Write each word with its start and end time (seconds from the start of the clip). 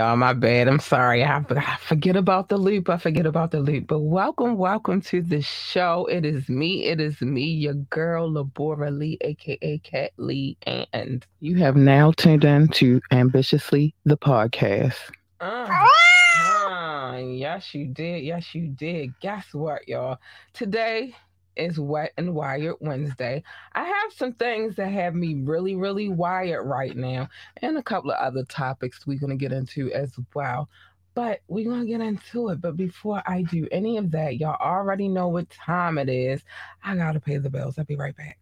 Y'all. 0.00 0.16
My 0.16 0.32
bad. 0.32 0.66
I'm 0.66 0.80
sorry. 0.80 1.22
I, 1.22 1.44
I 1.50 1.76
forget 1.82 2.16
about 2.16 2.48
the 2.48 2.56
loop. 2.56 2.88
I 2.88 2.96
forget 2.96 3.26
about 3.26 3.50
the 3.50 3.60
loop. 3.60 3.86
But 3.86 3.98
welcome, 3.98 4.56
welcome 4.56 5.02
to 5.02 5.20
the 5.20 5.42
show. 5.42 6.06
It 6.06 6.24
is 6.24 6.48
me. 6.48 6.86
It 6.86 7.02
is 7.02 7.20
me, 7.20 7.42
your 7.42 7.74
girl, 7.74 8.30
Labora 8.30 8.96
Lee, 8.98 9.18
aka 9.20 9.76
Cat 9.80 10.12
Lee, 10.16 10.56
and 10.64 11.26
you 11.40 11.56
have 11.56 11.76
now 11.76 12.12
tuned 12.12 12.44
in 12.44 12.68
to 12.68 13.02
Ambitiously 13.10 13.94
the 14.06 14.16
podcast. 14.16 14.96
Uh, 15.38 15.68
uh, 15.68 17.18
yes, 17.18 17.74
you 17.74 17.88
did. 17.88 18.24
Yes, 18.24 18.54
you 18.54 18.68
did. 18.68 19.12
Guess 19.20 19.52
what, 19.52 19.86
y'all? 19.86 20.16
Today 20.54 21.14
is 21.60 21.78
Wet 21.78 22.12
and 22.16 22.34
Wired 22.34 22.76
Wednesday. 22.80 23.42
I 23.74 23.84
have 23.84 24.12
some 24.12 24.32
things 24.32 24.76
that 24.76 24.90
have 24.90 25.14
me 25.14 25.34
really, 25.34 25.76
really 25.76 26.08
wired 26.08 26.66
right 26.66 26.96
now, 26.96 27.28
and 27.58 27.78
a 27.78 27.82
couple 27.82 28.10
of 28.10 28.18
other 28.18 28.44
topics 28.44 29.06
we're 29.06 29.18
going 29.18 29.30
to 29.30 29.36
get 29.36 29.52
into 29.52 29.92
as 29.92 30.12
well. 30.34 30.68
But 31.14 31.40
we're 31.48 31.68
going 31.68 31.82
to 31.82 31.86
get 31.86 32.00
into 32.00 32.48
it. 32.50 32.60
But 32.60 32.76
before 32.76 33.22
I 33.26 33.42
do 33.42 33.68
any 33.72 33.98
of 33.98 34.12
that, 34.12 34.38
y'all 34.38 34.56
already 34.60 35.08
know 35.08 35.28
what 35.28 35.50
time 35.50 35.98
it 35.98 36.08
is. 36.08 36.40
I 36.84 36.96
got 36.96 37.12
to 37.12 37.20
pay 37.20 37.36
the 37.36 37.50
bills. 37.50 37.78
I'll 37.78 37.84
be 37.84 37.96
right 37.96 38.16
back. 38.16 38.38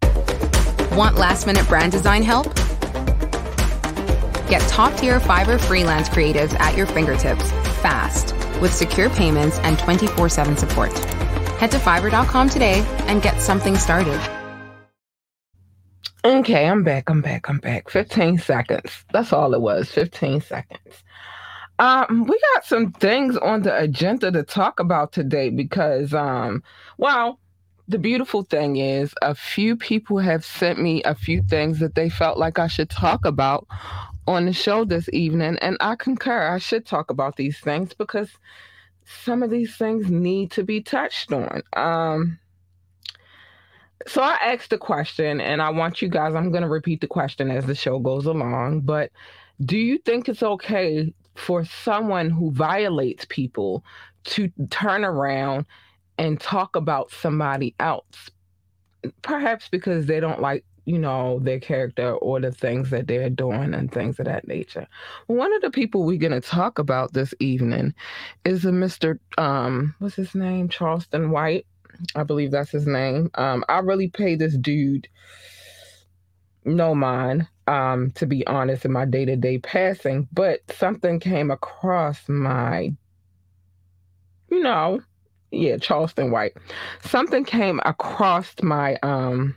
Want 0.92 1.16
last 1.16 1.46
minute 1.46 1.66
brand 1.66 1.92
design 1.92 2.22
help? 2.22 2.54
Get 4.48 4.62
top 4.68 4.96
tier 4.98 5.20
Fiverr 5.20 5.60
freelance 5.60 6.08
creatives 6.08 6.58
at 6.58 6.76
your 6.76 6.86
fingertips 6.86 7.50
fast 7.80 8.34
with 8.60 8.72
secure 8.72 9.10
payments 9.10 9.58
and 9.60 9.78
24 9.78 10.28
7 10.28 10.56
support. 10.56 10.92
Head 11.58 11.70
to 11.72 11.78
fiverr.com 11.78 12.48
today 12.48 12.84
and 13.08 13.20
get 13.20 13.40
something 13.42 13.76
started. 13.76 14.20
Okay, 16.24 16.66
I'm 16.66 16.82
back. 16.82 17.08
I'm 17.10 17.20
back. 17.20 17.48
I'm 17.48 17.58
back. 17.58 17.90
15 17.90 18.38
seconds. 18.38 19.04
That's 19.12 19.32
all 19.32 19.54
it 19.54 19.60
was. 19.60 19.90
15 19.90 20.40
seconds. 20.40 21.02
Um, 21.78 22.24
we 22.28 22.40
got 22.54 22.64
some 22.64 22.92
things 22.92 23.36
on 23.36 23.62
the 23.62 23.76
agenda 23.76 24.32
to 24.32 24.42
talk 24.42 24.80
about 24.80 25.12
today 25.12 25.48
because 25.48 26.12
um, 26.12 26.62
well, 26.96 27.38
the 27.86 27.98
beautiful 27.98 28.42
thing 28.42 28.76
is 28.76 29.14
a 29.22 29.34
few 29.34 29.76
people 29.76 30.18
have 30.18 30.44
sent 30.44 30.80
me 30.80 31.02
a 31.04 31.14
few 31.14 31.42
things 31.42 31.78
that 31.78 31.94
they 31.94 32.10
felt 32.10 32.36
like 32.36 32.58
I 32.58 32.66
should 32.66 32.90
talk 32.90 33.24
about 33.24 33.66
on 34.26 34.44
the 34.44 34.52
show 34.52 34.84
this 34.84 35.08
evening, 35.12 35.56
and 35.62 35.76
I 35.80 35.94
concur. 35.94 36.52
I 36.52 36.58
should 36.58 36.84
talk 36.84 37.10
about 37.10 37.36
these 37.36 37.58
things 37.58 37.94
because 37.94 38.30
some 39.08 39.42
of 39.42 39.50
these 39.50 39.76
things 39.76 40.10
need 40.10 40.50
to 40.52 40.62
be 40.62 40.82
touched 40.82 41.32
on. 41.32 41.62
Um, 41.74 42.38
so 44.06 44.22
I 44.22 44.38
asked 44.42 44.70
the 44.70 44.78
question, 44.78 45.40
and 45.40 45.60
I 45.60 45.70
want 45.70 46.02
you 46.02 46.08
guys, 46.08 46.34
I'm 46.34 46.50
going 46.50 46.62
to 46.62 46.68
repeat 46.68 47.00
the 47.00 47.06
question 47.06 47.50
as 47.50 47.66
the 47.66 47.74
show 47.74 47.98
goes 47.98 48.26
along, 48.26 48.82
but 48.82 49.10
do 49.64 49.76
you 49.76 49.98
think 49.98 50.28
it's 50.28 50.42
okay 50.42 51.12
for 51.36 51.64
someone 51.64 52.30
who 52.30 52.50
violates 52.52 53.24
people 53.28 53.84
to 54.24 54.50
turn 54.70 55.04
around 55.04 55.66
and 56.18 56.40
talk 56.40 56.76
about 56.76 57.10
somebody 57.10 57.74
else? 57.80 58.30
Perhaps 59.22 59.68
because 59.68 60.06
they 60.06 60.20
don't 60.20 60.40
like 60.40 60.64
you 60.88 60.98
know, 60.98 61.38
their 61.40 61.60
character 61.60 62.12
or 62.12 62.40
the 62.40 62.50
things 62.50 62.88
that 62.88 63.06
they're 63.06 63.28
doing 63.28 63.74
and 63.74 63.92
things 63.92 64.18
of 64.18 64.24
that 64.24 64.48
nature. 64.48 64.86
One 65.26 65.52
of 65.52 65.60
the 65.60 65.70
people 65.70 66.02
we're 66.02 66.16
going 66.16 66.32
to 66.32 66.40
talk 66.40 66.78
about 66.78 67.12
this 67.12 67.34
evening 67.40 67.92
is 68.46 68.64
a 68.64 68.70
Mr. 68.70 69.18
Um, 69.36 69.94
what's 69.98 70.14
his 70.14 70.34
name? 70.34 70.70
Charleston 70.70 71.30
White. 71.30 71.66
I 72.16 72.22
believe 72.22 72.52
that's 72.52 72.70
his 72.70 72.86
name. 72.86 73.30
Um, 73.34 73.64
I 73.68 73.80
really 73.80 74.08
pay 74.08 74.34
this 74.34 74.56
dude 74.56 75.06
no 76.64 76.94
mind, 76.94 77.46
um, 77.66 78.10
to 78.12 78.24
be 78.24 78.46
honest, 78.46 78.86
in 78.86 78.92
my 78.92 79.04
day 79.04 79.26
to 79.26 79.36
day 79.36 79.58
passing, 79.58 80.26
but 80.32 80.60
something 80.70 81.20
came 81.20 81.50
across 81.50 82.26
my, 82.30 82.94
you 84.50 84.62
know, 84.62 85.02
yeah, 85.50 85.76
Charleston 85.76 86.30
White. 86.30 86.56
Something 87.04 87.44
came 87.44 87.78
across 87.84 88.54
my 88.62 88.96
um 89.02 89.54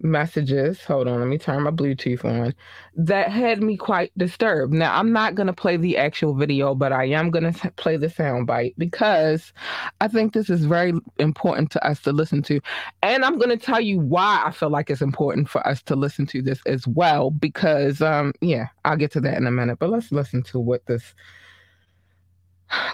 messages. 0.00 0.82
Hold 0.84 1.08
on, 1.08 1.20
let 1.20 1.28
me 1.28 1.38
turn 1.38 1.62
my 1.62 1.70
Bluetooth 1.70 2.24
on. 2.24 2.54
That 2.94 3.30
had 3.30 3.62
me 3.62 3.76
quite 3.76 4.12
disturbed. 4.16 4.72
Now, 4.72 4.96
I'm 4.98 5.12
not 5.12 5.34
going 5.34 5.46
to 5.46 5.52
play 5.52 5.76
the 5.76 5.96
actual 5.96 6.34
video, 6.34 6.74
but 6.74 6.92
I 6.92 7.04
am 7.06 7.30
going 7.30 7.52
to 7.52 7.70
play 7.72 7.96
the 7.96 8.10
sound 8.10 8.46
bite 8.46 8.74
because 8.76 9.52
I 10.00 10.08
think 10.08 10.32
this 10.32 10.50
is 10.50 10.64
very 10.64 10.92
important 11.18 11.70
to 11.72 11.86
us 11.86 12.00
to 12.02 12.12
listen 12.12 12.42
to. 12.44 12.60
And 13.02 13.24
I'm 13.24 13.38
going 13.38 13.56
to 13.56 13.64
tell 13.64 13.80
you 13.80 14.00
why 14.00 14.42
I 14.44 14.50
feel 14.50 14.70
like 14.70 14.90
it's 14.90 15.02
important 15.02 15.48
for 15.48 15.66
us 15.66 15.82
to 15.84 15.96
listen 15.96 16.26
to 16.26 16.42
this 16.42 16.60
as 16.66 16.86
well 16.86 17.30
because, 17.30 18.02
um, 18.02 18.32
yeah, 18.40 18.66
I'll 18.84 18.96
get 18.96 19.12
to 19.12 19.20
that 19.22 19.36
in 19.36 19.46
a 19.46 19.50
minute. 19.50 19.78
But 19.78 19.90
let's 19.90 20.12
listen 20.12 20.42
to 20.44 20.58
what 20.58 20.84
this 20.86 21.14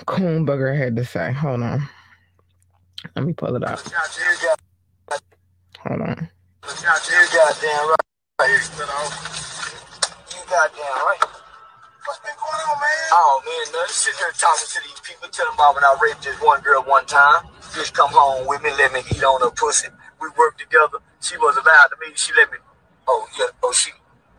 coon 0.06 0.46
bugger 0.46 0.76
had 0.76 0.96
to 0.96 1.04
say. 1.04 1.32
Hold 1.32 1.62
on. 1.62 1.88
Let 3.16 3.24
me 3.24 3.32
pull 3.32 3.56
it 3.56 3.64
up. 3.64 3.80
Hold 5.78 6.02
on. 6.02 6.30
You 6.64 6.72
goddamn 7.32 7.88
right. 7.88 8.60
You 10.30 10.42
goddamn 10.48 10.98
right. 11.06 11.20
What's 12.04 12.20
been 12.20 12.36
going 12.36 12.62
on, 12.68 12.76
man? 12.78 13.08
Oh 13.12 13.42
man, 13.44 13.72
nothing. 13.72 13.92
Sitting 13.92 14.18
here 14.20 14.32
talking 14.36 14.68
to 14.68 14.80
these 14.84 15.00
people, 15.00 15.28
telling 15.32 15.50
them 15.52 15.60
about 15.60 15.74
when 15.74 15.84
I 15.84 15.96
raped 16.02 16.22
this 16.22 16.36
one 16.40 16.60
girl 16.62 16.82
one 16.84 17.06
time. 17.06 17.48
Just 17.74 17.94
come 17.94 18.10
home 18.12 18.46
with 18.46 18.62
me, 18.62 18.70
let 18.76 18.92
me 18.92 19.00
eat 19.10 19.24
on 19.24 19.40
her 19.40 19.50
pussy. 19.50 19.88
We 20.20 20.28
worked 20.38 20.60
together. 20.60 21.00
She 21.20 21.36
was 21.38 21.56
allowed 21.56 21.88
to 21.92 21.96
me. 22.00 22.12
She 22.14 22.32
let 22.36 22.50
me. 22.52 22.58
Oh 23.08 23.26
yeah. 23.38 23.50
Oh 23.62 23.72
she. 23.72 23.92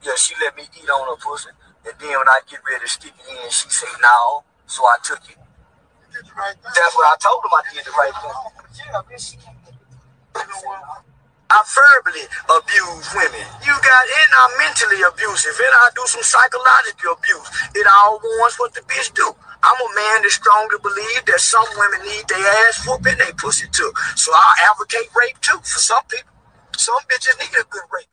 Yeah, 0.04 0.16
she 0.18 0.36
let 0.42 0.56
me 0.58 0.64
eat 0.64 0.90
on 0.90 1.10
her 1.10 1.20
pussy. 1.20 1.50
And 1.86 1.96
then 2.00 2.16
when 2.18 2.30
I 2.30 2.42
get 2.50 2.62
ready 2.64 2.86
to 2.86 2.90
stick 2.90 3.14
it 3.18 3.28
in, 3.28 3.50
she 3.50 3.70
say 3.70 3.90
no. 4.02 4.44
So 4.68 4.84
I 4.86 4.98
took 5.04 5.22
it. 5.30 5.38
You 5.38 6.08
did 6.14 6.26
the 6.26 6.36
right 6.38 6.54
thing. 6.54 6.74
That's 6.76 6.96
what 6.96 7.10
I 7.10 7.16
told 7.18 7.44
him. 7.46 7.52
I 7.54 7.62
did 7.74 7.86
the 7.86 7.96
right 7.98 8.14
thing. 8.14 8.36
Yeah, 8.78 9.02
bitch. 9.10 9.36
You 9.36 10.46
know 10.48 10.62
what? 10.70 11.11
I 11.52 11.60
verbally 11.68 12.24
abuse 12.48 13.08
women. 13.12 13.46
You 13.68 13.76
got, 13.76 14.04
and 14.08 14.32
I'm 14.40 14.52
mentally 14.64 15.04
abusive, 15.04 15.52
and 15.60 15.76
I 15.84 15.92
do 15.92 16.04
some 16.08 16.24
psychological 16.24 17.20
abuse. 17.20 17.48
It 17.76 17.84
all 17.92 18.24
wants 18.40 18.56
what 18.56 18.72
the 18.74 18.80
bitch 18.88 19.12
do. 19.14 19.28
I'm 19.60 19.80
a 19.84 19.90
man 19.94 20.24
that 20.24 20.32
strongly 20.32 20.80
believe 20.82 21.26
that 21.28 21.40
some 21.44 21.68
women 21.76 22.08
need 22.08 22.24
their 22.32 22.48
ass 22.68 22.88
whooping, 22.88 23.20
they 23.20 23.36
pussy 23.36 23.68
too. 23.68 23.92
So 24.16 24.32
I 24.32 24.72
advocate 24.72 25.12
rape 25.12 25.40
too 25.42 25.60
for 25.60 25.80
some 25.84 26.04
people. 26.08 26.32
Some 26.78 27.04
bitches 27.12 27.38
need 27.38 27.60
a 27.60 27.68
good 27.68 27.84
rape. 27.92 28.08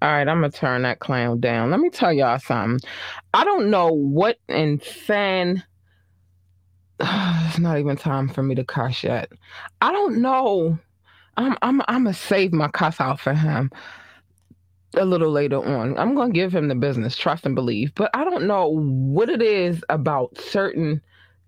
All 0.00 0.08
right, 0.08 0.26
I'm 0.26 0.40
gonna 0.40 0.50
turn 0.50 0.82
that 0.82 1.00
clown 1.00 1.40
down. 1.40 1.70
Let 1.70 1.80
me 1.80 1.90
tell 1.90 2.12
y'all 2.12 2.38
something. 2.38 2.88
I 3.34 3.44
don't 3.44 3.68
know 3.68 3.88
what 3.88 4.38
insane. 4.48 5.64
it's 7.00 7.58
not 7.58 7.78
even 7.78 7.96
time 7.96 8.28
for 8.28 8.42
me 8.42 8.54
to 8.54 8.64
curse 8.64 9.02
yet. 9.02 9.30
I 9.82 9.92
don't 9.92 10.22
know 10.22 10.78
I'm 11.40 11.56
I'm 11.62 11.80
I'm 11.88 12.04
gonna 12.04 12.14
save 12.14 12.52
my 12.52 12.68
cuss 12.68 13.00
out 13.00 13.18
for 13.18 13.32
him 13.32 13.70
a 14.94 15.04
little 15.04 15.30
later 15.30 15.64
on. 15.64 15.96
I'm 15.96 16.14
gonna 16.14 16.32
give 16.32 16.54
him 16.54 16.68
the 16.68 16.74
business, 16.74 17.16
trust 17.16 17.46
and 17.46 17.54
believe. 17.54 17.94
But 17.94 18.10
I 18.14 18.24
don't 18.24 18.46
know 18.46 18.68
what 18.68 19.30
it 19.30 19.40
is 19.42 19.82
about 19.88 20.38
certain 20.38 21.00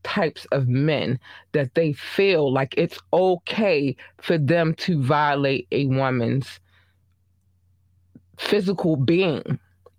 types 0.03 0.47
of 0.51 0.67
men 0.67 1.19
that 1.53 1.75
they 1.75 1.93
feel 1.93 2.53
like 2.53 2.75
it's 2.77 2.99
okay 3.13 3.95
for 4.19 4.39
them 4.39 4.75
to 4.75 5.01
violate 5.03 5.69
a 5.73 5.87
woman's 5.87 6.59
physical 8.39 8.97
being 8.97 9.59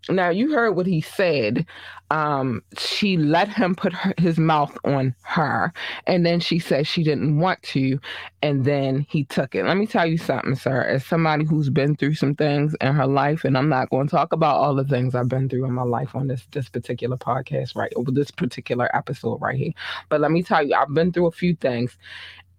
now 0.10 0.30
you 0.30 0.54
heard 0.54 0.72
what 0.72 0.86
he 0.86 1.02
said. 1.02 1.66
Um, 2.12 2.62
she 2.78 3.18
let 3.18 3.50
him 3.50 3.74
put 3.74 3.92
her, 3.94 4.14
his 4.20 4.38
mouth 4.38 4.78
on 4.84 5.16
her, 5.24 5.74
and 6.06 6.24
then 6.24 6.40
she 6.40 6.60
said 6.60 6.86
she 6.86 7.04
didn't 7.04 7.40
want 7.40 7.62
to, 7.64 8.00
and 8.44 8.66
then 8.66 9.06
he 9.10 9.24
took 9.24 9.56
it. 9.56 9.66
Let 9.66 9.78
me 9.78 9.88
tell 9.88 10.06
you 10.06 10.20
something, 10.20 10.54
sir. 10.56 10.84
As 10.84 11.04
somebody 11.06 11.44
who's 11.44 11.72
been 11.72 11.96
through 11.96 12.14
some 12.14 12.36
things 12.36 12.76
in 12.82 12.94
her 12.94 13.08
life, 13.08 13.46
and 13.46 13.58
I'm 13.58 13.70
not 13.70 13.90
going 13.90 14.08
to 14.08 14.12
talk 14.16 14.32
about 14.32 14.58
all 14.58 14.76
the 14.76 14.84
things 14.84 15.16
I've 15.16 15.30
been 15.30 15.50
through 15.50 15.66
in 15.66 15.74
my 15.74 15.84
life 15.84 16.14
on 16.14 16.28
this 16.28 16.46
this 16.52 16.70
particular 16.70 17.18
podcast, 17.18 17.76
right, 17.76 17.94
over 17.96 18.12
this 18.12 18.30
particular 18.30 18.96
episode 18.96 19.42
right 19.42 19.58
here. 19.58 19.72
But 20.10 20.22
let 20.22 20.30
me 20.30 20.44
tell 20.44 20.62
you, 20.62 20.76
I've 20.76 20.94
been 20.94 21.12
through 21.12 21.28
a 21.28 21.32
few 21.32 21.56
things, 21.56 21.98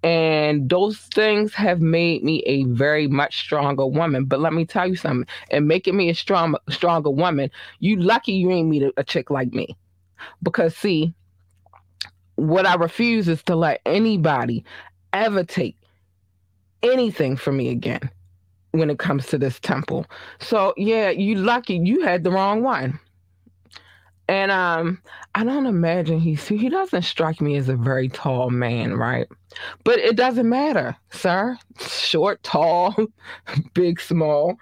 and 0.04 0.68
those 0.68 0.98
things 0.98 1.54
have 1.54 1.80
made 1.80 2.22
me 2.22 2.40
a 2.40 2.64
very 2.64 3.08
much 3.08 3.40
stronger 3.40 3.86
woman. 3.86 4.26
But 4.26 4.38
let 4.38 4.52
me 4.52 4.66
tell 4.66 4.86
you 4.86 4.96
something, 4.96 5.26
and 5.50 5.66
making 5.66 5.96
me 5.96 6.10
a 6.10 6.14
strong, 6.14 6.54
stronger 6.68 7.10
woman, 7.10 7.50
you 7.80 7.96
lucky 7.96 8.32
you 8.32 8.50
ain't 8.50 8.68
meet 8.68 8.82
a, 8.82 8.92
a 8.98 9.02
chick 9.02 9.30
like 9.30 9.52
me. 9.54 9.74
Because 10.42 10.76
see, 10.76 11.14
what 12.36 12.66
I 12.66 12.74
refuse 12.74 13.28
is 13.28 13.42
to 13.44 13.56
let 13.56 13.80
anybody 13.86 14.62
ever 15.14 15.42
take 15.42 15.76
anything 16.82 17.34
from 17.34 17.56
me 17.56 17.70
again 17.70 18.10
when 18.72 18.90
it 18.90 18.98
comes 18.98 19.26
to 19.28 19.38
this 19.38 19.58
temple. 19.58 20.04
So 20.38 20.74
yeah, 20.76 21.08
you 21.08 21.36
lucky 21.36 21.80
you 21.82 22.02
had 22.02 22.24
the 22.24 22.30
wrong 22.30 22.62
one. 22.62 23.00
And 24.28 24.50
um, 24.50 25.02
I 25.34 25.44
don't 25.44 25.66
imagine 25.66 26.18
he's 26.18 26.46
he 26.48 26.68
doesn't 26.68 27.02
strike 27.02 27.40
me 27.40 27.56
as 27.56 27.68
a 27.68 27.76
very 27.76 28.08
tall 28.08 28.50
man, 28.50 28.94
right? 28.96 29.28
But 29.84 29.98
it 29.98 30.16
doesn't 30.16 30.48
matter, 30.48 30.96
sir. 31.10 31.58
Short, 31.78 32.42
tall, 32.42 32.94
big, 33.74 34.00
small. 34.00 34.56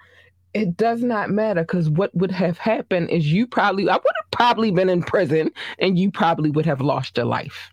it 0.53 0.77
does 0.77 1.01
not 1.03 1.29
matter 1.29 1.61
because 1.61 1.89
what 1.89 2.13
would 2.15 2.31
have 2.31 2.57
happened 2.57 3.09
is 3.09 3.31
you 3.31 3.47
probably 3.47 3.89
I 3.89 3.95
would 3.95 4.15
have 4.21 4.31
probably 4.31 4.71
been 4.71 4.89
in 4.89 5.01
prison 5.03 5.51
and 5.79 5.97
you 5.97 6.11
probably 6.11 6.51
would 6.51 6.65
have 6.65 6.81
lost 6.81 7.17
your 7.17 7.25
life. 7.25 7.71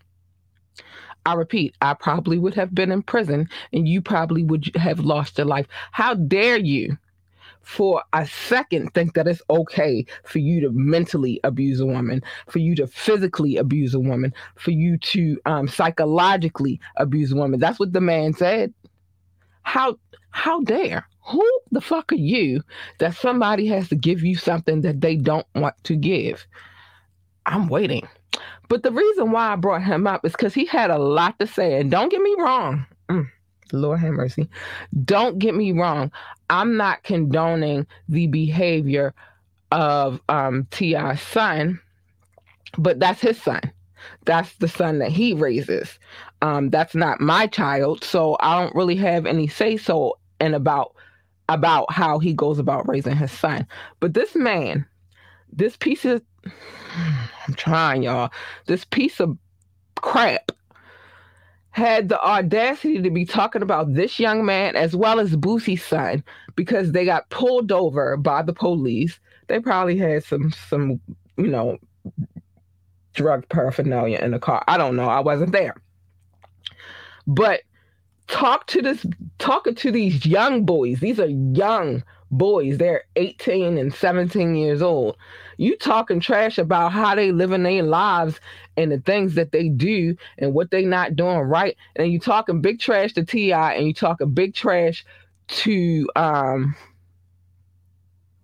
I 1.25 1.33
repeat, 1.35 1.75
I 1.81 1.93
probably 1.93 2.39
would 2.39 2.55
have 2.55 2.73
been 2.73 2.91
in 2.91 3.03
prison 3.03 3.49
and 3.73 3.87
you 3.87 4.01
probably 4.01 4.43
would 4.43 4.75
have 4.75 4.99
lost 4.99 5.37
your 5.37 5.45
life. 5.45 5.67
How 5.91 6.15
dare 6.15 6.57
you 6.57 6.97
for 7.61 8.03
a 8.13 8.25
second 8.25 8.93
think 8.93 9.13
that 9.13 9.27
it's 9.27 9.41
okay 9.49 10.05
for 10.23 10.39
you 10.39 10.61
to 10.61 10.71
mentally 10.71 11.39
abuse 11.43 11.79
a 11.79 11.85
woman, 11.85 12.21
for 12.47 12.59
you 12.59 12.75
to 12.75 12.87
physically 12.87 13.57
abuse 13.57 13.93
a 13.93 13.99
woman, 13.99 14.33
for 14.55 14.71
you 14.71 14.97
to 14.97 15.39
um, 15.45 15.67
psychologically 15.67 16.79
abuse 16.97 17.31
a 17.31 17.35
woman. 17.35 17.59
That's 17.59 17.79
what 17.79 17.93
the 17.93 18.01
man 18.01 18.33
said. 18.33 18.73
How 19.63 19.97
how 20.31 20.61
dare? 20.61 21.07
Who 21.27 21.47
the 21.71 21.81
fuck 21.81 22.11
are 22.11 22.15
you 22.15 22.61
that 22.97 23.15
somebody 23.15 23.67
has 23.67 23.89
to 23.89 23.95
give 23.95 24.23
you 24.23 24.35
something 24.35 24.81
that 24.81 25.01
they 25.01 25.15
don't 25.15 25.45
want 25.55 25.75
to 25.83 25.95
give? 25.95 26.45
I'm 27.45 27.67
waiting. 27.67 28.07
But 28.69 28.83
the 28.83 28.91
reason 28.91 29.31
why 29.31 29.51
I 29.51 29.55
brought 29.55 29.83
him 29.83 30.07
up 30.07 30.25
is 30.25 30.31
because 30.31 30.53
he 30.53 30.65
had 30.65 30.89
a 30.89 30.97
lot 30.97 31.37
to 31.39 31.47
say. 31.47 31.79
And 31.79 31.91
don't 31.91 32.09
get 32.09 32.21
me 32.21 32.35
wrong. 32.39 32.85
Mm, 33.09 33.29
Lord 33.77 33.99
have 33.99 34.13
mercy. 34.13 34.49
Don't 35.03 35.39
get 35.39 35.55
me 35.55 35.71
wrong. 35.71 36.11
I'm 36.49 36.77
not 36.77 37.03
condoning 37.03 37.87
the 38.09 38.27
behavior 38.27 39.13
of 39.71 40.19
um, 40.29 40.67
T.I.'s 40.71 41.21
son, 41.21 41.79
but 42.77 42.99
that's 42.99 43.21
his 43.21 43.41
son. 43.41 43.61
That's 44.25 44.53
the 44.57 44.67
son 44.67 44.99
that 44.99 45.11
he 45.11 45.33
raises. 45.33 45.99
Um, 46.41 46.69
that's 46.69 46.95
not 46.95 47.21
my 47.21 47.47
child, 47.47 48.03
so 48.03 48.37
I 48.39 48.59
don't 48.61 48.75
really 48.75 48.95
have 48.95 49.25
any 49.25 49.47
say 49.47 49.77
so 49.77 50.17
and 50.39 50.55
about 50.55 50.95
about 51.49 51.91
how 51.91 52.17
he 52.17 52.33
goes 52.33 52.59
about 52.59 52.87
raising 52.87 53.15
his 53.15 53.31
son. 53.31 53.67
But 53.99 54.13
this 54.13 54.35
man, 54.35 54.85
this 55.51 55.77
piece 55.77 56.05
of 56.05 56.21
I'm 57.47 57.53
trying, 57.55 58.03
y'all. 58.03 58.31
This 58.65 58.85
piece 58.85 59.19
of 59.19 59.37
crap 59.95 60.51
had 61.71 62.09
the 62.09 62.21
audacity 62.21 63.01
to 63.01 63.09
be 63.09 63.25
talking 63.25 63.61
about 63.61 63.93
this 63.93 64.19
young 64.19 64.45
man 64.45 64.75
as 64.75 64.95
well 64.95 65.19
as 65.19 65.35
Boosie's 65.35 65.83
son 65.83 66.23
because 66.55 66.91
they 66.91 67.05
got 67.05 67.29
pulled 67.29 67.71
over 67.71 68.17
by 68.17 68.41
the 68.41 68.53
police. 68.53 69.19
They 69.47 69.59
probably 69.59 69.97
had 69.97 70.23
some 70.23 70.51
some, 70.51 70.99
you 71.37 71.47
know, 71.47 71.77
drug 73.13 73.47
paraphernalia 73.49 74.19
in 74.19 74.31
the 74.31 74.39
car. 74.39 74.63
I 74.67 74.77
don't 74.77 74.95
know. 74.95 75.07
I 75.07 75.21
wasn't 75.21 75.53
there. 75.53 75.75
But 77.25 77.61
talk 78.27 78.67
to 78.67 78.81
this 78.81 79.05
talking 79.39 79.75
to 79.75 79.91
these 79.91 80.25
young 80.25 80.65
boys. 80.65 80.99
These 80.99 81.19
are 81.19 81.27
young 81.27 82.03
boys. 82.31 82.77
They're 82.77 83.03
18 83.15 83.77
and 83.77 83.93
17 83.93 84.55
years 84.55 84.81
old. 84.81 85.17
You 85.57 85.77
talking 85.77 86.19
trash 86.19 86.57
about 86.57 86.91
how 86.91 87.13
they 87.13 87.31
living 87.31 87.63
their 87.63 87.83
lives 87.83 88.39
and 88.77 88.91
the 88.91 88.99
things 88.99 89.35
that 89.35 89.51
they 89.51 89.69
do 89.69 90.15
and 90.37 90.53
what 90.53 90.71
they 90.71 90.83
not 90.85 91.15
doing 91.15 91.39
right. 91.39 91.77
And 91.95 92.11
you 92.11 92.19
talking 92.19 92.61
big 92.61 92.79
trash 92.79 93.13
to 93.13 93.23
T.I. 93.23 93.73
and 93.73 93.85
you 93.85 93.93
talking 93.93 94.33
big 94.33 94.55
trash 94.55 95.05
to 95.47 96.09
um 96.15 96.75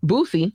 Boosie 0.06 0.51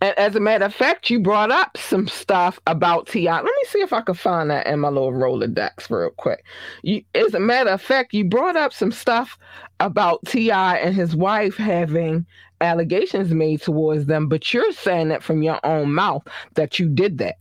and 0.00 0.16
as 0.18 0.36
a 0.36 0.40
matter 0.40 0.64
of 0.64 0.74
fact, 0.74 1.10
you 1.10 1.20
brought 1.20 1.50
up 1.50 1.76
some 1.76 2.06
stuff 2.08 2.60
about 2.66 3.08
T.I. 3.08 3.34
Let 3.34 3.44
me 3.44 3.64
see 3.66 3.80
if 3.80 3.92
I 3.92 4.00
can 4.00 4.14
find 4.14 4.50
that 4.50 4.66
in 4.66 4.80
my 4.80 4.88
little 4.88 5.12
Rolodex 5.12 5.90
real 5.90 6.10
quick. 6.10 6.44
You, 6.82 7.02
as 7.14 7.34
a 7.34 7.40
matter 7.40 7.70
of 7.70 7.82
fact, 7.82 8.14
you 8.14 8.24
brought 8.24 8.56
up 8.56 8.72
some 8.72 8.92
stuff 8.92 9.38
about 9.80 10.24
T.I. 10.26 10.76
and 10.76 10.94
his 10.94 11.16
wife 11.16 11.56
having 11.56 12.26
allegations 12.60 13.32
made 13.32 13.62
towards 13.62 14.06
them, 14.06 14.28
but 14.28 14.52
you're 14.52 14.72
saying 14.72 15.08
that 15.08 15.22
from 15.22 15.42
your 15.42 15.64
own 15.64 15.92
mouth 15.92 16.26
that 16.54 16.78
you 16.78 16.88
did 16.88 17.18
that. 17.18 17.36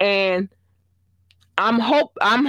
And 0.00 0.48
I'm 1.58 1.80
hope 1.80 2.16
I'm 2.20 2.46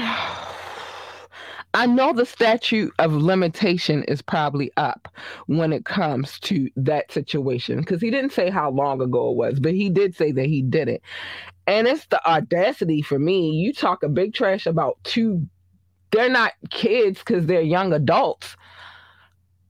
I 1.73 1.85
know 1.85 2.13
the 2.13 2.25
statute 2.25 2.93
of 2.97 3.13
limitation 3.13 4.03
is 4.05 4.23
probably 4.23 4.71
up 4.77 5.07
when 5.45 5.71
it 5.71 5.85
comes 5.85 6.39
to 6.41 6.69
that 6.75 7.11
situation 7.11 7.79
because 7.79 8.01
he 8.01 8.09
didn't 8.09 8.31
say 8.31 8.49
how 8.49 8.71
long 8.71 9.01
ago 9.01 9.29
it 9.29 9.35
was, 9.37 9.59
but 9.59 9.73
he 9.73 9.89
did 9.89 10.15
say 10.15 10.31
that 10.31 10.47
he 10.47 10.63
did 10.63 10.89
it. 10.89 11.03
And 11.67 11.87
it's 11.87 12.07
the 12.07 12.25
audacity 12.27 13.03
for 13.03 13.19
me. 13.19 13.51
You 13.51 13.71
talk 13.71 14.01
a 14.01 14.09
big 14.09 14.33
trash 14.33 14.65
about 14.65 14.97
two, 15.03 15.47
they're 16.11 16.29
not 16.29 16.53
kids 16.71 17.19
because 17.19 17.45
they're 17.45 17.61
young 17.61 17.93
adults, 17.93 18.57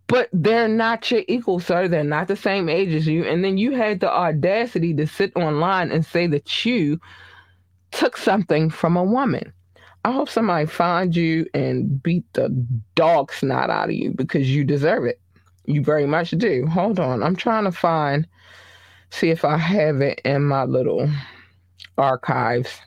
but 0.07 0.29
they're 0.31 0.69
not 0.69 1.11
your 1.11 1.23
equal, 1.27 1.59
sir. 1.59 1.89
They're 1.89 2.05
not 2.05 2.29
the 2.29 2.37
same 2.37 2.69
age 2.69 2.93
as 2.93 3.07
you. 3.07 3.25
And 3.25 3.43
then 3.43 3.57
you 3.57 3.73
had 3.73 3.99
the 3.99 4.09
audacity 4.09 4.93
to 4.93 5.05
sit 5.05 5.35
online 5.35 5.91
and 5.91 6.05
say 6.05 6.27
that 6.27 6.65
you 6.65 6.97
took 7.91 8.15
something 8.15 8.69
from 8.69 8.95
a 8.95 9.03
woman. 9.03 9.51
I 10.05 10.11
hope 10.11 10.29
somebody 10.29 10.65
finds 10.65 11.17
you 11.17 11.45
and 11.53 12.01
beat 12.01 12.23
the 12.33 12.49
dog 12.95 13.33
snot 13.33 13.69
out 13.69 13.89
of 13.89 13.95
you 13.95 14.11
because 14.11 14.49
you 14.49 14.63
deserve 14.63 15.05
it. 15.05 15.19
You 15.65 15.83
very 15.83 16.07
much 16.07 16.31
do. 16.31 16.65
Hold 16.67 16.99
on. 16.99 17.21
I'm 17.21 17.35
trying 17.35 17.65
to 17.65 17.71
find, 17.71 18.25
see 19.11 19.29
if 19.29 19.43
I 19.43 19.57
have 19.57 20.01
it 20.01 20.21
in 20.23 20.43
my 20.43 20.63
little 20.63 21.09
archives. 21.97 22.79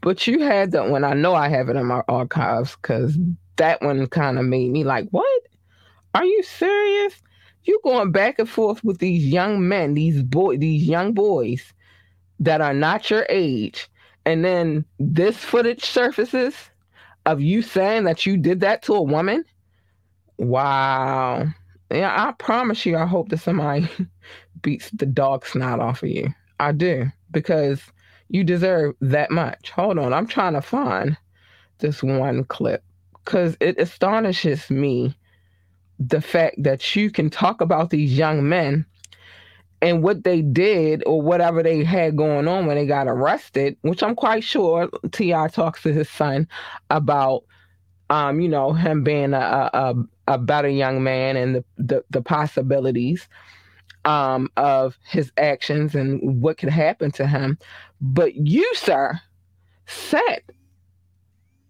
But 0.00 0.26
you 0.26 0.40
had 0.40 0.72
that 0.72 0.90
one. 0.90 1.04
I 1.04 1.14
know 1.14 1.34
I 1.34 1.48
have 1.48 1.68
it 1.68 1.76
in 1.76 1.86
my 1.86 2.02
archives 2.08 2.76
because 2.76 3.16
that 3.56 3.80
one 3.80 4.06
kind 4.08 4.38
of 4.38 4.44
made 4.44 4.70
me 4.70 4.84
like, 4.84 5.08
what? 5.10 5.42
Are 6.14 6.24
you 6.24 6.42
serious? 6.42 7.14
You 7.64 7.80
going 7.84 8.12
back 8.12 8.38
and 8.38 8.48
forth 8.48 8.82
with 8.82 8.98
these 8.98 9.26
young 9.26 9.68
men, 9.68 9.94
these 9.94 10.22
boy, 10.22 10.56
these 10.56 10.84
young 10.84 11.12
boys 11.12 11.72
that 12.40 12.60
are 12.60 12.74
not 12.74 13.10
your 13.10 13.26
age 13.28 13.88
and 14.28 14.44
then 14.44 14.84
this 14.98 15.38
footage 15.38 15.82
surfaces 15.82 16.54
of 17.24 17.40
you 17.40 17.62
saying 17.62 18.04
that 18.04 18.26
you 18.26 18.36
did 18.36 18.60
that 18.60 18.82
to 18.82 18.92
a 18.94 19.02
woman. 19.02 19.42
Wow. 20.36 21.46
Yeah, 21.90 22.14
I 22.14 22.32
promise 22.32 22.84
you, 22.84 22.98
I 22.98 23.06
hope 23.06 23.30
that 23.30 23.40
somebody 23.40 23.88
beats 24.62 24.90
the 24.90 25.06
dog 25.06 25.46
snot 25.46 25.80
off 25.80 26.02
of 26.02 26.10
you. 26.10 26.28
I 26.60 26.72
do, 26.72 27.06
because 27.30 27.80
you 28.28 28.44
deserve 28.44 28.96
that 29.00 29.30
much. 29.30 29.70
Hold 29.70 29.98
on, 29.98 30.12
I'm 30.12 30.26
trying 30.26 30.52
to 30.52 30.60
find 30.60 31.16
this 31.78 32.02
one 32.02 32.44
clip 32.44 32.84
because 33.24 33.56
it 33.60 33.78
astonishes 33.78 34.68
me 34.68 35.16
the 35.98 36.20
fact 36.20 36.62
that 36.62 36.94
you 36.94 37.10
can 37.10 37.30
talk 37.30 37.62
about 37.62 37.88
these 37.88 38.12
young 38.18 38.46
men 38.46 38.84
and 39.80 40.02
what 40.02 40.24
they 40.24 40.42
did 40.42 41.02
or 41.06 41.22
whatever 41.22 41.62
they 41.62 41.84
had 41.84 42.16
going 42.16 42.48
on 42.48 42.66
when 42.66 42.76
they 42.76 42.86
got 42.86 43.06
arrested, 43.06 43.76
which 43.82 44.02
I'm 44.02 44.16
quite 44.16 44.42
sure 44.42 44.88
T.I. 45.12 45.48
talks 45.48 45.82
to 45.82 45.92
his 45.92 46.08
son 46.08 46.48
about, 46.90 47.44
um, 48.10 48.40
you 48.40 48.48
know, 48.48 48.72
him 48.72 49.04
being 49.04 49.34
a, 49.34 49.70
a, 49.72 49.94
a 50.26 50.38
better 50.38 50.68
young 50.68 51.02
man 51.02 51.36
and 51.36 51.56
the, 51.56 51.64
the, 51.76 52.04
the 52.10 52.22
possibilities 52.22 53.28
um, 54.04 54.50
of 54.56 54.98
his 55.06 55.30
actions 55.36 55.94
and 55.94 56.42
what 56.42 56.58
could 56.58 56.70
happen 56.70 57.10
to 57.12 57.26
him. 57.26 57.58
But 58.00 58.34
you, 58.34 58.68
sir, 58.74 59.20
said 59.86 60.42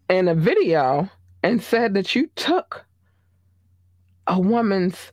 in 0.08 0.28
a 0.28 0.34
video 0.34 1.10
and 1.42 1.62
said 1.62 1.94
that 1.94 2.14
you 2.14 2.28
took 2.36 2.86
a 4.26 4.40
woman's 4.40 5.12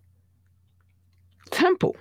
temple 1.52 1.96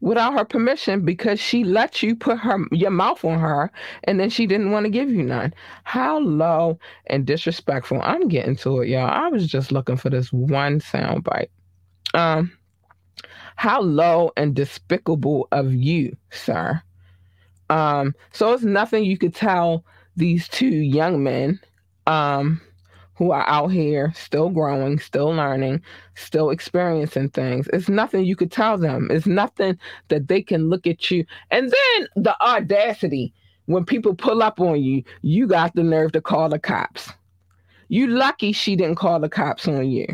without 0.00 0.34
her 0.34 0.44
permission 0.44 1.04
because 1.04 1.40
she 1.40 1.64
let 1.64 2.02
you 2.02 2.14
put 2.14 2.38
her 2.38 2.58
your 2.70 2.90
mouth 2.90 3.24
on 3.24 3.38
her 3.38 3.70
and 4.04 4.20
then 4.20 4.30
she 4.30 4.46
didn't 4.46 4.70
want 4.70 4.84
to 4.84 4.90
give 4.90 5.10
you 5.10 5.22
none. 5.22 5.54
How 5.84 6.18
low 6.18 6.78
and 7.06 7.26
disrespectful. 7.26 8.00
I'm 8.02 8.28
getting 8.28 8.56
to 8.56 8.80
it, 8.80 8.88
y'all. 8.88 9.08
I 9.08 9.28
was 9.28 9.46
just 9.46 9.72
looking 9.72 9.96
for 9.96 10.10
this 10.10 10.32
one 10.32 10.80
sound 10.80 11.24
bite. 11.24 11.50
Um 12.14 12.52
how 13.56 13.80
low 13.80 14.32
and 14.36 14.54
despicable 14.54 15.48
of 15.50 15.72
you, 15.72 16.16
sir. 16.30 16.80
Um, 17.70 18.14
so 18.32 18.52
it's 18.52 18.62
nothing 18.62 19.04
you 19.04 19.18
could 19.18 19.34
tell 19.34 19.84
these 20.16 20.46
two 20.48 20.68
young 20.68 21.22
men. 21.22 21.58
Um, 22.06 22.60
who 23.16 23.30
are 23.30 23.48
out 23.48 23.68
here 23.68 24.12
still 24.14 24.50
growing, 24.50 24.98
still 24.98 25.30
learning, 25.30 25.82
still 26.14 26.50
experiencing 26.50 27.30
things. 27.30 27.68
It's 27.72 27.88
nothing 27.88 28.24
you 28.24 28.36
could 28.36 28.52
tell 28.52 28.78
them. 28.78 29.08
It's 29.10 29.26
nothing 29.26 29.78
that 30.08 30.28
they 30.28 30.42
can 30.42 30.68
look 30.68 30.86
at 30.86 31.10
you. 31.10 31.24
And 31.50 31.72
then 31.72 32.08
the 32.16 32.40
audacity 32.42 33.32
when 33.66 33.84
people 33.84 34.14
pull 34.14 34.42
up 34.42 34.60
on 34.60 34.82
you, 34.82 35.02
you 35.22 35.46
got 35.46 35.74
the 35.74 35.82
nerve 35.82 36.12
to 36.12 36.20
call 36.20 36.48
the 36.48 36.58
cops. 36.58 37.12
You 37.88 38.06
lucky 38.06 38.52
she 38.52 38.74
didn't 38.74 38.96
call 38.96 39.20
the 39.20 39.28
cops 39.28 39.68
on 39.68 39.88
you. 39.90 40.06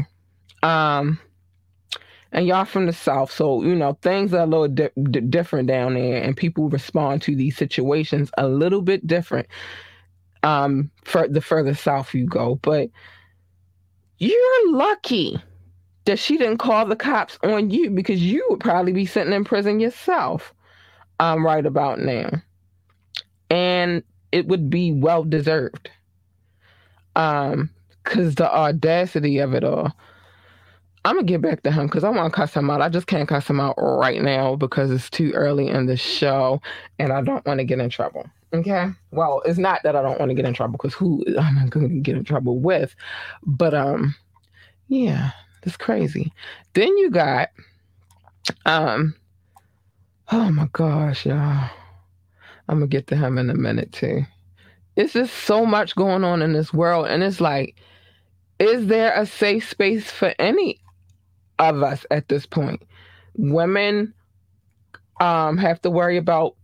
Um, 0.62 1.18
and 2.32 2.46
y'all 2.46 2.64
from 2.64 2.86
the 2.86 2.92
south, 2.92 3.30
so 3.30 3.62
you 3.62 3.74
know 3.74 3.98
things 4.00 4.32
are 4.32 4.42
a 4.42 4.46
little 4.46 4.68
di- 4.68 4.90
di- 5.10 5.20
different 5.20 5.68
down 5.68 5.94
there, 5.94 6.22
and 6.22 6.36
people 6.36 6.70
respond 6.70 7.20
to 7.22 7.36
these 7.36 7.56
situations 7.56 8.30
a 8.38 8.48
little 8.48 8.80
bit 8.80 9.06
different 9.06 9.46
um 10.42 10.90
for 11.04 11.28
the 11.28 11.40
further 11.40 11.74
south 11.74 12.14
you 12.14 12.26
go 12.26 12.56
but 12.56 12.90
you're 14.18 14.72
lucky 14.72 15.36
that 16.04 16.18
she 16.18 16.36
didn't 16.36 16.58
call 16.58 16.86
the 16.86 16.96
cops 16.96 17.38
on 17.42 17.70
you 17.70 17.90
because 17.90 18.22
you 18.22 18.44
would 18.50 18.60
probably 18.60 18.92
be 18.92 19.06
sitting 19.06 19.32
in 19.32 19.44
prison 19.44 19.80
yourself 19.80 20.52
um, 21.20 21.44
right 21.44 21.64
about 21.64 22.00
now. 22.00 22.30
And 23.50 24.02
it 24.32 24.48
would 24.48 24.70
be 24.70 24.92
well 24.92 25.24
deserved. 25.24 25.90
Um, 27.14 27.70
because 28.02 28.34
the 28.34 28.52
audacity 28.52 29.38
of 29.38 29.54
it 29.54 29.62
all. 29.62 29.92
I'm 31.04 31.16
gonna 31.16 31.26
get 31.26 31.40
back 31.40 31.62
to 31.62 31.70
him 31.70 31.86
because 31.86 32.04
I 32.04 32.10
want 32.10 32.32
to 32.32 32.36
cuss 32.36 32.54
him 32.54 32.70
out. 32.70 32.80
I 32.80 32.88
just 32.88 33.06
can't 33.08 33.28
cuss 33.28 33.48
him 33.48 33.60
out 33.60 33.74
right 33.76 34.22
now 34.22 34.56
because 34.56 34.90
it's 34.90 35.10
too 35.10 35.32
early 35.32 35.68
in 35.68 35.86
the 35.86 35.96
show, 35.96 36.60
and 36.98 37.12
I 37.12 37.22
don't 37.22 37.44
want 37.44 37.58
to 37.58 37.64
get 37.64 37.80
in 37.80 37.90
trouble. 37.90 38.26
Okay. 38.54 38.90
Well, 39.12 39.42
it's 39.46 39.58
not 39.58 39.82
that 39.82 39.96
I 39.96 40.02
don't 40.02 40.18
want 40.18 40.30
to 40.30 40.34
get 40.34 40.44
in 40.44 40.54
trouble 40.54 40.72
because 40.72 40.94
who 40.94 41.24
am 41.38 41.58
I 41.58 41.66
going 41.68 41.88
to 41.88 42.00
get 42.00 42.16
in 42.16 42.24
trouble 42.24 42.58
with? 42.58 42.94
But 43.44 43.74
um, 43.74 44.14
yeah, 44.88 45.30
it's 45.62 45.76
crazy. 45.76 46.32
Then 46.74 46.96
you 46.98 47.10
got 47.10 47.48
um, 48.66 49.14
oh 50.30 50.50
my 50.50 50.68
gosh, 50.72 51.26
y'all. 51.26 51.70
I'm 52.68 52.78
gonna 52.78 52.86
get 52.86 53.08
to 53.08 53.16
him 53.16 53.38
in 53.38 53.50
a 53.50 53.54
minute 53.54 53.92
too. 53.92 54.22
It's 54.96 55.14
just 55.14 55.34
so 55.34 55.66
much 55.66 55.96
going 55.96 56.24
on 56.24 56.42
in 56.42 56.52
this 56.52 56.72
world, 56.72 57.06
and 57.06 57.22
it's 57.22 57.40
like, 57.40 57.76
is 58.58 58.86
there 58.86 59.12
a 59.18 59.26
safe 59.26 59.68
space 59.68 60.10
for 60.10 60.34
any 60.38 60.80
of 61.58 61.82
us 61.82 62.06
at 62.10 62.28
this 62.28 62.46
point? 62.46 62.82
Women 63.34 64.14
um 65.20 65.56
have 65.58 65.80
to 65.82 65.90
worry 65.90 66.16
about 66.16 66.56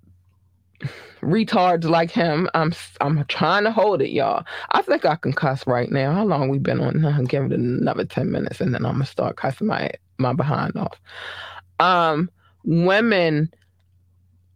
retards 1.20 1.84
like 1.84 2.10
him. 2.10 2.48
I'm 2.54 2.72
I'm 3.00 3.24
trying 3.26 3.64
to 3.64 3.72
hold 3.72 4.02
it, 4.02 4.10
y'all. 4.10 4.44
I 4.70 4.82
think 4.82 5.04
I 5.04 5.16
can 5.16 5.32
cuss 5.32 5.66
right 5.66 5.90
now. 5.90 6.12
How 6.12 6.24
long 6.24 6.48
we 6.48 6.58
been 6.58 6.80
on? 6.80 7.04
I'm 7.04 7.24
giving 7.24 7.52
it 7.52 7.58
another 7.58 8.04
ten 8.04 8.30
minutes, 8.30 8.60
and 8.60 8.74
then 8.74 8.84
I'm 8.84 8.92
gonna 8.92 9.06
start 9.06 9.36
cussing 9.36 9.66
my 9.66 9.90
my 10.18 10.32
behind 10.32 10.76
off. 10.76 11.00
Um, 11.80 12.30
women, 12.64 13.52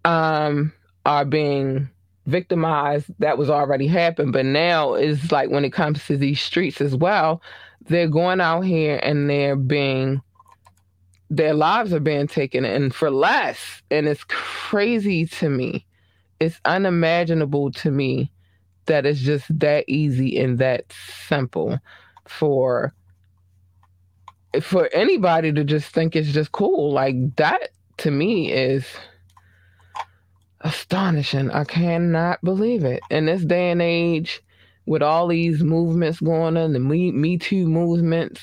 um, 0.05 0.73
are 1.07 1.25
being 1.25 1.89
victimized. 2.27 3.07
That 3.19 3.39
was 3.39 3.51
already 3.51 3.87
happened, 3.87 4.33
but 4.33 4.47
now 4.47 4.95
is 4.95 5.33
like 5.33 5.51
when 5.51 5.65
it 5.65 5.73
comes 5.73 6.05
to 6.07 6.17
these 6.17 6.41
streets 6.41 6.81
as 6.81 6.97
well. 6.97 7.43
They're 7.87 8.09
going 8.09 8.41
out 8.41 8.61
here 8.61 9.01
and 9.03 9.29
they're 9.29 9.57
being 9.57 10.23
their 11.31 11.55
lives 11.55 11.93
are 11.95 12.01
being 12.01 12.27
taken 12.27 12.65
and 12.65 12.95
for 12.95 13.11
less 13.11 13.81
and 13.91 14.07
it's 14.07 14.23
crazy 14.29 15.25
to 15.25 15.49
me 15.49 15.87
it's 16.43 16.61
unimaginable 16.65 17.71
to 17.71 17.91
me 17.91 18.31
that 18.87 19.07
it's 19.07 19.21
just 19.21 19.47
that 19.61 19.85
easy 19.87 20.39
and 20.39 20.59
that 20.59 20.93
simple 20.93 21.79
for 22.27 22.93
for 24.61 24.91
anybody 24.93 25.53
to 25.53 25.65
just 25.65 25.95
think 25.95 26.15
it's 26.17 26.33
just 26.33 26.53
cool. 26.53 26.93
Like 26.93 27.37
that 27.37 27.71
to 27.99 28.11
me 28.11 28.53
is 28.53 28.85
astonishing. 30.63 31.51
I 31.53 31.65
cannot 31.65 32.43
believe 32.43 32.85
it. 32.85 33.01
In 33.09 33.27
this 33.27 33.45
day 33.45 33.71
and 33.71 33.81
age 33.81 34.43
with 34.85 35.01
all 35.01 35.29
these 35.29 35.63
movements 35.63 36.21
going 36.21 36.57
on 36.57 36.73
the 36.73 36.81
me, 36.81 37.13
me 37.13 37.39
too 37.39 37.67
movements 37.69 38.43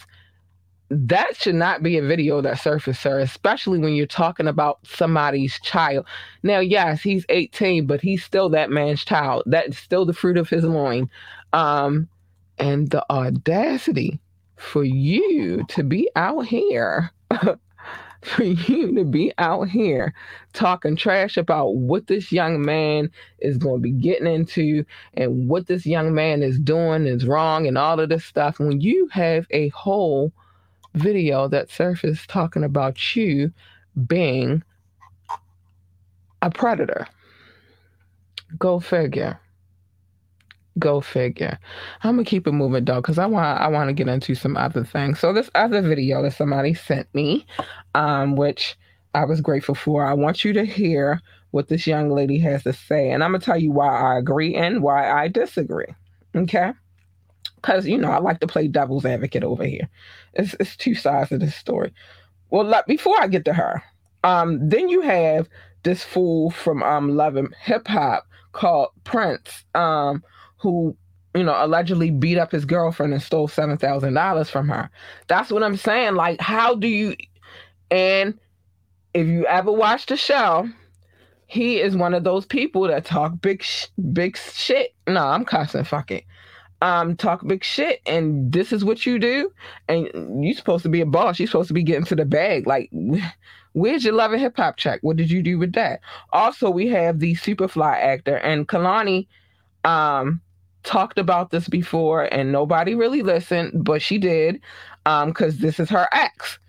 that 0.90 1.36
should 1.36 1.56
not 1.56 1.84
be 1.84 1.98
a 1.98 2.02
video 2.04 2.42
that 2.42 2.60
surfaces, 2.60 3.00
sir, 3.00 3.20
especially 3.20 3.78
when 3.78 3.94
you're 3.94 4.08
talking 4.08 4.48
about 4.48 4.80
somebody's 4.84 5.60
child. 5.62 6.06
Now, 6.42 6.60
yes, 6.60 7.02
he's 7.02 7.26
18, 7.30 7.86
but 7.86 8.02
he's 8.02 8.24
still 8.24 8.50
that 8.50 8.72
man's 8.72 9.06
child. 9.06 9.44
That's 9.46 9.78
still 9.78 10.06
the 10.06 10.14
fruit 10.14 10.38
of 10.38 10.50
his 10.50 10.64
loin. 10.64 11.10
Um, 11.54 12.08
and 12.58 12.90
the 12.90 13.06
audacity 13.12 14.20
for 14.58 14.84
you 14.84 15.64
to 15.70 15.84
be 15.84 16.10
out 16.16 16.46
here, 16.46 17.12
for 18.22 18.44
you 18.44 18.96
to 18.96 19.06
be 19.06 19.32
out 19.38 19.70
here 19.70 20.14
talking 20.54 20.96
trash 20.96 21.38
about 21.38 21.76
what 21.76 22.08
this 22.08 22.32
young 22.32 22.62
man 22.62 23.10
is 23.40 23.58
going 23.58 23.78
to 23.78 23.82
be 23.82 23.92
getting 23.92 24.28
into 24.28 24.84
and 25.14 25.48
what 25.48 25.68
this 25.68 25.86
young 25.86 26.14
man 26.14 26.42
is 26.44 26.60
doing 26.60 27.06
is 27.06 27.28
wrong 27.28 27.68
and 27.68 27.78
all 27.78 28.00
of 28.00 28.10
this 28.10 28.26
stuff, 28.26 28.60
when 28.60 28.82
you 28.82 29.08
have 29.12 29.46
a 29.52 29.70
whole 29.70 30.34
video 30.94 31.48
that 31.48 31.70
surfaced 31.70 32.30
talking 32.30 32.64
about 32.64 33.16
you 33.16 33.52
being 34.08 34.64
a 36.42 36.50
predator. 36.50 37.08
Go 38.58 38.80
figure. 38.80 39.40
Go 40.78 41.02
figure. 41.02 41.60
I'm 42.04 42.16
gonna 42.16 42.26
keep 42.26 42.48
it 42.48 42.54
moving 42.54 42.86
though, 42.86 43.02
because 43.02 43.20
I 43.20 43.26
want 43.26 43.60
I 43.60 43.68
want 43.68 43.90
to 43.90 43.94
get 43.94 44.08
into 44.08 44.36
some 44.36 44.56
other 44.56 44.84
things. 44.84 45.20
So 45.20 45.34
this 45.34 45.50
other 45.56 45.82
video 45.82 46.22
that 46.24 46.34
somebody 46.34 46.74
sent 46.74 47.14
me, 47.14 47.46
um, 47.96 48.36
which 48.36 48.78
I 49.14 49.26
was 49.26 49.42
grateful 49.42 49.76
for. 49.76 50.06
I 50.06 50.14
want 50.14 50.46
you 50.46 50.54
to 50.54 50.66
hear 50.66 51.22
what 51.52 51.68
this 51.68 51.86
young 51.86 52.12
lady 52.12 52.38
has 52.40 52.64
to 52.64 52.74
say, 52.74 53.12
and 53.12 53.24
I'm 53.24 53.32
gonna 53.32 53.44
tell 53.44 53.58
you 53.58 53.72
why 53.72 53.90
I 53.90 54.18
agree 54.18 54.56
and 54.56 54.82
why 54.82 55.12
I 55.12 55.28
disagree. 55.28 55.94
Okay 56.36 56.72
because 57.62 57.88
you 57.88 57.98
know 57.98 58.12
I 58.12 58.20
like 58.20 58.40
to 58.40 58.48
play 58.48 58.68
devil's 58.68 59.06
advocate 59.06 59.44
over 59.44 59.66
here. 59.66 59.88
It's 60.34 60.56
it's 60.60 60.76
two 60.76 60.96
sides 60.96 61.32
of 61.32 61.40
this 61.40 61.56
story. 61.56 61.94
Well, 62.50 62.66
like, 62.66 62.88
before 62.88 63.16
I 63.20 63.28
get 63.28 63.46
to 63.46 63.54
her, 63.54 63.84
um, 64.24 64.68
then 64.68 64.90
you 64.90 65.02
have 65.02 65.48
this 65.84 66.04
fool 66.04 66.52
from 66.52 66.84
um 66.84 67.16
love 67.16 67.36
and 67.36 67.54
hip 67.62 67.88
hop 67.88 68.28
called 68.52 68.90
Prince, 69.04 69.64
um, 69.76 70.24
who 70.58 70.96
you 71.36 71.44
know 71.44 71.56
allegedly 71.58 72.12
beat 72.12 72.38
up 72.38 72.52
his 72.52 72.66
girlfriend 72.66 73.14
and 73.14 73.22
stole 73.22 73.48
seven 73.48 73.78
thousand 73.78 74.14
dollars 74.14 74.50
from 74.50 74.70
her. 74.70 74.90
That's 75.28 75.52
what 75.52 75.64
I'm 75.64 75.78
saying. 75.78 76.16
Like, 76.16 76.40
how 76.42 76.76
do 76.76 76.88
you? 76.88 77.16
And 77.92 78.40
if 79.14 79.28
you 79.28 79.46
ever 79.48 79.72
watch 79.72 80.06
the 80.06 80.18
show, 80.18 80.70
he 81.48 81.80
is 81.80 81.96
one 81.96 82.14
of 82.14 82.24
those 82.24 82.46
people 82.46 82.84
that 82.88 83.06
talk 83.06 83.42
big, 83.42 83.64
sh- 83.64 83.88
big 84.14 84.38
shit. 84.38 84.94
No, 85.08 85.26
I'm 85.26 85.46
cussing. 85.46 85.84
Fuck 85.84 86.12
it 86.12 86.24
um, 86.82 87.16
talk 87.16 87.46
big 87.46 87.64
shit, 87.64 88.02
and 88.06 88.52
this 88.52 88.72
is 88.72 88.86
what 88.86 89.06
you 89.06 89.20
do, 89.20 89.52
and 89.88 90.44
you're 90.44 90.54
supposed 90.56 90.84
to 90.84 90.90
be 90.90 91.02
a 91.02 91.06
boss. 91.06 91.40
You're 91.40 91.48
supposed 91.48 91.68
to 91.68 91.74
be 91.74 91.84
getting 91.84 92.06
to 92.06 92.16
the 92.16 92.26
bag. 92.26 92.68
Like, 92.68 92.90
where's 93.74 94.04
your 94.04 94.14
love 94.14 94.32
and 94.32 94.42
hip 94.42 94.56
hop 94.58 94.78
check? 94.78 95.00
What 95.02 95.18
did 95.18 95.30
you 95.30 95.44
do 95.44 95.60
with 95.60 95.74
that? 95.74 96.00
Also, 96.32 96.70
we 96.70 96.88
have 96.88 97.20
the 97.20 97.36
Superfly 97.36 97.96
actor, 98.02 98.38
and 98.38 98.68
Kehlani 98.68 99.28
um, 99.84 100.42
talked 100.84 101.20
about 101.20 101.52
this 101.52 101.68
before, 101.68 102.24
and 102.34 102.52
nobody 102.52 102.96
really 102.96 103.22
listened, 103.22 103.84
but 103.84 104.02
she 104.02 104.18
did, 104.18 104.62
Um, 105.06 105.30
because 105.30 105.56
um, 105.56 105.62
this 105.62 105.80
is 105.80 105.90
her 105.90 106.08
ex. 106.12 106.60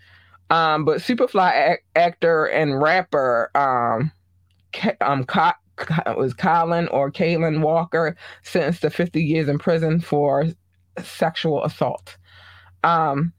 Um, 0.49 0.83
but 0.83 0.97
Superfly 0.97 1.77
actor 1.95 2.45
and 2.45 2.81
rapper 2.81 3.49
um, 3.55 4.11
um, 4.99 5.25
was 6.17 6.33
Colin 6.33 6.87
or 6.89 7.11
Kaylin 7.11 7.61
Walker 7.61 8.15
sentenced 8.43 8.81
to 8.81 8.89
50 8.89 9.21
years 9.21 9.47
in 9.47 9.59
prison 9.59 9.99
for 9.99 10.45
sexual 11.01 11.63
assault. 11.63 12.17
Um, 12.83 13.33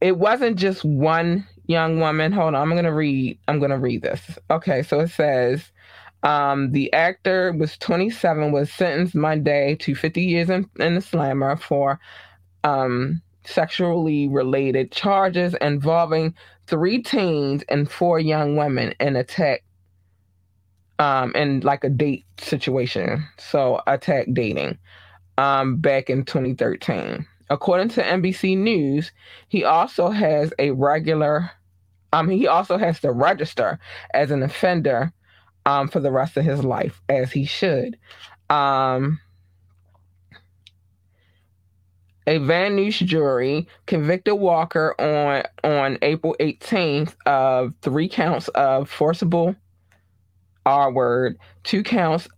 it 0.00 0.18
wasn't 0.18 0.56
just 0.56 0.84
one 0.84 1.46
young 1.66 2.00
woman. 2.00 2.32
Hold 2.32 2.54
on, 2.54 2.62
I'm 2.62 2.74
gonna 2.74 2.94
read. 2.94 3.38
I'm 3.48 3.60
gonna 3.60 3.78
read 3.78 4.02
this. 4.02 4.38
Okay, 4.50 4.82
so 4.82 5.00
it 5.00 5.10
says. 5.10 5.70
Um, 6.24 6.72
the 6.72 6.92
actor 6.92 7.52
was 7.52 7.78
27, 7.78 8.50
was 8.50 8.72
sentenced 8.72 9.14
Monday 9.14 9.76
to 9.76 9.94
50 9.94 10.20
years 10.20 10.50
in, 10.50 10.68
in 10.80 10.96
the 10.96 11.00
slammer 11.00 11.54
for 11.54 12.00
um, 12.64 13.22
sexually 13.44 14.28
related 14.28 14.90
charges 14.90 15.54
involving 15.60 16.34
three 16.66 17.00
teens 17.02 17.62
and 17.68 17.90
four 17.90 18.18
young 18.18 18.56
women 18.56 18.94
in 18.98 19.14
a 19.14 19.20
attack 19.20 19.62
um, 20.98 21.34
in 21.34 21.60
like 21.60 21.84
a 21.84 21.88
date 21.88 22.24
situation. 22.38 23.26
So 23.38 23.80
attack 23.86 24.26
dating 24.32 24.78
um, 25.36 25.76
back 25.76 26.10
in 26.10 26.24
2013. 26.24 27.26
According 27.50 27.88
to 27.90 28.02
NBC 28.02 28.58
News, 28.58 29.12
he 29.48 29.64
also 29.64 30.10
has 30.10 30.52
a 30.58 30.72
regular, 30.72 31.50
um, 32.12 32.28
he 32.28 32.46
also 32.46 32.76
has 32.76 33.00
to 33.00 33.12
register 33.12 33.78
as 34.12 34.30
an 34.30 34.42
offender 34.42 35.12
um, 35.64 35.88
for 35.88 36.00
the 36.00 36.10
rest 36.10 36.36
of 36.36 36.44
his 36.44 36.64
life, 36.64 37.00
as 37.08 37.32
he 37.32 37.44
should. 37.44 37.96
Um, 38.50 39.20
a 42.26 42.36
Van 42.38 42.76
Nuys 42.76 43.04
jury 43.06 43.66
convicted 43.86 44.34
Walker 44.34 44.94
on 45.00 45.44
on 45.64 45.96
April 46.02 46.36
18th 46.40 47.14
of 47.24 47.72
three 47.80 48.08
counts 48.08 48.48
of 48.48 48.90
forcible 48.90 49.56
R 50.68 50.92
word, 50.92 51.38
two 51.64 51.82
counts 51.82 52.28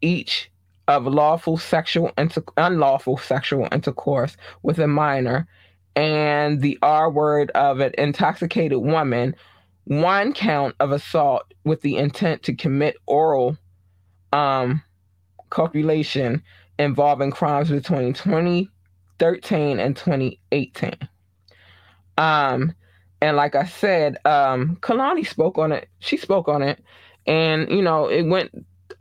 each 0.00 0.50
of 0.88 1.06
lawful 1.06 1.56
sexual 1.58 2.10
inter- 2.18 2.44
unlawful 2.56 3.18
sexual 3.18 3.68
intercourse 3.72 4.36
with 4.62 4.78
a 4.78 4.86
minor 4.86 5.46
and 5.96 6.60
the 6.60 6.78
R 6.82 7.10
word 7.10 7.50
of 7.50 7.80
an 7.80 7.92
intoxicated 7.98 8.78
woman, 8.78 9.34
one 9.84 10.32
count 10.32 10.74
of 10.80 10.92
assault 10.92 11.52
with 11.64 11.80
the 11.82 11.96
intent 11.96 12.42
to 12.44 12.54
commit 12.54 12.96
oral 13.06 13.56
um, 14.32 14.82
copulation 15.50 16.42
involving 16.78 17.30
crimes 17.30 17.70
between 17.70 18.12
2013 18.14 19.78
and 19.78 19.96
2018. 19.96 20.96
Um, 22.18 22.74
and 23.20 23.36
like 23.36 23.54
I 23.54 23.66
said, 23.66 24.16
um, 24.24 24.76
Kehlani 24.80 25.26
spoke 25.26 25.58
on 25.58 25.72
it. 25.72 25.88
She 26.00 26.16
spoke 26.16 26.48
on 26.48 26.62
it, 26.62 26.82
and 27.26 27.70
you 27.70 27.82
know, 27.82 28.06
it 28.06 28.22
went 28.22 28.50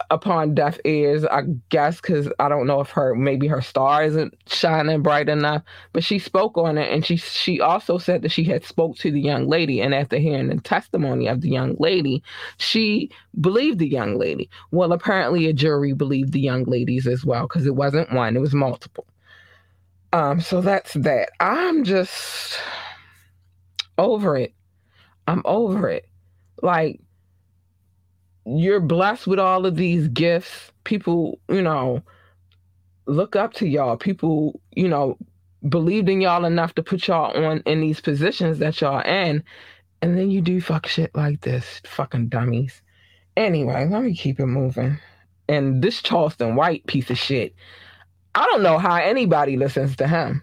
upon 0.10 0.56
deaf 0.56 0.80
ears, 0.86 1.26
I 1.26 1.44
guess, 1.70 2.02
because 2.02 2.28
I 2.40 2.50
don't 2.50 2.68
know 2.68 2.82
if 2.82 2.90
her 2.92 3.16
maybe 3.16 3.48
her 3.48 3.62
star 3.62 4.04
isn't 4.04 4.36
shining 4.48 5.02
bright 5.02 5.30
enough. 5.30 5.64
But 5.94 6.04
she 6.04 6.20
spoke 6.20 6.58
on 6.58 6.78
it, 6.78 6.92
and 6.92 7.06
she 7.06 7.18
she 7.18 7.62
also 7.62 7.98
said 7.98 8.22
that 8.22 8.32
she 8.32 8.44
had 8.44 8.66
spoke 8.66 8.98
to 8.98 9.12
the 9.12 9.22
young 9.22 9.48
lady, 9.48 9.82
and 9.82 9.94
after 9.94 10.18
hearing 10.18 10.48
the 10.48 10.60
testimony 10.62 11.28
of 11.28 11.42
the 11.42 11.50
young 11.50 11.76
lady, 11.80 12.24
she 12.58 13.12
believed 13.40 13.80
the 13.80 13.88
young 13.88 14.18
lady. 14.18 14.50
Well, 14.72 14.92
apparently 14.94 15.48
a 15.48 15.54
jury 15.54 15.94
believed 15.94 16.34
the 16.34 16.42
young 16.42 16.64
ladies 16.64 17.08
as 17.08 17.26
well, 17.26 17.44
because 17.44 17.66
it 17.66 17.76
wasn't 17.76 18.14
one; 18.14 18.36
it 18.36 18.42
was 18.42 18.54
multiple. 18.54 19.06
Um, 20.14 20.42
so 20.42 20.62
that's 20.62 20.94
that. 20.96 21.30
I'm 21.40 21.84
just 21.84 22.60
over 23.98 24.36
it. 24.38 24.54
I'm 25.28 25.42
over 25.46 25.90
it. 25.90 26.08
Like 26.62 27.00
you're 28.46 28.80
blessed 28.80 29.28
with 29.28 29.40
all 29.40 29.66
of 29.66 29.76
these 29.76 30.08
gifts. 30.08 30.72
People, 30.84 31.40
you 31.50 31.62
know, 31.62 32.02
look 33.06 33.36
up 33.36 33.54
to 33.54 33.68
y'all. 33.68 33.98
People, 33.98 34.60
you 34.76 34.88
know, 34.88 35.18
believed 35.68 36.10
in 36.10 36.22
y'all 36.22 36.46
enough 36.46 36.74
to 36.76 36.84
put 36.84 37.08
y'all 37.08 37.46
on 37.46 37.62
in 37.66 37.82
these 37.82 38.02
positions 38.02 38.60
that 38.60 38.82
y'all 38.82 39.02
in. 39.02 39.44
And 40.02 40.18
then 40.18 40.32
you 40.32 40.42
do 40.42 40.60
fuck 40.62 40.88
shit 40.88 41.16
like 41.16 41.42
this. 41.42 41.82
Fucking 41.86 42.30
dummies. 42.30 42.82
Anyway, 43.38 43.88
let 43.90 44.04
me 44.04 44.16
keep 44.16 44.40
it 44.40 44.48
moving. 44.48 44.98
And 45.48 45.82
this 45.82 46.02
Charleston 46.02 46.56
White 46.56 46.86
piece 46.88 47.10
of 47.10 47.18
shit, 47.18 47.54
I 48.34 48.46
don't 48.46 48.64
know 48.64 48.78
how 48.78 48.96
anybody 48.96 49.58
listens 49.58 49.96
to 49.98 50.08
him 50.08 50.42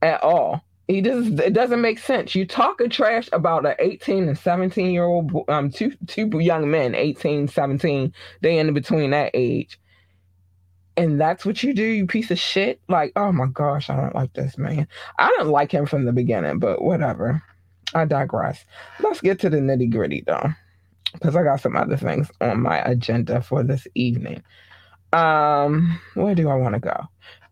at 0.00 0.22
all. 0.22 0.64
He 0.88 1.00
just 1.00 1.38
it 1.40 1.52
doesn't 1.52 1.80
make 1.80 1.98
sense. 1.98 2.34
You 2.34 2.46
talking 2.46 2.90
trash 2.90 3.28
about 3.32 3.64
an 3.64 3.74
18 3.78 4.28
and 4.28 4.38
17 4.38 4.90
year 4.90 5.04
old 5.04 5.32
um 5.48 5.70
two 5.70 5.92
two 6.06 6.30
young 6.38 6.70
men, 6.70 6.94
18, 6.94 7.48
17, 7.48 8.12
they 8.40 8.58
in 8.58 8.74
between 8.74 9.10
that 9.10 9.30
age. 9.34 9.78
And 10.96 11.18
that's 11.20 11.46
what 11.46 11.62
you 11.62 11.72
do, 11.72 11.82
you 11.82 12.06
piece 12.06 12.30
of 12.30 12.38
shit. 12.38 12.80
Like, 12.88 13.12
oh 13.16 13.32
my 13.32 13.46
gosh, 13.46 13.88
I 13.88 13.96
don't 13.96 14.14
like 14.14 14.34
this 14.34 14.58
man. 14.58 14.86
I 15.18 15.28
didn't 15.28 15.48
like 15.48 15.72
him 15.72 15.86
from 15.86 16.04
the 16.04 16.12
beginning, 16.12 16.58
but 16.58 16.82
whatever. 16.82 17.42
I 17.94 18.04
digress. 18.04 18.64
Let's 19.00 19.20
get 19.20 19.38
to 19.40 19.50
the 19.50 19.58
nitty 19.58 19.90
gritty 19.90 20.24
though, 20.26 20.50
because 21.12 21.36
I 21.36 21.42
got 21.42 21.60
some 21.60 21.76
other 21.76 21.96
things 21.96 22.30
on 22.40 22.62
my 22.62 22.78
agenda 22.78 23.42
for 23.42 23.62
this 23.62 23.86
evening. 23.94 24.42
Um, 25.12 26.00
where 26.14 26.34
do 26.34 26.48
I 26.48 26.54
want 26.54 26.74
to 26.74 26.80
go? 26.80 27.04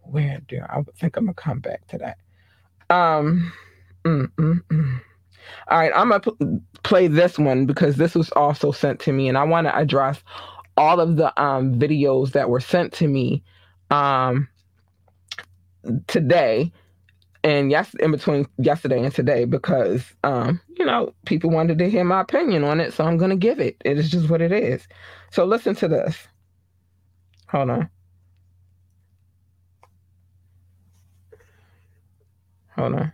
Where 0.02 0.40
do 0.48 0.60
I 0.68 0.82
think 0.98 1.16
I'm 1.16 1.26
gonna 1.26 1.34
come 1.34 1.60
back 1.60 1.86
to 1.88 1.98
that? 1.98 2.18
Um, 2.90 3.53
mm, 4.05 4.26
mm, 4.37 4.62
mm. 4.70 5.00
All 5.68 5.79
right, 5.79 5.92
I'm 5.94 6.11
gonna 6.11 6.20
pl- 6.20 6.62
play 6.83 7.09
this 7.09 7.38
one 7.38 7.66
because 7.66 7.96
this 7.96 8.14
was 8.14 8.31
also 8.33 8.72
sent 8.72 9.00
to 9.00 9.12
me, 9.12 9.29
and 9.29 9.38
I 9.38 9.44
want 9.44 9.66
to 9.66 9.76
address 9.76 10.22
all 10.76 11.00
of 11.00 11.16
the 11.16 11.42
um, 11.42 11.76
videos 11.79 12.33
that 12.33 12.50
were 12.50 12.61
sent 12.61 12.92
to 12.94 13.09
me 13.09 13.42
um, 13.90 14.48
today 16.09 16.72
and 17.42 17.70
yes 17.70 17.94
in 18.00 18.11
between 18.11 18.46
yesterday 18.59 19.03
and 19.03 19.14
today 19.14 19.44
because 19.44 20.05
um 20.24 20.61
you 20.76 20.85
know 20.85 21.12
people 21.26 21.50
wanted 21.50 21.79
to 21.79 21.88
hear 21.88 22.05
my 22.05 22.20
opinion 22.20 22.64
on 22.64 22.81
it 22.81 22.92
so 22.92 23.05
i'm 23.05 23.16
gonna 23.16 23.37
give 23.37 23.61
it. 23.61 23.76
It 23.85 23.98
is 23.98 24.11
just 24.11 24.29
what 24.29 24.42
it 24.42 24.53
is. 24.53 24.87
So 25.31 25.44
listen 25.44 25.74
to 25.76 25.88
this. 25.88 26.16
Hold 27.48 27.70
on 27.70 27.90
Oh, 32.80 32.88
Hold 32.88 32.94
on. 33.00 33.12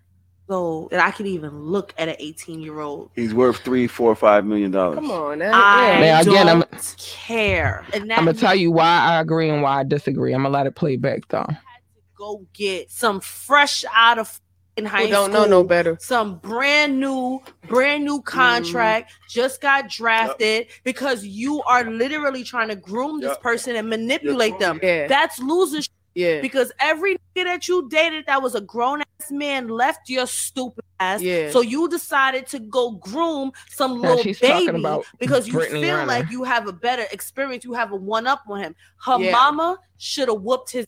So 0.49 0.87
that 0.93 1.01
I 1.01 1.11
could 1.11 1.27
even 1.27 1.51
look 1.65 1.93
at 1.99 2.09
an 2.09 2.15
18 2.21 2.61
year 2.61 2.79
old. 2.79 3.11
He's 3.17 3.35
worth 3.35 3.57
three, 3.59 3.89
four, 3.89 4.15
five 4.15 4.45
million 4.45 4.71
dollars. 4.71 4.95
Come 4.97 5.11
on, 5.11 5.41
now. 5.41 5.51
I 5.53 6.01
Now, 6.01 6.21
again, 6.21 6.47
don't 6.47 6.63
I'm- 6.73 6.81
care. 6.99 7.85
And 7.93 8.09
that 8.11 8.19
I'm 8.19 8.27
gonna 8.27 8.39
tell 8.39 8.55
you 8.55 8.71
why 8.71 8.87
I 8.87 9.21
agree 9.21 9.49
and 9.49 9.61
why 9.61 9.81
I 9.81 9.83
disagree. 9.83 10.33
I'm 10.33 10.43
gonna 10.43 10.55
let 10.55 10.67
it 10.69 10.77
play 10.77 10.97
back 10.97 11.27
though. 11.29 11.39
had 11.49 11.49
to 11.49 12.01
go 12.17 12.47
get 12.53 12.93
some 12.93 13.19
fresh 13.21 13.85
out 13.93 14.19
of 14.21 14.41
in 14.77 14.85
high 14.85 15.07
Who 15.07 15.09
don't 15.11 15.31
school. 15.33 15.43
know 15.45 15.49
no 15.49 15.65
better. 15.65 15.97
Some 16.01 16.37
brand 16.37 17.01
new, 17.01 17.41
brand 17.67 18.05
new 18.05 18.19
mm-hmm. 18.19 18.25
contract 18.39 19.13
just 19.29 19.61
got 19.61 19.89
drafted 19.89 20.67
because 20.85 21.25
you 21.25 21.63
are 21.63 21.85
literally 21.91 22.45
trying 22.45 22.69
to 22.69 22.77
groom 22.77 23.21
this 23.21 23.37
person 23.39 23.75
and 23.75 23.89
manipulate 23.89 24.59
them. 24.59 24.79
Yeah, 24.83 25.07
That's 25.09 25.39
loser 25.39 25.83
shit 25.83 25.91
yeah, 26.17 26.41
because 26.41 26.73
every 26.81 27.15
nigga 27.37 27.45
that 27.45 27.69
you 27.69 27.89
dated 27.89 28.27
that 28.27 28.43
was 28.43 28.55
a 28.57 28.61
grown 28.61 29.01
ass 29.03 29.31
man 29.31 29.69
left 29.69 30.09
your 30.09 30.27
stupid 30.27 30.85
ass. 30.99 31.21
Yeah. 31.23 31.51
So 31.51 31.61
you 31.61 31.89
decided 31.89 32.47
to 32.49 32.59
go 32.59 32.93
groom 32.93 33.53
some 33.69 34.01
Now 34.01 34.09
little 34.09 34.25
she's 34.25 34.41
talking 34.41 34.67
baby 34.67 34.79
about 34.81 35.05
because 35.21 35.47
you 35.47 35.53
Brittany 35.53 35.83
feel 35.83 35.97
Renner. 35.97 36.07
like 36.07 36.31
you 36.31 36.43
have 36.45 36.67
a 36.67 36.73
better 36.73 37.05
experience, 37.13 37.65
you 37.65 37.75
have 37.75 37.93
a 37.93 37.97
one 37.97 38.27
up 38.27 38.43
on 38.49 38.59
him. 38.61 38.75
Her 39.05 39.21
Yeah. 39.21 39.33
mama 39.33 39.79
should 39.99 40.29
have 40.29 40.41
whooped 40.41 40.73
his. 40.73 40.87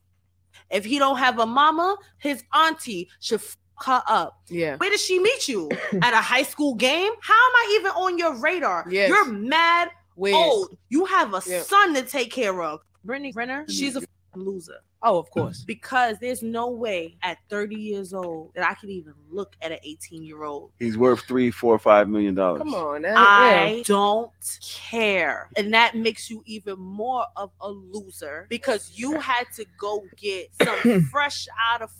If 0.70 0.84
he 0.84 0.98
don't 0.98 1.18
have 1.18 1.38
a 1.38 1.46
mama, 1.46 1.96
his 2.18 2.42
auntie 2.52 3.08
should 3.20 3.40
fuck 3.40 3.58
her 3.86 4.02
up. 4.08 4.40
yeah. 4.48 4.76
Where 4.76 4.90
did 4.90 4.98
she 5.00 5.18
meet 5.18 5.46
you? 5.48 5.70
At 6.02 6.12
a 6.14 6.20
high 6.20 6.42
school 6.42 6.74
game? 6.74 7.12
How 7.22 7.34
am 7.34 7.52
I 7.56 7.76
even 7.78 7.92
on 7.92 8.18
your 8.18 8.34
radar? 8.34 8.86
Yes. 8.90 9.08
You're 9.08 9.26
mad 9.26 9.90
Weird. 10.16 10.34
old. 10.36 10.76
You 10.88 11.04
have 11.04 11.32
a 11.34 11.42
Yeah. 11.46 11.62
son 11.62 11.94
to 11.94 12.02
take 12.02 12.32
care 12.32 12.60
of. 12.62 12.80
Brittany 13.04 13.32
Renner, 13.34 13.64
she's 13.68 13.94
a 13.94 14.00
f***ing 14.00 14.08
loser 14.38 14.78
Oh, 15.02 15.18
of 15.18 15.30
course. 15.30 15.62
because 15.64 16.18
there's 16.20 16.42
no 16.42 16.70
way 16.70 17.16
at 17.22 17.38
30 17.50 17.76
years 17.76 18.12
old 18.12 18.50
that 18.54 18.68
I 18.68 18.74
could 18.74 18.90
even 18.90 19.14
look 19.30 19.54
at 19.62 19.70
an 19.70 19.78
18 19.84 20.22
year 20.24 20.42
old. 20.42 20.72
He's 20.80 20.98
worth 20.98 21.20
three, 21.20 21.50
four, 21.52 21.78
five 21.78 22.08
million 22.08 22.34
dollars. 22.34 22.58
Come 22.58 22.74
on, 22.74 23.02
now. 23.02 23.14
I 23.16 23.82
don't 23.86 24.32
care. 24.60 25.50
And 25.56 25.72
that 25.72 25.94
makes 25.94 26.28
you 26.28 26.42
even 26.46 26.80
more 26.80 27.24
of 27.36 27.50
a 27.60 27.70
loser 27.70 28.46
because 28.48 28.90
you 28.94 29.12
had 29.20 29.44
to 29.54 29.64
go 29.78 30.04
get 30.16 30.48
some 30.62 31.02
fresh 31.02 31.46
out 31.70 31.82
of 31.82 31.90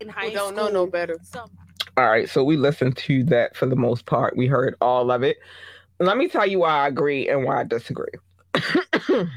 in 0.00 0.08
high 0.08 0.26
Who 0.28 0.32
don't 0.34 0.54
school. 0.54 0.64
know 0.66 0.70
no 0.72 0.86
better. 0.86 1.16
Some 1.22 1.50
All 1.96 2.08
right, 2.10 2.28
so 2.28 2.42
we 2.42 2.56
listened 2.56 2.96
to 2.98 3.22
that 3.24 3.56
for 3.56 3.66
the 3.66 3.76
most 3.76 4.06
part. 4.06 4.36
We 4.36 4.46
heard 4.48 4.74
all 4.80 5.10
of 5.12 5.22
it. 5.22 5.36
Let 6.00 6.16
me 6.16 6.28
tell 6.28 6.46
you 6.46 6.60
why 6.60 6.70
I 6.84 6.88
agree 6.88 7.28
and 7.28 7.44
why 7.44 7.60
I 7.60 7.64
disagree. 7.64 8.12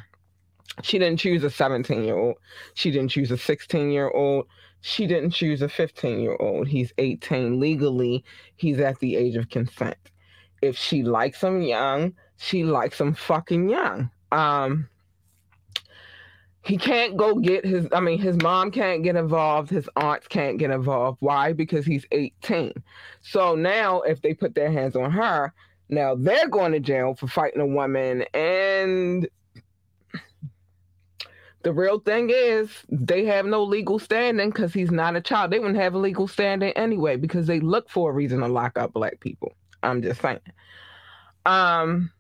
she 0.82 0.98
didn't 0.98 1.20
choose 1.20 1.44
a 1.44 1.50
17 1.50 2.04
year 2.04 2.18
old. 2.18 2.36
She 2.74 2.92
didn't 2.92 3.10
choose 3.10 3.32
a 3.32 3.38
16 3.38 3.92
year 3.92 4.10
old. 4.10 4.48
She 4.82 5.06
didn't 5.06 5.32
choose 5.32 5.62
a 5.62 5.70
15 5.70 6.20
year 6.20 6.38
old. 6.40 6.68
He's 6.68 6.94
18 6.98 7.60
legally. 7.60 8.24
He's 8.56 8.80
at 8.80 9.00
the 9.00 9.16
age 9.16 9.36
of 9.36 9.50
consent. 9.50 9.98
If 10.62 10.78
she 10.78 11.04
likes 11.04 11.42
him 11.42 11.62
young, 11.62 12.14
she 12.38 12.64
likes 12.64 13.00
him 13.00 13.14
fucking 13.14 13.70
young. 13.70 14.10
Um, 14.32 14.88
he 16.64 16.78
can't 16.78 17.18
go 17.18 17.36
get 17.36 17.66
his 17.66 17.88
i 17.92 18.00
mean 18.00 18.20
his 18.20 18.36
mom 18.38 18.72
can't 18.72 19.04
get 19.04 19.16
involved 19.16 19.70
his 19.70 19.90
aunts 19.96 20.28
can't 20.28 20.58
get 20.58 20.70
involved 20.70 21.18
why 21.20 21.54
because 21.54 21.86
he's 21.86 22.06
18 22.12 22.72
so 23.22 23.56
now 23.56 24.02
if 24.02 24.22
they 24.22 24.34
put 24.34 24.54
their 24.54 24.72
hands 24.72 24.96
on 24.96 25.12
her 25.12 25.54
now 25.90 26.16
they're 26.16 26.48
going 26.48 26.72
to 26.72 26.80
jail 26.80 27.16
for 27.16 27.28
fighting 27.28 27.62
a 27.62 27.66
woman 27.66 28.24
and 28.34 29.28
the 31.64 31.74
real 31.74 32.00
thing 32.00 32.30
is 32.34 32.70
they 32.90 33.26
have 33.26 33.46
no 33.46 33.64
legal 33.64 34.00
standing 34.00 34.50
because 34.50 34.74
he's 34.74 34.92
not 34.92 35.16
a 35.16 35.22
child. 35.22 35.52
They 35.52 35.60
wouldn't 35.60 35.80
have 35.80 35.94
a 35.94 36.00
legal 36.00 36.28
standing 36.28 36.72
anyway 36.74 37.16
because 37.16 37.48
they 37.48 37.60
look 37.60 37.90
for 37.90 38.12
a 38.12 38.14
reason 38.14 38.40
to 38.40 38.48
lock 38.48 38.78
up 38.78 38.94
black 38.94 39.20
people. 39.20 39.54
I'm 39.84 40.02
just 40.02 40.22
saying. 40.22 40.40
Um 41.46 42.12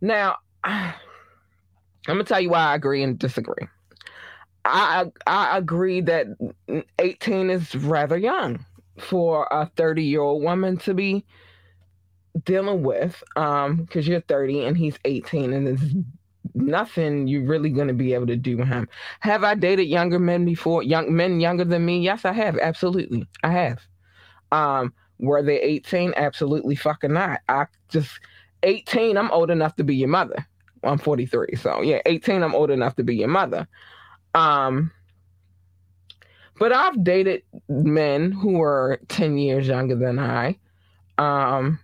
now 0.00 0.36
I'm 0.64 0.94
gonna 2.06 2.24
tell 2.24 2.40
you 2.40 2.50
why 2.50 2.66
I 2.66 2.74
agree 2.74 3.02
and 3.02 3.18
disagree. 3.18 3.66
I 4.64 5.06
I 5.26 5.58
agree 5.58 6.00
that 6.02 6.26
18 6.98 7.50
is 7.50 7.74
rather 7.74 8.16
young 8.16 8.64
for 8.98 9.46
a 9.50 9.70
30 9.76 10.02
year 10.02 10.20
old 10.20 10.42
woman 10.42 10.76
to 10.78 10.94
be 10.94 11.24
dealing 12.44 12.82
with, 12.82 13.22
um, 13.36 13.76
because 13.76 14.06
you're 14.06 14.20
30 14.20 14.64
and 14.64 14.76
he's 14.76 14.98
18, 15.04 15.52
and 15.52 15.66
there's 15.66 15.94
nothing 16.56 17.26
you're 17.26 17.46
really 17.46 17.70
gonna 17.70 17.94
be 17.94 18.14
able 18.14 18.26
to 18.26 18.36
do 18.36 18.56
with 18.56 18.68
him. 18.68 18.88
Have 19.20 19.44
I 19.44 19.54
dated 19.54 19.86
younger 19.86 20.18
men 20.18 20.44
before? 20.44 20.82
Young 20.82 21.14
men 21.14 21.40
younger 21.40 21.64
than 21.64 21.84
me? 21.84 22.00
Yes, 22.00 22.24
I 22.24 22.32
have. 22.32 22.58
Absolutely, 22.58 23.26
I 23.42 23.50
have. 23.52 23.80
Um, 24.52 24.92
were 25.18 25.42
they 25.42 25.60
18? 25.60 26.14
Absolutely 26.16 26.74
fucking 26.74 27.12
not. 27.12 27.40
I 27.48 27.66
just 27.88 28.20
18. 28.62 29.16
I'm 29.16 29.30
old 29.30 29.50
enough 29.50 29.76
to 29.76 29.84
be 29.84 29.96
your 29.96 30.08
mother. 30.08 30.46
I'm 30.82 30.98
43. 30.98 31.56
So 31.56 31.82
yeah, 31.82 32.00
18, 32.06 32.42
I'm 32.42 32.54
old 32.54 32.70
enough 32.70 32.96
to 32.96 33.02
be 33.02 33.16
your 33.16 33.28
mother. 33.28 33.66
Um, 34.34 34.92
but 36.58 36.72
I've 36.72 37.02
dated 37.02 37.42
men 37.68 38.32
who 38.32 38.58
were 38.58 38.98
10 39.08 39.38
years 39.38 39.68
younger 39.68 39.96
than 39.96 40.18
I. 40.18 40.58
Um, 41.18 41.78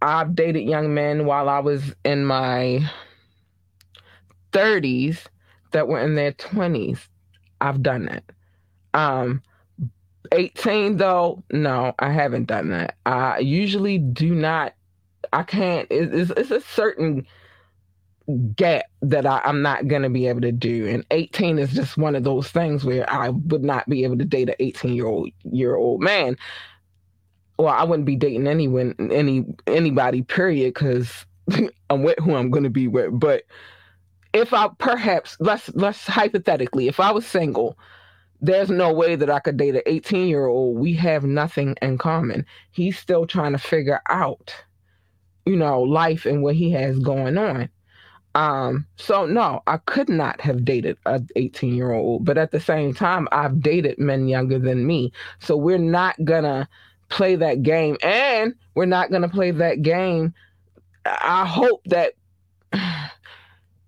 I've 0.00 0.34
dated 0.34 0.64
young 0.64 0.94
men 0.94 1.26
while 1.26 1.48
I 1.48 1.58
was 1.58 1.94
in 2.04 2.24
my 2.24 2.88
30s 4.52 5.26
that 5.72 5.88
were 5.88 6.00
in 6.00 6.14
their 6.14 6.32
20s. 6.32 7.00
I've 7.60 7.82
done 7.82 8.06
that. 8.06 8.24
Um, 8.94 9.42
18 10.32 10.96
though, 10.96 11.42
no, 11.50 11.94
I 11.98 12.10
haven't 12.10 12.46
done 12.46 12.70
that. 12.70 12.96
I 13.06 13.38
usually 13.38 13.98
do 13.98 14.34
not. 14.34 14.74
I 15.32 15.42
can't. 15.42 15.86
It's, 15.90 16.30
it's 16.30 16.50
a 16.50 16.60
certain 16.60 17.26
gap 18.54 18.84
that 19.02 19.26
I, 19.26 19.40
I'm 19.44 19.62
not 19.62 19.88
gonna 19.88 20.10
be 20.10 20.26
able 20.26 20.42
to 20.42 20.52
do, 20.52 20.86
and 20.86 21.04
18 21.10 21.58
is 21.58 21.72
just 21.72 21.96
one 21.96 22.14
of 22.14 22.24
those 22.24 22.50
things 22.50 22.84
where 22.84 23.08
I 23.10 23.30
would 23.30 23.64
not 23.64 23.88
be 23.88 24.04
able 24.04 24.18
to 24.18 24.24
date 24.24 24.48
an 24.48 24.56
18 24.58 24.94
year 24.94 25.06
old 25.06 25.30
year 25.50 25.76
old 25.76 26.02
man. 26.02 26.36
Well, 27.58 27.74
I 27.74 27.84
wouldn't 27.84 28.06
be 28.06 28.16
dating 28.16 28.46
anyone, 28.46 28.94
any 29.10 29.44
anybody, 29.66 30.22
period, 30.22 30.74
because 30.74 31.26
I'm 31.90 32.02
with 32.02 32.18
who 32.18 32.34
I'm 32.34 32.50
gonna 32.50 32.70
be 32.70 32.88
with. 32.88 33.18
But 33.18 33.44
if 34.32 34.52
I 34.52 34.68
perhaps 34.78 35.36
let's 35.40 35.70
let's 35.74 36.06
hypothetically, 36.06 36.88
if 36.88 37.00
I 37.00 37.12
was 37.12 37.26
single 37.26 37.78
there's 38.40 38.70
no 38.70 38.92
way 38.92 39.16
that 39.16 39.30
I 39.30 39.40
could 39.40 39.56
date 39.56 39.74
an 39.74 39.82
18 39.86 40.28
year 40.28 40.46
old. 40.46 40.78
We 40.78 40.94
have 40.94 41.24
nothing 41.24 41.76
in 41.82 41.98
common. 41.98 42.46
He's 42.70 42.98
still 42.98 43.26
trying 43.26 43.52
to 43.52 43.58
figure 43.58 44.00
out, 44.08 44.54
you 45.44 45.56
know, 45.56 45.82
life 45.82 46.24
and 46.26 46.42
what 46.42 46.54
he 46.54 46.70
has 46.72 46.98
going 46.98 47.36
on. 47.36 47.68
Um, 48.34 48.86
so 48.96 49.26
no, 49.26 49.62
I 49.66 49.78
could 49.78 50.08
not 50.08 50.40
have 50.40 50.64
dated 50.64 50.98
a 51.06 51.20
18 51.34 51.74
year 51.74 51.92
old, 51.92 52.24
but 52.24 52.38
at 52.38 52.52
the 52.52 52.60
same 52.60 52.94
time, 52.94 53.26
I've 53.32 53.60
dated 53.60 53.98
men 53.98 54.28
younger 54.28 54.58
than 54.58 54.86
me. 54.86 55.12
So 55.40 55.56
we're 55.56 55.78
not 55.78 56.22
gonna 56.24 56.68
play 57.08 57.34
that 57.36 57.62
game, 57.62 57.96
and 58.02 58.54
we're 58.74 58.84
not 58.84 59.10
gonna 59.10 59.28
play 59.28 59.50
that 59.50 59.82
game. 59.82 60.34
I 61.04 61.46
hope 61.46 61.82
that 61.86 62.12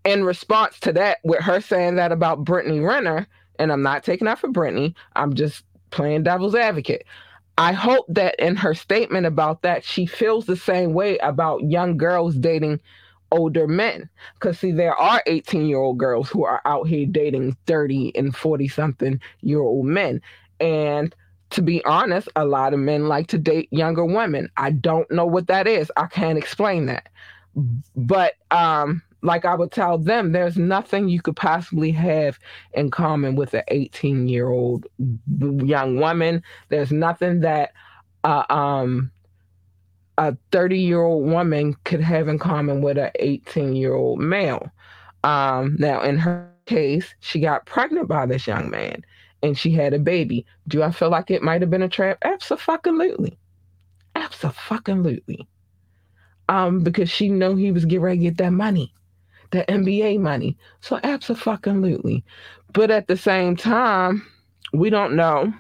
in 0.05 0.25
response 0.25 0.81
to 0.81 0.93
that, 0.95 1.19
with 1.25 1.41
her 1.41 1.61
saying 1.61 1.97
that 1.97 2.13
about 2.13 2.45
Brittany 2.45 2.81
Renner, 2.81 3.27
and 3.59 3.71
I'm 3.71 3.83
not 3.83 4.05
taking 4.05 4.27
that 4.27 4.39
for 4.39 4.49
Brittany. 4.49 4.95
I'm 5.17 5.35
just 5.35 5.65
playing 5.91 6.23
devil's 6.23 6.55
advocate. 6.55 7.05
I 7.59 7.73
hope 7.73 8.07
that 8.09 8.37
in 8.39 8.57
her 8.57 8.75
statement 8.75 9.27
about 9.27 9.63
that, 9.63 9.85
she 9.85 10.07
feels 10.07 10.47
the 10.47 10.57
same 10.57 10.95
way 10.95 11.19
about 11.19 11.63
young 11.63 11.99
girls 11.99 12.35
dating 12.35 12.81
older 13.33 13.67
men. 13.69 14.09
Because, 14.35 14.59
see, 14.59 14.73
there 14.73 14.95
are 14.95 15.23
18 15.27 15.67
year 15.67 15.79
old 15.79 15.99
girls 15.99 16.31
who 16.31 16.45
are 16.45 16.63
out 16.65 16.89
here 16.89 17.07
dating 17.07 17.57
30 17.67 18.17
and 18.17 18.35
40 18.35 18.69
something 18.69 19.21
year 19.43 19.61
old 19.61 19.85
men. 19.87 20.23
And 20.59 21.15
to 21.51 21.63
be 21.63 21.85
honest, 21.85 22.29
a 22.37 22.45
lot 22.45 22.73
of 22.73 22.81
men 22.81 23.09
like 23.09 23.27
to 23.29 23.39
date 23.39 23.69
younger 23.71 24.05
women. 24.05 24.49
I 24.57 24.71
don't 24.71 25.11
know 25.11 25.27
what 25.27 25.49
that 25.49 25.67
is. 25.67 25.93
I 25.97 26.07
can't 26.07 26.39
explain 26.39 26.87
that. 26.87 27.09
But, 27.95 28.35
um, 28.51 29.03
like 29.23 29.45
I 29.45 29.55
would 29.55 29.71
tell 29.71 29.99
them, 29.99 30.33
there's 30.33 30.57
nothing 30.57 31.09
you 31.09 31.21
could 31.21 31.37
possibly 31.37 31.91
have 31.93 32.39
in 32.73 32.91
common 32.91 33.37
with 33.37 33.55
an 33.55 33.63
18 33.69 34.29
year 34.29 34.49
old 34.49 34.87
young 35.39 35.97
woman. 35.97 36.43
There's 36.69 36.93
nothing 36.93 37.41
that 37.41 37.73
uh, 38.25 38.45
um, 38.49 39.11
a 40.19 40.37
30 40.53 40.79
year 40.79 41.03
old 41.03 41.27
woman 41.27 41.77
could 41.85 42.01
have 42.01 42.29
in 42.29 42.39
common 42.39 42.83
with 42.83 42.99
an 42.99 43.11
18 43.17 43.75
year 43.77 43.95
old 43.95 44.21
male. 44.21 44.71
Um, 45.23 45.77
now, 45.79 46.03
in 46.03 46.17
her 46.19 46.51
case, 46.67 47.15
she 47.21 47.41
got 47.41 47.67
pregnant 47.67 48.09
by 48.09 48.27
this 48.27 48.47
young 48.47 48.71
man 48.71 49.05
and 49.43 49.57
she 49.57 49.71
had 49.73 49.93
a 49.93 49.99
baby. 49.99 50.47
Do 50.69 50.83
I 50.83 50.93
feel 50.93 51.11
like 51.11 51.31
it 51.31 51.43
might 51.43 51.61
have 51.61 51.71
been 51.71 51.83
a 51.83 51.89
trap? 51.89 52.19
Absolutely. 52.23 53.39
Absolutely. 54.15 55.47
Um, 56.49 56.81
because 56.81 57.09
she 57.11 57.29
knew 57.29 57.55
he 57.57 57.71
was 57.71 57.85
getting 57.85 58.01
ready 58.01 58.19
to 58.19 58.25
get 58.25 58.39
that 58.39 58.53
money 58.53 58.93
the 59.51 59.65
NBA 59.69 60.21
money. 60.21 60.57
So 60.81 61.01
absolutely. 61.03 62.25
But 62.73 62.91
at 62.91 63.09
the 63.09 63.17
same 63.17 63.57
time, 63.57 64.27
we 64.73 64.91
don't 64.91 65.17
know, 65.17 65.53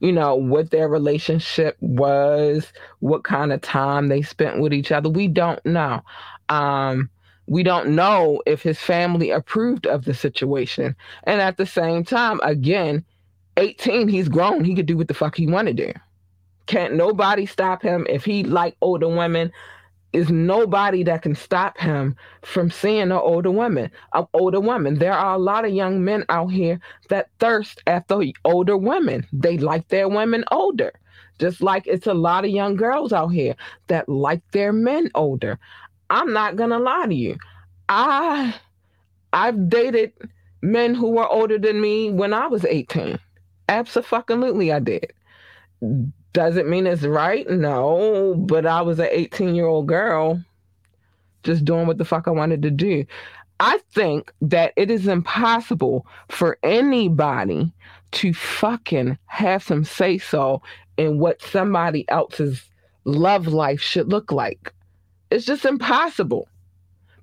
you 0.00 0.12
know, 0.12 0.34
what 0.34 0.70
their 0.70 0.88
relationship 0.88 1.76
was, 1.80 2.72
what 3.00 3.24
kind 3.24 3.52
of 3.52 3.60
time 3.60 4.08
they 4.08 4.22
spent 4.22 4.60
with 4.60 4.72
each 4.72 4.92
other. 4.92 5.08
We 5.08 5.28
don't 5.28 5.64
know. 5.64 6.02
Um, 6.48 7.10
we 7.46 7.62
don't 7.62 7.90
know 7.90 8.42
if 8.46 8.62
his 8.62 8.78
family 8.78 9.30
approved 9.30 9.86
of 9.86 10.04
the 10.04 10.14
situation. 10.14 10.94
And 11.24 11.40
at 11.40 11.56
the 11.56 11.66
same 11.66 12.04
time, 12.04 12.40
again, 12.42 13.04
18, 13.56 14.08
he's 14.08 14.28
grown. 14.28 14.64
He 14.64 14.74
could 14.74 14.86
do 14.86 14.96
what 14.96 15.08
the 15.08 15.14
fuck 15.14 15.36
he 15.36 15.46
want 15.46 15.68
to 15.68 15.74
do. 15.74 15.92
Can't 16.66 16.94
nobody 16.94 17.46
stop 17.46 17.82
him 17.82 18.06
if 18.10 18.24
he 18.24 18.44
like 18.44 18.76
older 18.82 19.08
women 19.08 19.50
is 20.12 20.30
nobody 20.30 21.02
that 21.04 21.22
can 21.22 21.34
stop 21.34 21.78
him 21.78 22.16
from 22.42 22.70
seeing 22.70 23.02
an 23.02 23.12
older 23.12 23.50
woman. 23.50 23.90
An 24.14 24.26
older 24.32 24.60
woman. 24.60 24.98
There 24.98 25.12
are 25.12 25.34
a 25.34 25.38
lot 25.38 25.64
of 25.64 25.72
young 25.72 26.04
men 26.04 26.24
out 26.28 26.48
here 26.48 26.80
that 27.08 27.28
thirst 27.38 27.82
after 27.86 28.22
older 28.44 28.76
women. 28.76 29.26
They 29.32 29.58
like 29.58 29.88
their 29.88 30.08
women 30.08 30.44
older. 30.50 30.92
Just 31.38 31.62
like 31.62 31.86
it's 31.86 32.06
a 32.06 32.14
lot 32.14 32.44
of 32.44 32.50
young 32.50 32.74
girls 32.76 33.12
out 33.12 33.28
here 33.28 33.54
that 33.86 34.08
like 34.08 34.42
their 34.50 34.72
men 34.72 35.10
older. 35.14 35.58
I'm 36.10 36.32
not 36.32 36.56
gonna 36.56 36.78
lie 36.78 37.06
to 37.06 37.14
you. 37.14 37.36
I 37.88 38.54
I've 39.32 39.68
dated 39.68 40.12
men 40.62 40.94
who 40.94 41.10
were 41.10 41.28
older 41.28 41.58
than 41.58 41.80
me 41.80 42.10
when 42.10 42.32
I 42.32 42.46
was 42.46 42.64
18. 42.64 43.18
Absolutely 43.68 44.72
I 44.72 44.80
did 44.80 45.12
doesn't 46.32 46.68
mean 46.68 46.86
it's 46.86 47.02
right. 47.02 47.48
No, 47.48 48.34
but 48.38 48.66
I 48.66 48.82
was 48.82 48.98
an 48.98 49.08
18 49.10 49.54
year 49.54 49.66
old 49.66 49.86
girl 49.86 50.42
just 51.42 51.64
doing 51.64 51.86
what 51.86 51.98
the 51.98 52.04
fuck 52.04 52.28
I 52.28 52.32
wanted 52.32 52.62
to 52.62 52.70
do. 52.70 53.04
I 53.60 53.78
think 53.92 54.32
that 54.40 54.72
it 54.76 54.90
is 54.90 55.08
impossible 55.08 56.06
for 56.28 56.58
anybody 56.62 57.72
to 58.12 58.32
fucking 58.32 59.18
have 59.26 59.62
some 59.62 59.84
say 59.84 60.18
so 60.18 60.62
in 60.96 61.18
what 61.18 61.42
somebody 61.42 62.08
else's 62.08 62.64
love 63.04 63.48
life 63.48 63.80
should 63.80 64.08
look 64.08 64.30
like. 64.30 64.72
It's 65.30 65.44
just 65.44 65.64
impossible 65.64 66.48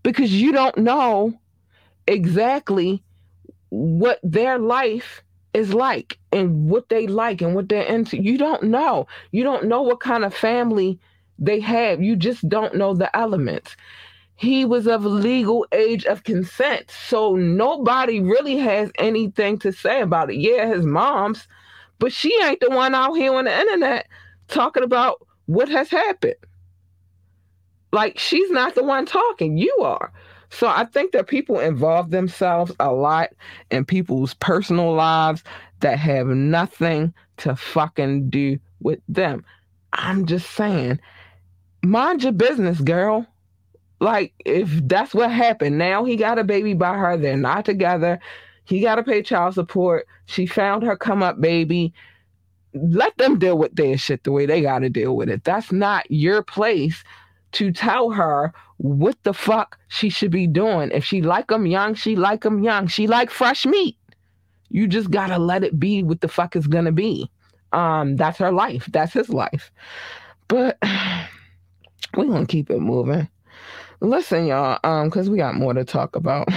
because 0.03 0.33
you 0.33 0.51
don't 0.51 0.77
know 0.77 1.33
exactly 2.07 3.01
what 3.69 4.19
their 4.23 4.59
life 4.59 5.23
is 5.55 5.73
like 5.73 6.19
and 6.33 6.69
what 6.69 6.89
they 6.89 7.07
like 7.07 7.41
and 7.41 7.55
what 7.55 7.69
they're 7.69 7.83
into. 7.83 8.21
You 8.21 8.37
don't 8.37 8.63
know. 8.63 9.07
You 9.31 9.43
don't 9.43 9.65
know 9.65 9.81
what 9.81 10.01
kind 10.01 10.25
of 10.25 10.33
family 10.33 10.99
they 11.39 11.61
have. 11.61 12.01
You 12.01 12.17
just 12.17 12.47
don't 12.49 12.75
know 12.75 12.93
the 12.93 13.15
elements. 13.15 13.77
He 14.35 14.65
was 14.65 14.85
of 14.85 15.05
legal 15.05 15.65
age 15.71 16.03
of 16.03 16.25
consent. 16.25 16.91
So 16.91 17.37
nobody 17.37 18.19
really 18.19 18.57
has 18.57 18.91
anything 18.97 19.57
to 19.59 19.71
say 19.71 20.01
about 20.01 20.29
it. 20.29 20.35
Yeah, 20.35 20.67
his 20.67 20.85
mom's, 20.85 21.47
but 21.99 22.11
she 22.11 22.37
ain't 22.43 22.59
the 22.59 22.69
one 22.69 22.93
out 22.93 23.13
here 23.13 23.33
on 23.33 23.45
the 23.45 23.57
internet 23.57 24.07
talking 24.49 24.83
about 24.83 25.25
what 25.45 25.69
has 25.69 25.89
happened. 25.89 26.35
Like 27.93 28.19
she's 28.19 28.51
not 28.51 28.75
the 28.75 28.83
one 28.83 29.05
talking. 29.05 29.57
You 29.57 29.73
are. 29.79 30.11
So 30.49 30.67
I 30.67 30.85
think 30.85 31.11
that 31.11 31.27
people 31.27 31.59
involve 31.59 32.11
themselves 32.11 32.71
a 32.79 32.91
lot 32.91 33.29
in 33.71 33.85
people's 33.85 34.33
personal 34.35 34.93
lives 34.93 35.43
that 35.81 35.99
have 35.99 36.27
nothing 36.27 37.13
to 37.37 37.55
fucking 37.55 38.29
do 38.29 38.59
with 38.79 38.99
them. 39.09 39.43
I'm 39.93 40.25
just 40.25 40.51
saying, 40.51 40.99
mind 41.83 42.23
your 42.23 42.31
business, 42.31 42.79
girl. 42.79 43.25
Like, 43.99 44.33
if 44.45 44.69
that's 44.87 45.13
what 45.13 45.31
happened, 45.31 45.77
now 45.77 46.03
he 46.03 46.15
got 46.15 46.39
a 46.39 46.43
baby 46.43 46.73
by 46.73 46.95
her, 46.95 47.17
they're 47.17 47.37
not 47.37 47.65
together. 47.65 48.19
He 48.65 48.81
got 48.81 48.95
to 48.95 49.03
pay 49.03 49.21
child 49.21 49.53
support. 49.53 50.07
She 50.25 50.45
found 50.45 50.83
her 50.83 50.97
come 50.97 51.23
up 51.23 51.39
baby. 51.39 51.93
Let 52.73 53.17
them 53.17 53.39
deal 53.39 53.57
with 53.57 53.75
their 53.75 53.97
shit 53.97 54.23
the 54.23 54.31
way 54.31 54.45
they 54.45 54.61
got 54.61 54.79
to 54.79 54.89
deal 54.89 55.15
with 55.15 55.29
it. 55.29 55.43
That's 55.43 55.71
not 55.71 56.09
your 56.11 56.43
place 56.43 57.03
to 57.55 57.71
tell 57.71 58.11
her 58.11 58.53
what 58.77 59.21
the 59.23 59.33
fuck 59.33 59.77
she 59.87 60.09
should 60.09 60.31
be 60.31 60.45
doing. 60.45 60.91
If 60.91 61.05
she 61.05 61.21
like 61.21 61.47
them 61.47 61.65
young, 61.65 61.95
she 61.95 62.15
like 62.15 62.41
them 62.41 62.63
young. 62.63 62.87
She 62.87 63.07
like 63.07 63.29
fresh 63.29 63.65
meat. 63.65 63.97
You 64.69 64.87
just 64.87 65.09
gotta 65.09 65.37
let 65.37 65.63
it 65.63 65.79
be 65.79 66.03
what 66.03 66.21
the 66.21 66.27
fuck 66.27 66.55
is 66.55 66.67
gonna 66.67 66.91
be. 66.91 67.31
Um, 67.71 68.17
that's 68.17 68.37
her 68.39 68.51
life. 68.51 68.87
That's 68.91 69.13
his 69.13 69.29
life. 69.29 69.71
But 70.47 70.77
we're 72.17 72.25
gonna 72.25 72.45
keep 72.45 72.69
it 72.69 72.79
moving. 72.79 73.29
Listen, 74.01 74.45
y'all, 74.45 74.79
um, 74.83 75.09
because 75.09 75.29
we 75.29 75.37
got 75.37 75.55
more 75.55 75.73
to 75.73 75.85
talk 75.85 76.17
about. 76.17 76.49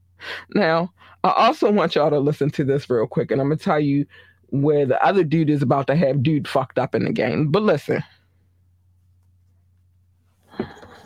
now, 0.54 0.92
I 1.22 1.32
also 1.32 1.70
want 1.70 1.94
y'all 1.94 2.10
to 2.10 2.18
listen 2.18 2.50
to 2.50 2.64
this 2.64 2.88
real 2.88 3.06
quick, 3.06 3.30
and 3.30 3.40
I'm 3.40 3.48
gonna 3.48 3.56
tell 3.56 3.80
you 3.80 4.06
where 4.48 4.86
the 4.86 5.02
other 5.04 5.24
dude 5.24 5.50
is 5.50 5.60
about 5.60 5.86
to 5.88 5.96
have 5.96 6.22
dude 6.22 6.48
fucked 6.48 6.78
up 6.78 6.94
in 6.94 7.04
the 7.04 7.12
game. 7.12 7.50
But 7.50 7.62
listen. 7.62 8.02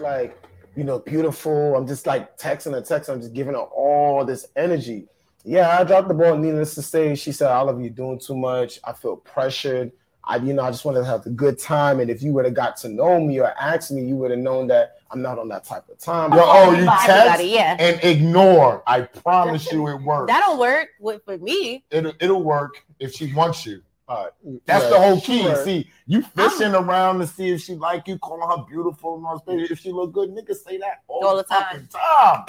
Like, 0.01 0.37
you 0.77 0.85
know, 0.85 0.99
beautiful. 0.99 1.77
I'm 1.77 1.87
just 1.87 2.07
like 2.07 2.37
texting 2.39 2.77
and 2.77 2.85
texting. 2.85 3.11
I'm 3.11 3.21
just 3.21 3.35
giving 3.35 3.55
her 3.55 3.61
all 3.61 4.25
this 4.25 4.47
energy. 4.57 5.07
Yeah, 5.45 5.79
I 5.79 5.85
dropped 5.85 6.09
the 6.09 6.15
ball. 6.15 6.37
Needless 6.37 6.75
to 6.75 6.83
say, 6.83 7.15
she 7.15 7.33
said, 7.33 7.51
"I 7.51 7.61
love 7.61 7.81
you 7.81 7.91
doing 7.91 8.19
too 8.19 8.37
much. 8.37 8.79
I 8.85 8.93
feel 8.93 9.17
pressured. 9.17 9.93
I, 10.25 10.37
you 10.37 10.53
know, 10.53 10.63
I 10.63 10.71
just 10.71 10.85
wanted 10.85 11.01
to 11.01 11.07
have 11.07 11.27
a 11.27 11.31
good 11.31 11.59
time. 11.59 11.99
And 11.99 12.11
if 12.11 12.23
you 12.23 12.33
would 12.35 12.45
have 12.45 12.55
got 12.55 12.77
to 12.79 12.89
know 12.89 13.21
me 13.21 13.41
or 13.41 13.53
asked 13.59 13.91
me, 13.91 14.05
you 14.05 14.17
would 14.17 14.31
have 14.31 14.39
known 14.39 14.67
that 14.69 14.99
I'm 15.11 15.23
not 15.23 15.39
on 15.39 15.49
that 15.49 15.65
type 15.65 15.89
of 15.89 15.99
time. 15.99 16.31
Oh, 16.33 16.73
you 16.73 16.85
text 17.05 17.45
yeah. 17.45 17.77
and 17.81 17.99
ignore. 18.05 18.83
I 18.87 19.03
promise 19.03 19.73
you, 19.73 19.89
it 19.89 20.03
works. 20.03 20.31
That'll 20.31 20.59
work 20.59 20.91
with, 21.01 21.25
for 21.25 21.39
me. 21.39 21.85
It'll 21.91 22.13
it'll 22.21 22.43
work 22.43 22.85
if 22.99 23.15
she 23.15 23.33
wants 23.33 23.67
you. 23.67 23.83
All 24.11 24.25
right. 24.25 24.33
Mm, 24.45 24.61
That's 24.67 24.85
Yeah, 24.85 24.91
the 24.91 24.99
whole 24.99 25.21
key. 25.21 25.43
sure. 25.43 25.65
See, 25.65 25.89
you 26.09 26.23
fishing 26.23 26.75
around 26.75 27.21
to 27.21 27.29
see 27.29 27.51
if 27.51 27.61
she 27.61 27.75
like 27.77 28.09
you, 28.09 28.19
calling 28.19 28.49
her 28.59 28.65
beautiful 28.69 29.17
and 29.17 29.25
all 29.25 29.37
this. 29.39 29.45
baby. 29.47 29.69
If 29.73 29.79
she 29.79 29.93
look 29.93 30.13
good, 30.13 30.31
niggas 30.31 30.65
say 30.65 30.79
that 30.79 31.03
all, 31.07 31.25
All 31.25 31.37
the 31.37 31.45
the 31.45 31.49
time. 31.49 31.89
time. 31.93 32.45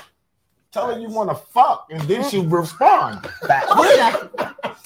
Tell 0.71 0.91
her 0.91 0.99
you 0.99 1.09
want 1.09 1.29
to 1.29 1.35
fuck, 1.35 1.87
and 1.91 2.01
then 2.03 2.27
she 2.27 2.39
mm. 2.41 2.51
respond. 2.51 3.21
Quit. 3.43 4.31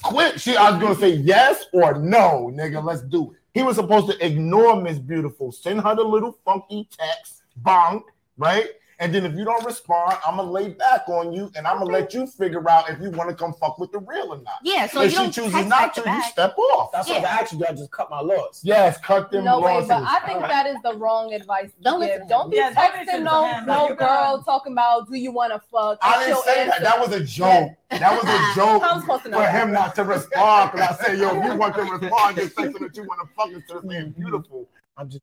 Quit. 0.02 0.40
She, 0.40 0.54
I 0.56 0.70
was 0.72 0.80
gonna 0.82 0.94
say 0.96 1.14
yes 1.14 1.64
or 1.72 1.94
no, 1.98 2.50
nigga. 2.52 2.84
Let's 2.84 3.02
do 3.02 3.32
it. 3.32 3.38
He 3.54 3.62
was 3.62 3.76
supposed 3.76 4.10
to 4.10 4.26
ignore 4.26 4.78
Miss 4.82 4.98
Beautiful, 4.98 5.52
send 5.52 5.80
her 5.80 5.94
the 5.94 6.02
little 6.02 6.36
funky 6.44 6.86
text, 6.90 7.42
bonk, 7.62 8.02
right? 8.36 8.66
And 8.98 9.14
then 9.14 9.26
if 9.26 9.34
you 9.34 9.44
don't 9.44 9.62
respond, 9.64 10.16
I'm 10.26 10.36
gonna 10.36 10.50
lay 10.50 10.70
back 10.70 11.06
on 11.08 11.30
you, 11.32 11.50
and 11.54 11.66
I'm 11.66 11.78
gonna 11.78 11.90
let 11.92 12.14
you 12.14 12.26
figure 12.26 12.66
out 12.70 12.88
if 12.88 12.98
you 13.00 13.10
want 13.10 13.28
to 13.28 13.36
come 13.36 13.52
fuck 13.52 13.78
with 13.78 13.92
the 13.92 13.98
real 13.98 14.32
or 14.32 14.38
not. 14.38 14.54
Yeah, 14.62 14.86
so 14.86 15.02
if 15.02 15.04
you 15.04 15.10
she 15.10 15.16
don't 15.16 15.32
chooses 15.32 15.52
text 15.52 15.68
not 15.68 15.78
back 15.80 15.94
to, 15.96 16.02
to 16.02 16.10
you 16.10 16.22
step 16.22 16.56
off. 16.56 16.92
That's 16.92 17.06
what 17.08 17.20
Yeah. 17.20 17.28
I 17.28 17.32
actually 17.32 17.66
got 17.66 17.76
just 17.76 17.90
cut 17.90 18.08
my 18.10 18.20
losses. 18.20 18.64
Yes, 18.64 18.96
cut 18.98 19.30
them 19.30 19.44
No 19.44 19.60
way, 19.60 19.74
losses. 19.74 19.88
but 19.88 20.02
I 20.02 20.20
think 20.26 20.40
that 20.40 20.66
is 20.66 20.76
the 20.82 20.94
wrong 20.96 21.34
advice 21.34 21.70
Don't 21.82 22.00
listen 22.00 22.20
give. 22.20 22.28
Don't 22.28 22.50
be 22.50 22.56
Yeah, 22.56 22.72
texting 22.72 23.22
no 23.22 23.60
no 23.66 23.88
girl 23.94 23.96
gonna- 23.98 24.42
talking 24.44 24.72
about 24.72 25.08
do 25.10 25.14
you 25.18 25.30
want 25.30 25.52
to 25.52 25.58
fuck? 25.70 25.98
I 26.00 26.12
What's 26.16 26.26
didn't 26.26 26.44
say 26.44 26.54
that. 26.54 26.68
answer? 26.68 26.82
That 26.84 26.98
was 27.00 27.12
a 27.12 27.24
joke. 27.24 27.72
That 27.90 28.12
was 28.12 28.24
a 28.24 28.54
joke 28.58 28.82
I'm 28.82 29.06
know 29.06 29.18
for 29.18 29.28
that. 29.28 29.52
him 29.62 29.72
not 29.72 29.94
to 29.96 30.04
respond. 30.04 30.72
Because 30.72 30.96
I 30.98 31.04
said, 31.04 31.18
yo, 31.18 31.28
if 31.38 31.44
you 31.52 31.54
want 31.58 31.74
to 31.74 31.82
respond, 31.82 32.36
just 32.36 32.56
say 32.56 32.62
something 32.64 32.82
that 32.82 32.96
you 32.96 33.04
want 33.04 33.20
to 33.20 33.34
fuck 33.36 33.50
instead 33.52 33.76
of 33.76 33.84
saying 33.90 34.14
beautiful. 34.16 34.66
I'm 34.96 35.10
just 35.10 35.22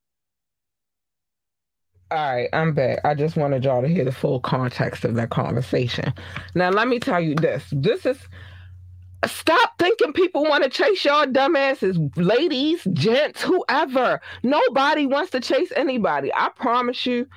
All 2.13 2.19
right, 2.19 2.47
I'm 2.53 2.73
back. 2.73 2.99
I 3.03 3.15
just 3.15 3.35
wanted 3.37 3.63
y'all 3.63 3.81
to 3.81 3.87
hear 3.87 4.05
the 4.05 4.11
full 4.11 4.39
context 4.39 5.03
of 5.03 5.15
that 5.15 5.31
conversation. 5.31 6.13
Now, 6.53 6.69
let 6.69 6.87
me 6.87 6.99
tell 6.99 7.19
you 7.19 7.33
this. 7.33 7.63
This 7.71 8.05
is 8.05 8.19
stop 9.25 9.79
thinking 9.79 10.13
people 10.13 10.43
want 10.43 10.63
to 10.63 10.69
chase 10.69 11.03
y'all 11.03 11.25
dumbasses, 11.25 11.97
ladies, 12.15 12.85
gents, 12.93 13.41
whoever. 13.41 14.21
Nobody 14.43 15.07
wants 15.07 15.31
to 15.31 15.39
chase 15.39 15.71
anybody. 15.75 16.31
I 16.35 16.49
promise 16.49 17.03
you, 17.07 17.27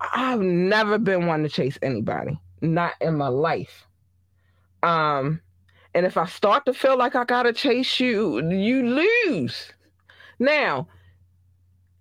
I've 0.00 0.40
never 0.40 0.98
been 0.98 1.26
one 1.28 1.44
to 1.44 1.48
chase 1.48 1.78
anybody. 1.80 2.40
Not 2.60 2.94
in 3.00 3.16
my 3.16 3.28
life. 3.28 3.86
Um, 4.82 5.40
and 5.94 6.04
if 6.04 6.16
I 6.16 6.26
start 6.26 6.66
to 6.66 6.74
feel 6.74 6.98
like 6.98 7.14
I 7.14 7.22
gotta 7.22 7.52
chase 7.52 8.00
you, 8.00 8.50
you 8.50 8.82
lose. 8.82 9.70
Now, 10.40 10.88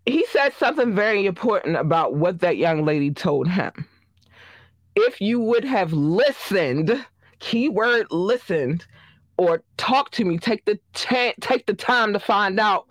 he 0.06 0.26
said 0.28 0.54
something 0.58 0.94
very 0.94 1.26
important 1.26 1.78
about 1.78 2.16
what 2.16 2.40
that 2.40 2.58
young 2.58 2.86
lady 2.86 3.12
told 3.12 3.48
him. 3.48 3.88
If 4.96 5.20
you 5.20 5.40
would 5.40 5.66
have 5.66 5.94
listened, 5.94 7.06
keyword 7.40 8.08
listened, 8.12 8.86
or 9.38 9.64
talked 9.78 10.14
to 10.16 10.26
me, 10.26 10.38
take 10.38 10.64
the 10.66 10.80
ta- 10.94 11.34
take 11.42 11.66
the 11.66 11.74
time 11.74 12.14
to 12.14 12.20
find 12.20 12.60
out 12.60 12.88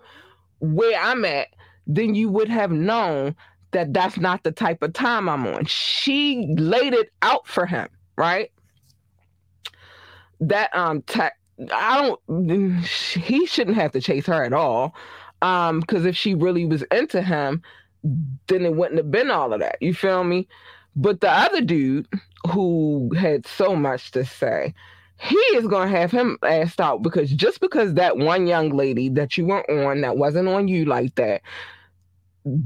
where 0.59 0.99
I'm 0.99 1.25
at, 1.25 1.47
then 1.87 2.15
you 2.15 2.29
would 2.29 2.49
have 2.49 2.71
known 2.71 3.35
that 3.71 3.93
that's 3.93 4.17
not 4.17 4.43
the 4.43 4.51
type 4.51 4.83
of 4.83 4.93
time 4.93 5.27
I'm 5.27 5.47
on. 5.47 5.65
She 5.65 6.53
laid 6.57 6.93
it 6.93 7.11
out 7.21 7.47
for 7.47 7.65
him, 7.65 7.87
right? 8.17 8.51
That 10.41 10.75
um, 10.75 11.03
I 11.73 12.17
don't. 12.27 12.85
He 12.85 13.45
shouldn't 13.45 13.77
have 13.77 13.93
to 13.93 14.01
chase 14.01 14.27
her 14.27 14.43
at 14.43 14.53
all 14.53 14.93
um 15.41 15.79
because 15.79 16.05
if 16.05 16.15
she 16.15 16.33
really 16.35 16.65
was 16.65 16.83
into 16.91 17.21
him 17.21 17.61
then 18.47 18.65
it 18.65 18.75
wouldn't 18.75 18.97
have 18.97 19.11
been 19.11 19.31
all 19.31 19.53
of 19.53 19.59
that 19.59 19.77
you 19.81 19.93
feel 19.93 20.23
me? 20.23 20.47
But 20.95 21.21
the 21.21 21.29
other 21.29 21.61
dude 21.61 22.07
who 22.49 23.11
had 23.17 23.45
so 23.45 23.75
much 23.75 24.11
to 24.11 24.23
say 24.23 24.73
he 25.19 25.35
is 25.35 25.67
to 25.67 25.87
have 25.87 26.11
him 26.11 26.37
asked 26.43 26.81
out 26.81 27.01
because 27.01 27.31
just 27.31 27.61
because 27.61 27.93
that 27.93 28.17
one 28.17 28.47
young 28.47 28.69
lady 28.69 29.09
that 29.09 29.37
you 29.37 29.45
were 29.45 29.69
on 29.69 30.01
that 30.01 30.17
wasn't 30.17 30.47
on 30.47 30.67
you 30.67 30.85
like 30.85 31.15
that 31.15 31.41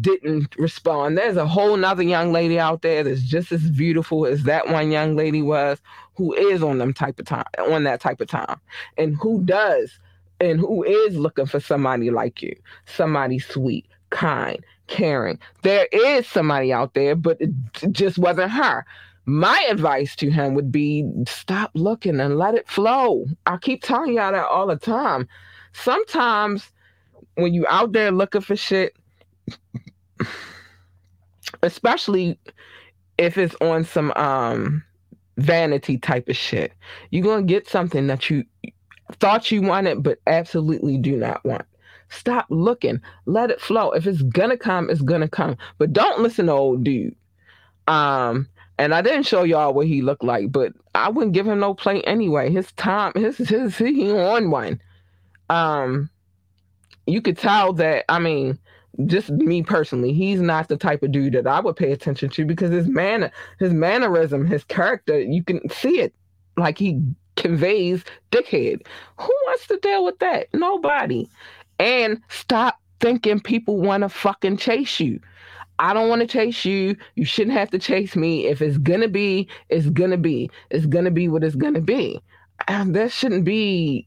didn't 0.01 0.55
respond. 0.58 1.17
There's 1.17 1.38
a 1.38 1.47
whole 1.47 1.77
nother 1.77 2.03
young 2.03 2.34
lady 2.34 2.60
out 2.60 2.82
there 2.82 3.03
that's 3.03 3.21
just 3.21 3.51
as 3.51 3.69
beautiful 3.69 4.25
as 4.25 4.43
that 4.43 4.67
one 4.67 4.91
young 4.91 5.15
lady 5.15 5.41
was 5.41 5.79
who 6.15 6.34
is 6.34 6.62
on 6.62 6.79
them 6.79 6.93
type 6.93 7.19
of 7.19 7.25
time 7.25 7.45
on 7.60 7.84
that 7.86 8.01
type 8.01 8.19
of 8.19 8.27
time. 8.27 8.60
And 8.97 9.15
who 9.15 9.41
does 9.43 9.97
and 10.39 10.60
who 10.60 10.84
is 10.84 11.15
looking 11.15 11.45
for 11.45 11.60
somebody 11.60 12.12
like 12.12 12.41
you, 12.41 12.56
somebody 12.86 13.39
sweet, 13.39 13.88
kind, 14.10 14.63
caring. 14.88 15.39
There 15.63 15.88
is 15.91 16.28
somebody 16.28 16.71
out 16.73 16.93
there, 16.93 17.15
but 17.15 17.38
it 17.39 17.52
just 17.91 18.17
wasn't 18.17 18.52
her. 18.52 18.86
My 19.25 19.67
advice 19.69 20.15
to 20.17 20.32
him 20.32 20.56
would 20.56 20.71
be 20.71 21.08
stop 21.28 21.71
looking 21.75 22.19
and 22.19 22.38
let 22.38 22.56
it 22.56 22.67
flow. 22.67 23.25
I 23.45 23.58
keep 23.58 23.84
telling 23.84 24.13
y'all 24.13 24.32
that 24.32 24.47
all 24.47 24.67
the 24.67 24.75
time. 24.75 25.28
Sometimes 25.73 26.71
when 27.36 27.54
you 27.54 27.65
out 27.67 27.91
there 27.91 28.12
looking 28.12 28.41
for 28.41 28.56
shit, 28.56 28.95
especially 31.63 32.39
if 33.17 33.38
it's 33.38 33.56
on 33.62 33.84
some 33.84 34.12
um 34.15 34.84
vanity 35.38 35.97
type 35.97 36.28
of 36.28 36.36
shit, 36.36 36.73
you're 37.12 37.23
gonna 37.23 37.43
get 37.43 37.67
something 37.67 38.08
that 38.08 38.30
you 38.30 38.43
thought 39.13 39.52
you 39.52 39.62
wanted 39.62 40.04
but 40.04 40.19
absolutely 40.28 40.98
do 40.98 41.15
not 41.15 41.43
want. 41.45 41.65
Stop 42.10 42.48
looking. 42.50 43.02
Let 43.26 43.52
it 43.52 43.62
flow. 43.62 43.91
If 43.91 44.08
it's 44.08 44.22
gonna 44.24 44.58
come, 44.58 44.89
it's 44.89 45.02
gonna 45.02 45.28
come. 45.28 45.58
But 45.78 45.93
don't 45.93 46.22
listen 46.22 46.48
to 46.48 46.54
old 46.54 46.84
dude. 46.84 47.15
Um, 47.88 48.48
and 48.78 48.93
I 48.93 49.02
didn't 49.02 49.24
show 49.24 49.43
y'all 49.43 49.74
what 49.74 49.88
he 49.88 50.02
looked 50.02 50.24
like, 50.24 50.52
but 50.52 50.74
I 50.95 51.10
wouldn't 51.10 51.34
give 51.34 51.48
him 51.48 51.60
no 51.60 51.74
play 51.74 52.02
anyway. 52.04 52.50
His 52.50 52.72
time, 52.74 53.12
his 53.15 53.38
his 53.38 53.78
he 53.78 54.12
on 54.12 54.50
one. 54.50 54.82
Um, 55.50 56.10
you 57.06 57.22
could 57.22 57.38
tell 57.38 57.74
that. 57.74 58.06
I 58.10 58.19
mean, 58.19 58.58
just 59.06 59.30
me 59.30 59.63
personally, 59.63 60.13
he's 60.13 60.41
not 60.41 60.67
the 60.67 60.78
type 60.78 61.04
of 61.04 61.12
dude 61.12 61.34
that 61.34 61.48
I 61.48 61.60
would 61.60 61.76
pay 61.76 61.91
attention 61.91 62.30
to 62.30 62.45
because 62.45 62.72
his 62.72 62.88
manner, 62.88 63.32
his 63.60 63.74
mannerism, 63.74 64.45
his 64.45 64.63
character, 64.63 65.19
you 65.19 65.43
can 65.43 65.67
see 65.69 66.00
it. 66.00 66.13
Like 66.58 66.78
he 66.78 67.02
conveys 67.39 68.04
dickhead. 68.32 68.86
Who 69.17 69.34
wants 69.47 69.67
to 69.67 69.78
deal 69.78 70.06
with 70.06 70.19
that? 70.19 70.47
Nobody. 70.54 71.28
And 71.80 72.21
stop 72.30 72.80
thinking 72.99 73.39
people 73.39 73.80
want 73.80 74.04
to 74.04 74.10
fucking 74.10 74.58
chase 74.58 74.99
you. 74.99 75.19
I 75.80 75.93
don't 75.93 76.10
want 76.10 76.21
to 76.21 76.28
chase 76.28 76.65
you. 76.65 76.97
You 77.15 77.23
shouldn't 77.25 77.58
have 77.58 77.71
to 77.71 77.80
chase 77.80 78.15
me. 78.15 78.47
If 78.47 78.62
it's 78.62 78.78
gonna 78.78 79.08
be, 79.08 79.47
it's 79.69 79.89
gonna 79.89 80.17
be. 80.17 80.52
It's 80.69 80.86
gonna 80.86 81.12
be 81.12 81.30
what 81.30 81.43
it's 81.43 81.56
gonna 81.56 81.82
be. 81.82 82.21
And 82.67 82.93
that 82.95 83.12
shouldn't 83.12 83.45
be 83.45 84.06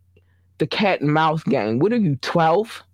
the 0.59 0.67
cat 0.67 1.01
and 1.01 1.13
mouse 1.13 1.43
game. 1.43 1.79
What 1.79 1.93
are 1.93 1.97
you, 1.97 2.17
12? 2.17 2.85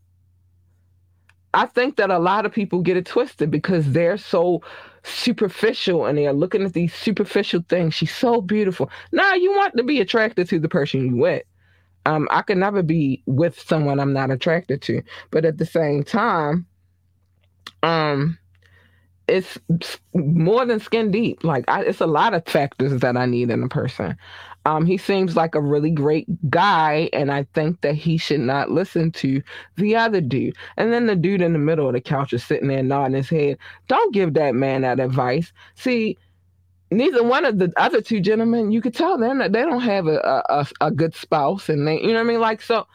I 1.55 1.67
think 1.67 1.97
that 1.97 2.11
a 2.11 2.19
lot 2.19 2.47
of 2.47 2.53
people 2.53 2.81
get 2.81 2.97
it 2.97 3.07
twisted 3.07 3.51
because 3.51 3.91
they're 3.93 4.19
so 4.19 4.63
superficial 5.09 6.07
and 6.07 6.19
they're 6.19 6.33
looking 6.33 6.65
at 6.65 6.73
these 6.73 6.95
superficial 6.95 7.65
things. 7.69 7.95
She's 7.95 8.15
so 8.15 8.41
beautiful. 8.41 8.91
Now 9.13 9.35
you 9.35 9.53
want 9.53 9.77
to 9.77 9.83
be 9.83 10.01
attracted 10.01 10.49
to 10.49 10.59
the 10.59 10.69
person 10.69 11.07
you 11.07 11.17
with. 11.17 11.43
Um, 12.07 12.29
I 12.31 12.43
could 12.43 12.59
never 12.59 12.83
be 12.83 13.23
with 13.27 13.61
someone 13.61 14.01
I'm 14.01 14.13
not 14.13 14.31
attracted 14.31 14.81
to, 14.83 15.03
but 15.31 15.45
at 15.45 15.59
the 15.59 15.67
same 15.67 16.05
time, 16.05 16.67
um, 17.83 18.39
it's 19.29 19.59
more 20.15 20.65
than 20.65 20.81
skin 20.81 21.11
deep. 21.11 21.45
Like 21.45 21.65
I, 21.69 21.83
it's 21.83 22.01
a 22.01 22.07
lot 22.07 22.35
of 22.35 22.47
factors 22.47 23.01
that 23.01 23.17
I 23.17 23.27
need 23.27 23.51
in 23.51 23.63
a 23.63 23.69
person. 23.69 24.17
Um, 24.65 24.85
he 24.85 24.99
seems 24.99 25.35
like 25.35 25.55
a 25.55 25.61
really 25.61 25.91
great 25.91 26.27
guy, 26.51 27.09
and 27.13 27.33
I 27.33 27.47
think 27.55 27.81
that 27.81 27.95
he 27.95 28.19
should 28.19 28.41
not 28.41 28.71
listen 28.71 29.11
to 29.13 29.43
the 29.77 29.97
other 29.97 30.21
dude. 30.21 30.57
And 30.77 30.93
then 30.93 31.07
the 31.07 31.17
dude 31.17 31.41
in 31.41 31.55
the 31.55 31.59
middle 31.59 31.87
of 31.87 31.95
the 31.95 32.01
couch 32.01 32.33
is 32.33 32.45
sitting 32.45 32.69
there 32.69 32.83
nodding 32.83 33.17
his 33.17 33.31
head. 33.31 33.59
Don't 33.87 34.13
give 34.13 34.35
that 34.35 34.55
man 34.55 34.83
that 34.83 35.01
advice. 35.01 35.53
See, 35.75 36.19
neither 36.91 37.23
one 37.23 37.45
of 37.45 37.59
the 37.59 37.73
other 37.77 38.01
two 38.01 38.21
gentlemen, 38.21 38.73
you 38.73 38.81
could 38.81 38.95
tell 38.95 39.19
them 39.19 39.39
that 39.39 39.53
they 39.53 39.63
don't 39.63 39.81
have 39.81 40.07
a 40.07 40.45
a, 40.49 40.67
a, 40.81 40.91
good 40.91 41.15
spouse, 41.15 41.69
and 41.69 41.87
they, 41.87 42.01
you 42.01 42.09
know 42.09 42.15
what 42.15 42.21
I 42.21 42.25
mean. 42.25 42.41
Like 42.41 42.61
so, 42.61 42.87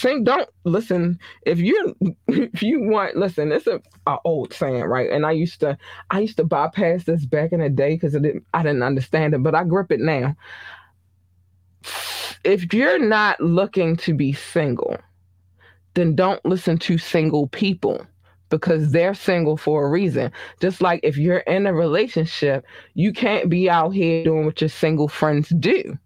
sing. 0.00 0.24
Don't 0.24 0.48
listen. 0.64 1.18
If 1.42 1.58
you 1.58 1.94
if 2.28 2.62
you 2.62 2.82
want, 2.82 3.16
listen. 3.16 3.52
It's 3.52 3.66
a, 3.66 3.80
a 4.06 4.18
old 4.24 4.52
saying, 4.52 4.84
right? 4.84 5.10
And 5.10 5.26
I 5.26 5.32
used 5.32 5.60
to 5.60 5.76
I 6.10 6.20
used 6.20 6.36
to 6.38 6.44
bypass 6.44 7.04
this 7.04 7.26
back 7.26 7.52
in 7.52 7.60
the 7.60 7.68
day 7.68 7.94
because 7.94 8.12
didn't 8.12 8.44
I 8.54 8.62
didn't 8.62 8.82
understand 8.82 9.34
it, 9.34 9.42
but 9.42 9.54
I 9.54 9.64
grip 9.64 9.92
it 9.92 10.00
now. 10.00 10.36
If 12.44 12.72
you're 12.72 12.98
not 12.98 13.40
looking 13.40 13.96
to 13.98 14.14
be 14.14 14.32
single, 14.32 14.96
then 15.94 16.14
don't 16.14 16.44
listen 16.44 16.78
to 16.78 16.96
single 16.96 17.48
people 17.48 18.06
because 18.48 18.90
they're 18.90 19.14
single 19.14 19.56
for 19.56 19.86
a 19.86 19.90
reason. 19.90 20.32
Just 20.60 20.80
like 20.80 21.00
if 21.02 21.16
you're 21.16 21.38
in 21.38 21.66
a 21.66 21.74
relationship, 21.74 22.64
you 22.94 23.12
can't 23.12 23.48
be 23.48 23.70
out 23.70 23.90
here 23.90 24.24
doing 24.24 24.44
what 24.44 24.60
your 24.60 24.70
single 24.70 25.08
friends 25.08 25.48
do. 25.50 25.98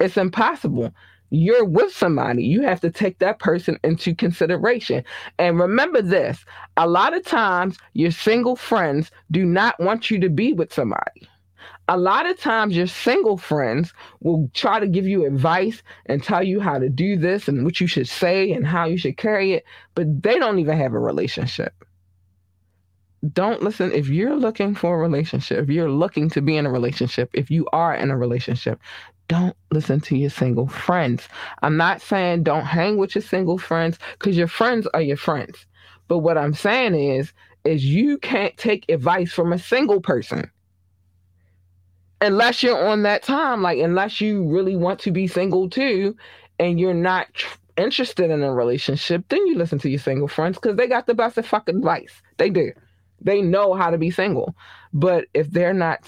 It's 0.00 0.16
impossible. 0.16 0.92
You're 1.30 1.64
with 1.64 1.92
somebody. 1.92 2.44
You 2.44 2.62
have 2.62 2.80
to 2.80 2.90
take 2.90 3.18
that 3.18 3.38
person 3.38 3.78
into 3.82 4.14
consideration. 4.14 5.04
And 5.38 5.58
remember 5.58 6.02
this 6.02 6.44
a 6.76 6.86
lot 6.88 7.14
of 7.14 7.24
times, 7.24 7.78
your 7.94 8.10
single 8.10 8.56
friends 8.56 9.10
do 9.30 9.44
not 9.44 9.78
want 9.80 10.10
you 10.10 10.20
to 10.20 10.28
be 10.28 10.52
with 10.52 10.72
somebody. 10.72 11.28
A 11.88 11.96
lot 11.96 12.28
of 12.28 12.38
times, 12.38 12.76
your 12.76 12.88
single 12.88 13.36
friends 13.36 13.92
will 14.20 14.50
try 14.54 14.80
to 14.80 14.88
give 14.88 15.06
you 15.06 15.24
advice 15.24 15.82
and 16.06 16.22
tell 16.22 16.42
you 16.42 16.58
how 16.58 16.78
to 16.78 16.88
do 16.88 17.16
this 17.16 17.46
and 17.46 17.64
what 17.64 17.80
you 17.80 17.86
should 17.86 18.08
say 18.08 18.50
and 18.52 18.66
how 18.66 18.86
you 18.86 18.98
should 18.98 19.16
carry 19.16 19.52
it, 19.52 19.64
but 19.94 20.22
they 20.22 20.38
don't 20.38 20.58
even 20.58 20.76
have 20.76 20.94
a 20.94 20.98
relationship. 20.98 21.72
Don't 23.32 23.62
listen. 23.62 23.92
If 23.92 24.08
you're 24.08 24.36
looking 24.36 24.74
for 24.74 24.96
a 24.96 24.98
relationship, 24.98 25.62
if 25.62 25.70
you're 25.70 25.90
looking 25.90 26.28
to 26.30 26.42
be 26.42 26.56
in 26.56 26.66
a 26.66 26.70
relationship, 26.70 27.30
if 27.32 27.50
you 27.50 27.66
are 27.72 27.94
in 27.94 28.10
a 28.10 28.16
relationship, 28.16 28.80
don't 29.28 29.56
listen 29.70 30.00
to 30.00 30.16
your 30.16 30.30
single 30.30 30.68
friends. 30.68 31.28
I'm 31.62 31.76
not 31.76 32.00
saying 32.00 32.44
don't 32.44 32.64
hang 32.64 32.96
with 32.96 33.14
your 33.14 33.22
single 33.22 33.58
friends 33.58 33.98
because 34.18 34.36
your 34.36 34.48
friends 34.48 34.86
are 34.94 35.02
your 35.02 35.16
friends. 35.16 35.66
But 36.08 36.18
what 36.18 36.38
I'm 36.38 36.54
saying 36.54 36.94
is, 36.94 37.32
is 37.64 37.84
you 37.84 38.18
can't 38.18 38.56
take 38.56 38.88
advice 38.88 39.32
from 39.32 39.52
a 39.52 39.58
single 39.58 40.00
person 40.00 40.50
unless 42.20 42.62
you're 42.62 42.88
on 42.88 43.02
that 43.02 43.22
time. 43.22 43.62
Like 43.62 43.78
unless 43.78 44.20
you 44.20 44.44
really 44.44 44.76
want 44.76 45.00
to 45.00 45.10
be 45.10 45.26
single 45.26 45.68
too, 45.68 46.16
and 46.58 46.80
you're 46.80 46.94
not 46.94 47.32
tr- 47.34 47.58
interested 47.76 48.30
in 48.30 48.42
a 48.42 48.54
relationship, 48.54 49.24
then 49.28 49.46
you 49.46 49.56
listen 49.56 49.78
to 49.80 49.90
your 49.90 49.98
single 49.98 50.28
friends 50.28 50.58
because 50.58 50.76
they 50.76 50.86
got 50.86 51.06
the 51.06 51.14
best 51.14 51.38
of 51.38 51.46
fucking 51.46 51.76
advice. 51.76 52.22
They 52.38 52.50
do. 52.50 52.72
They 53.20 53.42
know 53.42 53.74
how 53.74 53.90
to 53.90 53.98
be 53.98 54.10
single. 54.10 54.54
But 54.92 55.26
if 55.34 55.50
they're 55.50 55.74
not 55.74 56.04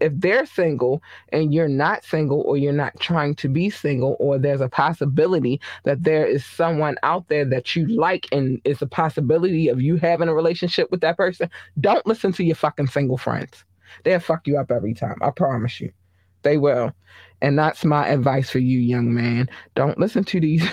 if 0.00 0.12
they're 0.16 0.46
single 0.46 1.02
and 1.30 1.52
you're 1.52 1.68
not 1.68 2.04
single 2.04 2.40
or 2.42 2.56
you're 2.56 2.72
not 2.72 2.98
trying 3.00 3.34
to 3.36 3.48
be 3.48 3.70
single 3.70 4.16
or 4.18 4.38
there's 4.38 4.60
a 4.60 4.68
possibility 4.68 5.60
that 5.84 6.02
there 6.02 6.26
is 6.26 6.44
someone 6.44 6.96
out 7.02 7.28
there 7.28 7.44
that 7.44 7.76
you 7.76 7.86
like 7.86 8.26
and 8.32 8.60
it's 8.64 8.82
a 8.82 8.86
possibility 8.86 9.68
of 9.68 9.80
you 9.80 9.96
having 9.96 10.28
a 10.28 10.34
relationship 10.34 10.90
with 10.90 11.00
that 11.00 11.16
person 11.16 11.50
don't 11.80 12.06
listen 12.06 12.32
to 12.32 12.44
your 12.44 12.56
fucking 12.56 12.88
single 12.88 13.18
friends. 13.18 13.64
They'll 14.04 14.20
fuck 14.20 14.46
you 14.46 14.56
up 14.58 14.70
every 14.70 14.94
time 14.94 15.16
i 15.20 15.30
promise 15.30 15.80
you. 15.80 15.92
They 16.42 16.56
will. 16.56 16.92
And 17.42 17.58
that's 17.58 17.84
my 17.84 18.08
advice 18.08 18.50
for 18.50 18.60
you 18.60 18.78
young 18.78 19.12
man. 19.14 19.48
Don't 19.74 19.98
listen 19.98 20.24
to 20.24 20.40
these 20.40 20.66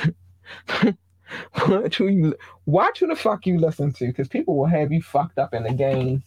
watch 1.67 1.97
who 1.97 2.07
you 2.07 2.35
watch 2.65 2.99
who 2.99 3.07
the 3.07 3.15
fuck 3.15 3.45
you 3.45 3.59
listen 3.59 3.91
to 3.93 4.07
because 4.07 4.27
people 4.27 4.55
will 4.55 4.65
have 4.65 4.91
you 4.91 5.01
fucked 5.01 5.37
up 5.37 5.53
in 5.53 5.63
the 5.63 5.73
game 5.73 6.23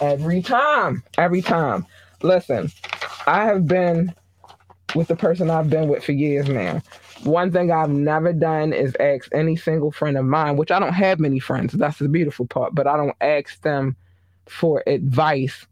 every 0.00 0.42
time 0.42 1.02
every 1.18 1.42
time 1.42 1.86
listen, 2.22 2.70
I 3.26 3.44
have 3.44 3.66
been 3.66 4.14
with 4.94 5.08
the 5.08 5.16
person 5.16 5.50
I've 5.50 5.70
been 5.70 5.88
with 5.88 6.04
for 6.04 6.12
years 6.12 6.48
now. 6.48 6.82
One 7.24 7.50
thing 7.50 7.72
I've 7.72 7.90
never 7.90 8.32
done 8.32 8.72
is 8.72 8.96
ask 9.00 9.28
any 9.32 9.56
single 9.56 9.90
friend 9.90 10.16
of 10.16 10.24
mine, 10.24 10.56
which 10.56 10.70
I 10.70 10.78
don't 10.78 10.92
have 10.92 11.18
many 11.18 11.38
friends. 11.38 11.72
That's 11.72 11.98
the 11.98 12.08
beautiful 12.08 12.46
part, 12.46 12.74
but 12.74 12.86
I 12.86 12.96
don't 12.96 13.16
ask 13.20 13.60
them 13.62 13.96
for 14.46 14.82
advice 14.86 15.66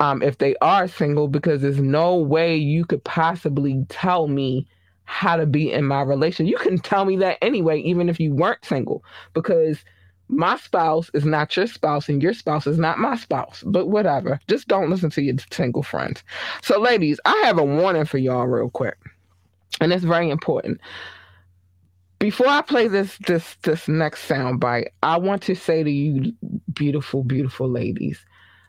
um, 0.00 0.22
if 0.22 0.38
they 0.38 0.54
are 0.60 0.88
single 0.88 1.28
because 1.28 1.62
there's 1.62 1.80
no 1.80 2.16
way 2.16 2.56
you 2.56 2.84
could 2.84 3.02
possibly 3.04 3.84
tell 3.88 4.28
me 4.28 4.66
how 5.04 5.36
to 5.36 5.46
be 5.46 5.72
in 5.72 5.84
my 5.84 6.02
relation. 6.02 6.46
You 6.46 6.56
can 6.56 6.78
tell 6.78 7.04
me 7.04 7.16
that 7.18 7.38
anyway, 7.42 7.80
even 7.80 8.08
if 8.08 8.18
you 8.20 8.34
weren't 8.34 8.64
single, 8.64 9.04
because 9.32 9.84
my 10.28 10.56
spouse 10.56 11.10
is 11.14 11.24
not 11.24 11.56
your 11.56 11.66
spouse 11.66 12.08
and 12.08 12.22
your 12.22 12.34
spouse 12.34 12.66
is 12.66 12.78
not 12.78 12.98
my 12.98 13.16
spouse. 13.16 13.62
But 13.66 13.88
whatever. 13.88 14.40
Just 14.48 14.68
don't 14.68 14.90
listen 14.90 15.10
to 15.10 15.22
your 15.22 15.36
single 15.50 15.82
friends. 15.82 16.22
So, 16.62 16.80
ladies, 16.80 17.20
I 17.24 17.36
have 17.44 17.58
a 17.58 17.64
warning 17.64 18.04
for 18.04 18.18
y'all 18.18 18.46
real 18.46 18.70
quick. 18.70 18.96
And 19.80 19.92
it's 19.92 20.04
very 20.04 20.30
important. 20.30 20.80
Before 22.18 22.46
I 22.46 22.62
play 22.62 22.88
this 22.88 23.18
this 23.26 23.56
this 23.62 23.86
next 23.86 24.22
sound 24.24 24.60
bite, 24.60 24.92
I 25.02 25.18
want 25.18 25.42
to 25.42 25.54
say 25.54 25.82
to 25.82 25.90
you, 25.90 26.32
beautiful, 26.72 27.22
beautiful 27.22 27.68
ladies, 27.68 28.24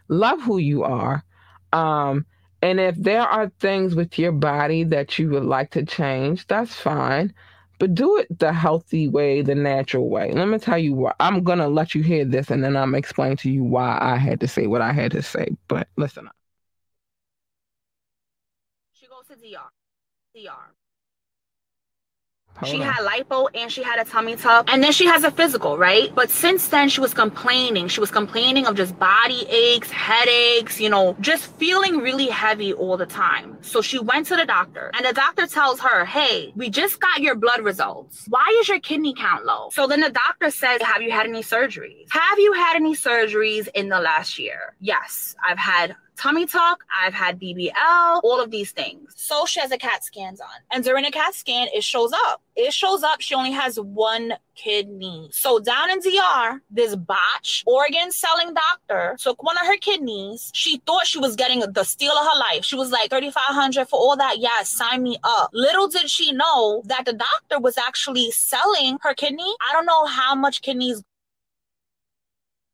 love 0.10 0.41
who 0.41 0.58
you 0.58 0.84
are. 0.84 1.24
Um, 1.72 2.26
and 2.62 2.80
if 2.80 2.95
there 2.97 3.22
are 3.22 3.51
things 3.60 3.95
with 3.95 4.18
your 4.18 4.32
body 4.32 4.84
that 4.86 5.18
you 5.20 5.30
would 5.30 5.45
like 5.45 5.72
to 5.72 5.86
change, 5.86 6.47
that's 6.47 6.74
fine 6.74 7.34
but 7.80 7.93
do 7.93 8.17
it 8.17 8.39
the 8.39 8.53
healthy 8.53 9.07
way, 9.07 9.41
the 9.41 9.55
natural 9.55 10.09
way. 10.09 10.32
Let 10.32 10.47
me 10.47 10.57
tell 10.59 10.78
you 10.78 10.93
what 10.93 11.15
I'm 11.19 11.43
gonna 11.43 11.67
let 11.67 11.95
you 11.95 12.03
hear 12.03 12.26
this 12.26 12.51
and 12.51 12.63
then 12.63 12.76
I'm 12.78 12.95
explain 12.95 13.38
to 13.38 13.49
you 13.49 13.63
why 13.63 13.97
I 14.01 14.17
had 14.17 14.39
to 14.41 14.47
say 14.47 14.67
what 14.67 14.82
I 14.82 14.93
had 14.93 15.11
to 15.11 15.21
say. 15.21 15.49
But 15.67 15.88
listen 15.97 16.28
up. 16.28 16.36
She 18.93 19.07
goes 19.07 19.28
to 19.28 19.36
DR. 19.36 19.69
DR. 20.34 20.74
Hold 22.58 22.72
she 22.72 22.82
on. 22.82 22.88
had 22.88 23.06
lipo 23.06 23.47
and 23.53 23.72
she 23.72 23.84
had 23.84 23.99
a 23.99 24.10
tummy 24.10 24.36
tuck 24.36 24.72
and 24.72 24.84
then 24.84 24.91
she 24.91 25.06
has 25.06 25.24
a 25.24 25.32
physical 25.32 25.78
right? 25.78 26.14
But 26.16 26.30
since 26.30 26.68
then 26.70 26.89
she 26.89 27.01
was 27.01 27.14
complaining. 27.14 27.88
She 27.88 27.99
was 27.99 28.12
complaining 28.12 28.66
of 28.66 28.76
just 28.76 28.97
body 28.97 29.45
aches 29.49 29.91
headaches 29.91 30.80
you 30.80 30.89
know 30.89 31.16
just 31.20 31.45
feeling 31.56 31.97
really 31.97 32.28
heavy 32.28 32.74
all 32.74 32.97
the 32.97 33.06
time. 33.06 33.58
So 33.62 33.82
she 33.82 33.99
went 33.99 34.28
to 34.28 34.36
the 34.36 34.45
doctor 34.45 34.91
and 34.95 35.06
the 35.06 35.14
doctor 35.14 35.47
tells 35.47 35.80
her 35.82 36.06
hey 36.06 36.53
we 36.56 36.70
just 36.70 36.99
got 36.99 37.22
your 37.22 37.36
blood 37.36 37.62
results. 37.62 38.26
Why 38.30 38.45
is 38.60 38.70
your 38.70 38.80
kidney 38.80 39.14
count 39.14 39.45
low? 39.45 39.70
So 39.72 39.88
then 39.88 40.01
the 40.01 40.12
doctor 40.12 40.49
says 40.51 40.82
have 40.82 41.01
you 41.01 41.12
had 41.12 41.28
any 41.28 41.41
surgeries? 41.43 42.08
Have 42.12 42.39
you 42.39 42.53
had 42.53 42.76
any 42.76 42.95
surgeries 42.95 43.68
in 43.76 43.89
the 43.89 43.99
last 43.99 44.39
year? 44.39 44.76
Yes 44.80 45.36
i've 45.47 45.58
had 45.58 45.95
tummy 46.18 46.45
tuck, 46.45 46.84
I've 47.01 47.13
had 47.13 47.39
BBL, 47.39 48.22
all 48.24 48.41
of 48.41 48.51
these 48.51 48.72
things. 48.72 49.13
So 49.16 49.45
she 49.45 49.59
has 49.59 49.72
a 49.72 49.78
CAT 49.78 50.03
scans 50.03 50.41
on. 50.41 50.47
And 50.72 50.84
during 50.84 51.05
a 51.05 51.11
CAT 51.11 51.34
scan, 51.34 51.68
it 51.74 51.84
shows 51.84 52.11
up. 52.13 52.41
It 52.55 52.74
shows 52.74 53.03
up 53.03 53.20
she 53.22 53.36
only 53.36 53.51
has 53.51 53.78
one 53.80 54.34
kidney. 54.55 55.30
So 55.32 55.59
down 55.59 55.89
in 55.89 55.99
DR, 55.99 56.61
this 56.72 56.95
botch 56.95 57.63
organ 57.66 58.11
selling 58.11 58.53
doctor 58.53 59.18
took 59.20 59.43
one 59.43 59.57
of 59.57 59.66
her 59.66 59.78
kidneys. 59.78 60.51
She 60.53 60.82
thought 60.86 61.05
she 61.05 61.20
was 61.20 61.36
getting 61.36 61.59
the 61.59 61.84
steal 61.84 62.13
of 62.13 62.26
her 62.26 62.39
life. 62.39 62.63
She 62.63 62.76
was 62.76 62.91
like 62.91 63.09
3500 63.09 63.89
for 63.89 63.99
all 63.99 64.16
that. 64.18 64.39
Yes, 64.39 64.70
sign 64.70 65.03
me 65.03 65.18
up. 65.24 65.49
Little 65.53 65.88
did 65.89 66.09
she 66.09 66.32
know 66.32 66.82
that 66.86 67.05
the 67.05 67.13
doctor 67.13 67.59
was 67.59 67.78
actually 67.78 68.32
selling 68.32 68.97
her 69.01 69.13
kidney. 69.13 69.53
I 69.68 69.74
don't 69.74 69.86
know 69.86 70.05
how 70.05 70.34
much 70.36 70.61
kidneys 70.61 71.03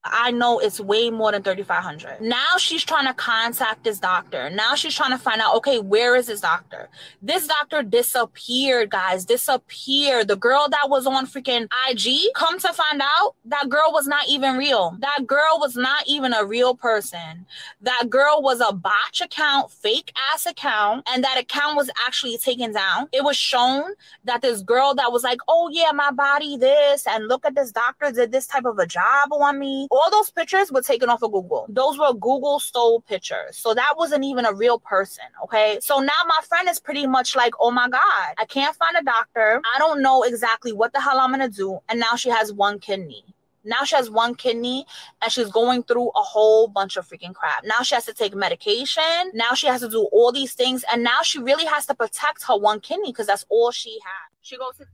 I 0.04 0.32
know 0.32 0.58
it's 0.58 0.80
way 0.80 1.12
more 1.12 1.32
than 1.32 1.44
3500. 1.44 2.22
Now 2.22 2.58
she's 2.58 2.84
trying 2.84 3.06
to 3.06 3.14
contact 3.14 3.84
this 3.84 4.00
doctor. 4.00 4.50
Now 4.50 4.74
she's 4.74 4.96
trying 4.96 5.12
to 5.12 5.18
find 5.18 5.40
out, 5.40 5.56
okay, 5.58 5.78
where 5.80 6.16
is 6.16 6.26
this 6.26 6.42
doctor? 6.42 6.90
This 7.22 7.46
doctor 7.48 7.84
disappeared, 7.84 8.90
guys. 8.90 9.26
Disappeared. 9.26 10.28
The 10.28 10.36
girl 10.36 10.68
that 10.70 10.90
was 10.90 11.06
on 11.06 11.28
freaking 11.28 11.68
IG, 11.90 12.34
come 12.34 12.58
to 12.60 12.74
find 12.74 13.02
out, 13.02 13.36
that 13.46 13.70
girl 13.70 13.92
was 13.92 14.08
not 14.08 14.28
even 14.28 14.58
real. 14.58 14.98
That 15.00 15.28
girl 15.28 15.60
was 15.60 15.76
not 15.76 16.04
even 16.08 16.34
a 16.34 16.46
real 16.46 16.74
person. 16.74 17.46
That 17.82 18.10
girl 18.10 18.42
was 18.42 18.60
a 18.60 18.74
botch 18.74 19.22
account, 19.22 19.70
fake 19.70 20.12
ass 20.34 20.48
account, 20.48 21.08
and 21.12 21.24
that 21.24 21.40
account 21.40 21.76
was 21.76 21.92
actually 22.08 22.40
taken 22.40 22.74
down. 22.74 23.08
It 23.12 23.24
was 23.24 23.38
shown 23.38 23.84
that 24.24 24.42
this 24.42 24.64
girl 24.64 24.96
that 24.96 25.12
was 25.12 25.24
like, 25.24 25.40
oh 25.48 25.70
yeah, 25.72 25.92
my 25.94 26.10
body 26.10 26.58
this, 26.58 27.06
and 27.06 27.28
look 27.28 27.46
at 27.46 27.54
this 27.54 27.72
doctor 27.72 28.12
did 28.12 28.32
this 28.32 28.48
type 28.48 28.66
of 28.66 28.80
a 28.80 28.88
job 28.88 29.32
on 29.32 29.60
me 29.60 29.88
all 29.92 30.10
those 30.10 30.32
pictures 30.32 30.72
were 30.72 30.82
taken 30.82 31.10
off 31.10 31.22
of 31.22 31.32
Google. 31.34 31.66
Those 31.70 32.00
were 32.00 32.14
Google 32.14 32.60
stole 32.60 33.02
pictures. 33.02 33.58
So 33.58 33.74
that 33.74 33.94
wasn't 33.98 34.24
even 34.24 34.46
a 34.46 34.54
real 34.54 34.80
person. 34.80 35.26
Okay. 35.44 35.80
So 35.82 36.00
now 36.00 36.22
my 36.26 36.40
friend 36.48 36.70
is 36.70 36.80
pretty 36.80 37.06
much 37.06 37.36
like, 37.36 37.54
oh 37.60 37.72
my 37.72 37.90
God, 37.90 38.34
I 38.38 38.46
can't 38.48 38.76
find 38.78 38.96
a 38.98 39.04
doctor. 39.04 39.62
I 39.76 39.80
don't 39.80 40.02
know 40.02 40.24
exactly 40.24 40.72
what 40.72 40.94
the 40.94 41.02
hell 41.02 41.20
I'm 41.20 41.32
going 41.36 41.48
to 41.48 41.56
do. 41.56 41.80
And 41.90 42.00
now 42.00 42.16
she 42.16 42.30
has 42.30 42.54
one 42.54 42.80
kidney. 42.80 43.26
Now 43.64 43.84
she 43.84 43.96
has 43.96 44.10
one 44.10 44.34
kidney 44.34 44.88
and 45.22 45.32
she's 45.32 45.52
going 45.52 45.84
through 45.84 46.10
a 46.10 46.22
whole 46.22 46.68
bunch 46.68 46.98
of 46.98 47.08
freaking 47.08 47.36
crap. 47.36 47.64
Now 47.64 47.84
she 47.84 47.94
has 47.94 48.06
to 48.06 48.14
take 48.14 48.34
medication. 48.34 49.32
Now 49.34 49.54
she 49.54 49.68
has 49.68 49.82
to 49.82 49.90
do 49.90 50.10
all 50.12 50.32
these 50.32 50.54
things. 50.54 50.84
And 50.92 51.04
now 51.04 51.22
she 51.22 51.38
really 51.38 51.66
has 51.66 51.86
to 51.88 51.94
protect 51.94 52.44
her 52.48 52.58
one 52.58 52.80
kidney 52.80 53.12
because 53.12 53.28
that's 53.28 53.46
all 53.50 53.72
she 53.72 54.00
has. 54.04 54.32
She 54.42 54.58
goes 54.58 54.78
to 54.78 54.86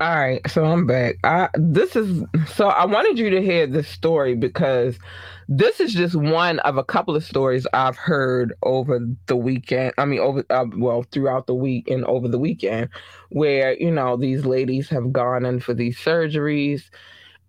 All 0.00 0.16
right, 0.16 0.40
so 0.50 0.64
I'm 0.64 0.86
back. 0.86 1.16
I 1.22 1.50
this 1.54 1.96
is 1.96 2.24
so 2.46 2.68
I 2.68 2.86
wanted 2.86 3.18
you 3.18 3.28
to 3.28 3.42
hear 3.42 3.66
this 3.66 3.86
story 3.86 4.34
because 4.34 4.98
this 5.48 5.80
is 5.80 5.92
just 5.92 6.14
one 6.14 6.60
of 6.60 6.78
a 6.78 6.84
couple 6.84 7.14
of 7.14 7.22
stories 7.22 7.66
I've 7.74 7.96
heard 7.96 8.54
over 8.62 9.00
the 9.26 9.36
weekend. 9.36 9.92
I 9.98 10.06
mean, 10.06 10.20
over 10.20 10.44
uh, 10.48 10.64
well 10.76 11.04
throughout 11.12 11.46
the 11.46 11.54
week 11.54 11.90
and 11.90 12.06
over 12.06 12.26
the 12.26 12.38
weekend, 12.38 12.88
where 13.28 13.74
you 13.74 13.90
know 13.90 14.16
these 14.16 14.46
ladies 14.46 14.88
have 14.88 15.12
gone 15.12 15.44
in 15.44 15.60
for 15.60 15.74
these 15.74 15.98
surgeries 15.98 16.84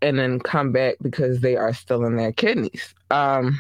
and 0.02 0.20
then 0.20 0.38
come 0.40 0.74
back 0.74 0.96
because 1.02 1.40
they 1.40 1.56
are 1.56 1.74
still 1.74 2.04
in 2.04 2.18
their 2.18 2.34
kidneys. 2.34 2.94
Um, 3.10 3.58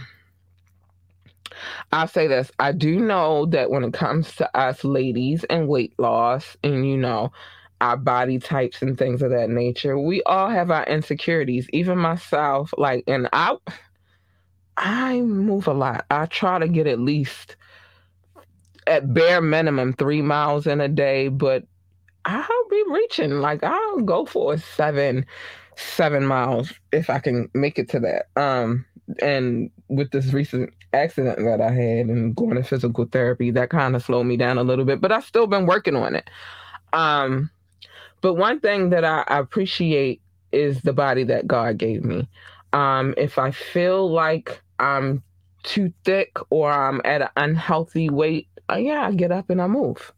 I'll 1.93 2.07
say 2.07 2.27
this: 2.27 2.51
I 2.59 2.73
do 2.73 2.99
know 2.99 3.45
that 3.47 3.69
when 3.69 3.85
it 3.85 3.93
comes 3.93 4.35
to 4.35 4.57
us 4.57 4.83
ladies 4.83 5.45
and 5.45 5.69
weight 5.69 5.93
loss, 5.97 6.57
and 6.63 6.85
you 6.85 6.97
know 6.97 7.31
our 7.83 7.97
body 7.97 8.39
types 8.39 8.81
and 8.81 8.97
things 8.97 9.21
of 9.21 9.29
that 9.31 9.49
nature. 9.49 9.99
We 9.99 10.23
all 10.23 10.49
have 10.49 10.71
our 10.71 10.85
insecurities, 10.85 11.67
even 11.73 11.97
myself. 11.97 12.73
Like, 12.77 13.03
and 13.07 13.27
I, 13.33 13.57
I 14.77 15.19
move 15.19 15.67
a 15.67 15.73
lot. 15.73 16.05
I 16.09 16.27
try 16.27 16.59
to 16.59 16.69
get 16.69 16.87
at 16.87 16.99
least, 16.99 17.57
at 18.87 19.13
bare 19.13 19.41
minimum, 19.41 19.91
three 19.91 20.21
miles 20.21 20.65
in 20.65 20.79
a 20.79 20.87
day, 20.87 21.27
but 21.27 21.65
I'll 22.23 22.69
be 22.69 22.83
reaching. 22.87 23.41
Like, 23.41 23.65
I'll 23.65 23.99
go 23.99 24.25
for 24.25 24.57
seven, 24.57 25.25
seven 25.75 26.25
miles 26.25 26.71
if 26.93 27.09
I 27.09 27.19
can 27.19 27.49
make 27.53 27.77
it 27.77 27.89
to 27.89 27.99
that. 27.99 28.27
Um, 28.41 28.85
and 29.21 29.69
with 29.89 30.11
this 30.11 30.31
recent 30.31 30.73
accident 30.93 31.37
that 31.39 31.59
I 31.59 31.71
had 31.73 32.05
and 32.05 32.33
going 32.33 32.55
to 32.55 32.63
physical 32.63 33.07
therapy, 33.11 33.51
that 33.51 33.71
kind 33.71 33.93
of 33.93 34.03
slowed 34.05 34.25
me 34.25 34.37
down 34.37 34.57
a 34.57 34.63
little 34.63 34.85
bit. 34.85 35.01
But 35.01 35.11
I've 35.11 35.25
still 35.25 35.47
been 35.47 35.65
working 35.65 35.97
on 35.97 36.15
it. 36.15 36.29
Um, 36.93 37.49
but 38.23 38.35
one 38.35 38.61
thing 38.61 38.89
that 38.91 39.03
I, 39.03 39.25
appreciate 39.27 40.21
is 40.53 40.81
the 40.81 40.93
body 40.93 41.25
that 41.25 41.45
God 41.45 41.77
gave 41.77 42.05
me. 42.05 42.29
Um, 42.71 43.13
if 43.17 43.37
I 43.37 43.51
feel 43.51 44.09
like 44.09 44.63
I'm 44.79 45.21
too 45.63 45.91
thick 46.05 46.37
or 46.49 46.71
I'm 46.71 47.01
at 47.03 47.21
an 47.21 47.29
unhealthy 47.35 48.09
weight, 48.09 48.47
uh, 48.71 48.77
yeah, 48.77 49.05
I 49.05 49.11
get 49.11 49.33
up 49.33 49.49
and 49.49 49.61
I 49.61 49.67
move. 49.67 50.13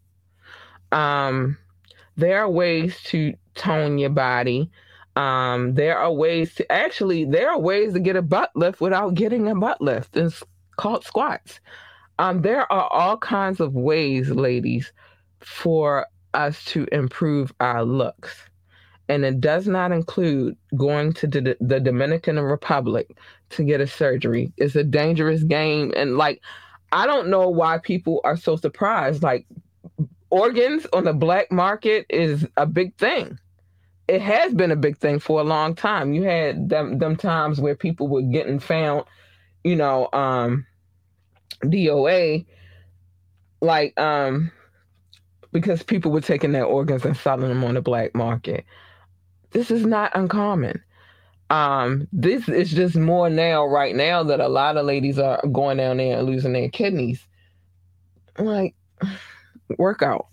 Um, 0.91 1.57
there 2.15 2.43
are 2.43 2.49
ways 2.49 3.01
to 3.05 3.33
tone 3.55 3.97
your 3.97 4.11
body. 4.11 4.69
Um, 5.15 5.73
there 5.73 5.97
are 5.97 6.13
ways 6.13 6.53
to 6.55 6.71
actually 6.71 7.25
there 7.25 7.49
are 7.49 7.59
ways 7.59 7.93
to 7.93 7.99
get 7.99 8.15
a 8.15 8.21
butt 8.21 8.51
lift 8.55 8.81
without 8.81 9.15
getting 9.15 9.47
a 9.47 9.55
butt 9.55 9.81
lift. 9.81 10.15
It's 10.15 10.43
called 10.77 11.05
squats. 11.05 11.59
Um, 12.19 12.43
there 12.43 12.71
are 12.71 12.87
all 12.91 13.17
kinds 13.17 13.59
of 13.59 13.73
ways, 13.73 14.29
ladies, 14.29 14.93
for 15.39 16.05
us 16.35 16.63
to 16.65 16.85
improve 16.91 17.53
our 17.59 17.83
looks. 17.83 18.35
And 19.07 19.23
it 19.23 19.39
does 19.39 19.67
not 19.67 19.91
include 19.91 20.57
going 20.75 21.13
to 21.13 21.27
the, 21.27 21.57
the 21.61 21.79
Dominican 21.79 22.39
Republic 22.39 23.17
to 23.51 23.63
get 23.63 23.81
a 23.81 23.87
surgery. 23.87 24.51
It's 24.57 24.75
a 24.75 24.83
dangerous 24.83 25.43
game. 25.43 25.93
And 25.95 26.17
like, 26.17 26.41
I 26.91 27.05
don't 27.05 27.29
know 27.29 27.49
why 27.49 27.77
people 27.77 28.21
are 28.23 28.37
so 28.37 28.55
surprised. 28.55 29.21
Like, 29.21 29.45
organs 30.29 30.85
on 30.91 31.03
the 31.03 31.13
black 31.13 31.51
market 31.51 32.05
is 32.09 32.47
a 32.57 32.65
big 32.65 32.95
thing. 32.97 33.39
It 34.07 34.21
has 34.21 34.53
been 34.53 34.71
a 34.71 34.75
big 34.75 34.97
thing 34.97 35.19
for 35.19 35.39
a 35.39 35.43
long 35.43 35.75
time. 35.75 36.13
You 36.13 36.23
had 36.23 36.69
them 36.69 36.99
them 36.99 37.15
times 37.15 37.59
where 37.59 37.75
people 37.75 38.07
were 38.07 38.21
getting 38.21 38.59
found, 38.59 39.05
you 39.63 39.75
know, 39.75 40.09
um 40.13 40.65
DOA 41.63 42.45
like 43.61 43.99
um 43.99 44.51
because 45.55 45.81
people 45.81 46.11
were 46.11 46.19
taking 46.19 46.51
their 46.51 46.65
organs 46.65 47.05
and 47.05 47.15
selling 47.15 47.47
them 47.47 47.63
on 47.63 47.75
the 47.75 47.81
black 47.81 48.13
market. 48.13 48.65
This 49.51 49.71
is 49.71 49.85
not 49.85 50.11
uncommon. 50.13 50.83
Um, 51.49 52.09
this 52.11 52.49
is 52.49 52.71
just 52.71 52.97
more 52.97 53.29
now, 53.29 53.65
right 53.65 53.95
now, 53.95 54.21
that 54.23 54.41
a 54.41 54.49
lot 54.49 54.75
of 54.75 54.85
ladies 54.85 55.17
are 55.17 55.41
going 55.53 55.77
down 55.77 55.95
there 55.95 56.17
and 56.17 56.27
losing 56.27 56.51
their 56.51 56.67
kidneys. 56.67 57.25
Like, 58.37 58.75
work 59.77 60.01
out. 60.01 60.27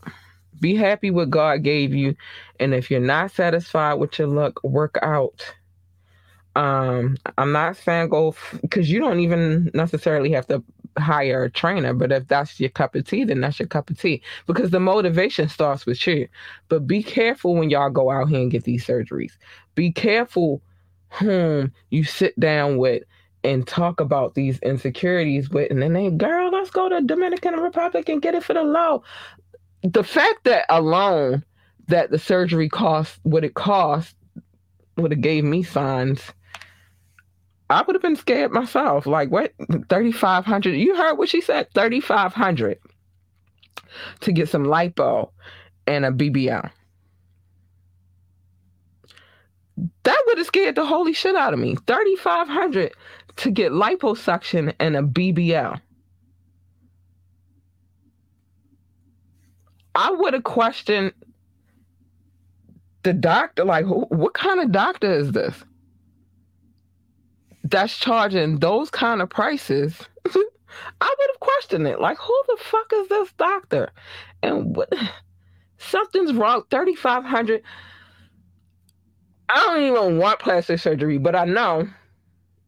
Be 0.58 0.74
happy 0.74 1.12
what 1.12 1.30
God 1.30 1.62
gave 1.62 1.94
you. 1.94 2.16
And 2.58 2.74
if 2.74 2.90
you're 2.90 2.98
not 2.98 3.30
satisfied 3.30 3.94
with 3.94 4.18
your 4.18 4.26
look, 4.26 4.58
work 4.64 4.98
out. 5.02 5.54
Um, 6.56 7.16
I'm 7.38 7.52
not 7.52 7.76
saying 7.76 8.08
go 8.08 8.34
because 8.60 8.90
you 8.90 8.98
don't 8.98 9.20
even 9.20 9.70
necessarily 9.72 10.32
have 10.32 10.48
to 10.48 10.64
hire 10.99 11.45
a 11.45 11.51
trainer, 11.51 11.95
but 11.95 12.12
if 12.12 12.26
that's 12.28 12.59
your 12.61 12.70
cup 12.70 12.95
of 12.95 13.07
tea, 13.07 13.24
then 13.24 13.40
that's 13.40 13.59
your 13.59 13.68
cup 13.68 13.90
of 13.90 13.99
tea 13.99 14.22
because 14.47 14.70
the 14.70 14.80
motivation 14.80 15.49
starts 15.49 15.86
with 15.86 16.07
you. 16.07 16.28
But 16.68 16.86
be 16.86 17.03
careful 17.03 17.55
when 17.55 17.70
y'all 17.70 17.90
go 17.90 18.11
out 18.11 18.28
here 18.28 18.40
and 18.40 18.51
get 18.51 18.64
these 18.64 18.86
surgeries. 18.86 19.32
Be 19.74 19.93
careful 19.93 20.62
whom 21.11 21.72
you 21.90 22.05
sit 22.05 22.38
down 22.40 22.78
with 22.78 23.03
and 23.45 23.66
talk 23.66 24.01
about 24.01 24.34
these 24.34 24.59
insecurities 24.61 25.51
with, 25.51 25.70
and 25.70 25.82
then 25.82 25.93
they, 25.93 26.11
girl, 26.11 26.51
let's 26.51 26.70
go 26.70 26.88
to 26.88 27.01
Dominican 27.01 27.55
Republic 27.55 28.09
and 28.09 28.22
get 28.22 28.34
it 28.34 28.45
for 28.45 28.55
the 28.55 28.62
low. 28.62 29.03
The 29.82 30.05
fact 30.05 30.45
that 30.45 30.64
alone 30.68 31.45
that 31.88 32.11
the 32.11 32.18
surgery 32.18 32.68
cost 32.68 33.18
what 33.24 33.45
it 33.45 33.55
cost 33.55 34.14
would 34.97 35.11
have 35.11 35.20
gave 35.20 35.45
me 35.45 35.62
signs. 35.62 36.20
I 37.72 37.82
would 37.82 37.94
have 37.94 38.02
been 38.02 38.16
scared 38.16 38.52
myself. 38.52 39.06
Like 39.06 39.30
what, 39.30 39.52
thirty 39.88 40.12
five 40.12 40.44
hundred? 40.44 40.76
You 40.76 40.94
heard 40.94 41.14
what 41.14 41.28
she 41.28 41.40
said, 41.40 41.68
thirty 41.74 42.00
five 42.00 42.32
hundred 42.32 42.78
to 44.20 44.32
get 44.32 44.48
some 44.48 44.64
lipo 44.64 45.30
and 45.86 46.04
a 46.04 46.10
BBL. 46.10 46.70
That 50.04 50.22
would 50.26 50.38
have 50.38 50.46
scared 50.46 50.74
the 50.74 50.86
holy 50.86 51.12
shit 51.12 51.36
out 51.36 51.52
of 51.52 51.58
me. 51.58 51.76
Thirty 51.86 52.16
five 52.16 52.48
hundred 52.48 52.92
to 53.36 53.50
get 53.50 53.72
liposuction 53.72 54.74
and 54.78 54.96
a 54.96 55.02
BBL. 55.02 55.80
I 59.94 60.10
would 60.10 60.34
have 60.34 60.44
questioned 60.44 61.12
the 63.02 63.12
doctor, 63.12 63.64
like, 63.64 63.84
what 63.86 64.34
kind 64.34 64.60
of 64.60 64.72
doctor 64.72 65.12
is 65.12 65.32
this? 65.32 65.64
That's 67.64 67.96
charging 67.98 68.58
those 68.58 68.90
kind 68.90 69.22
of 69.22 69.30
prices. 69.30 69.98
I 70.26 71.14
would 71.18 71.30
have 71.30 71.40
questioned 71.40 71.86
it. 71.86 72.00
Like, 72.00 72.18
who 72.18 72.42
the 72.48 72.56
fuck 72.62 72.92
is 72.94 73.08
this 73.08 73.32
doctor? 73.32 73.90
And 74.42 74.74
what 74.76 74.92
something's 75.78 76.32
wrong. 76.32 76.64
3500 76.70 77.62
I 79.48 79.56
don't 79.56 79.82
even 79.82 80.18
want 80.18 80.38
plastic 80.38 80.78
surgery, 80.78 81.18
but 81.18 81.36
I 81.36 81.44
know 81.44 81.86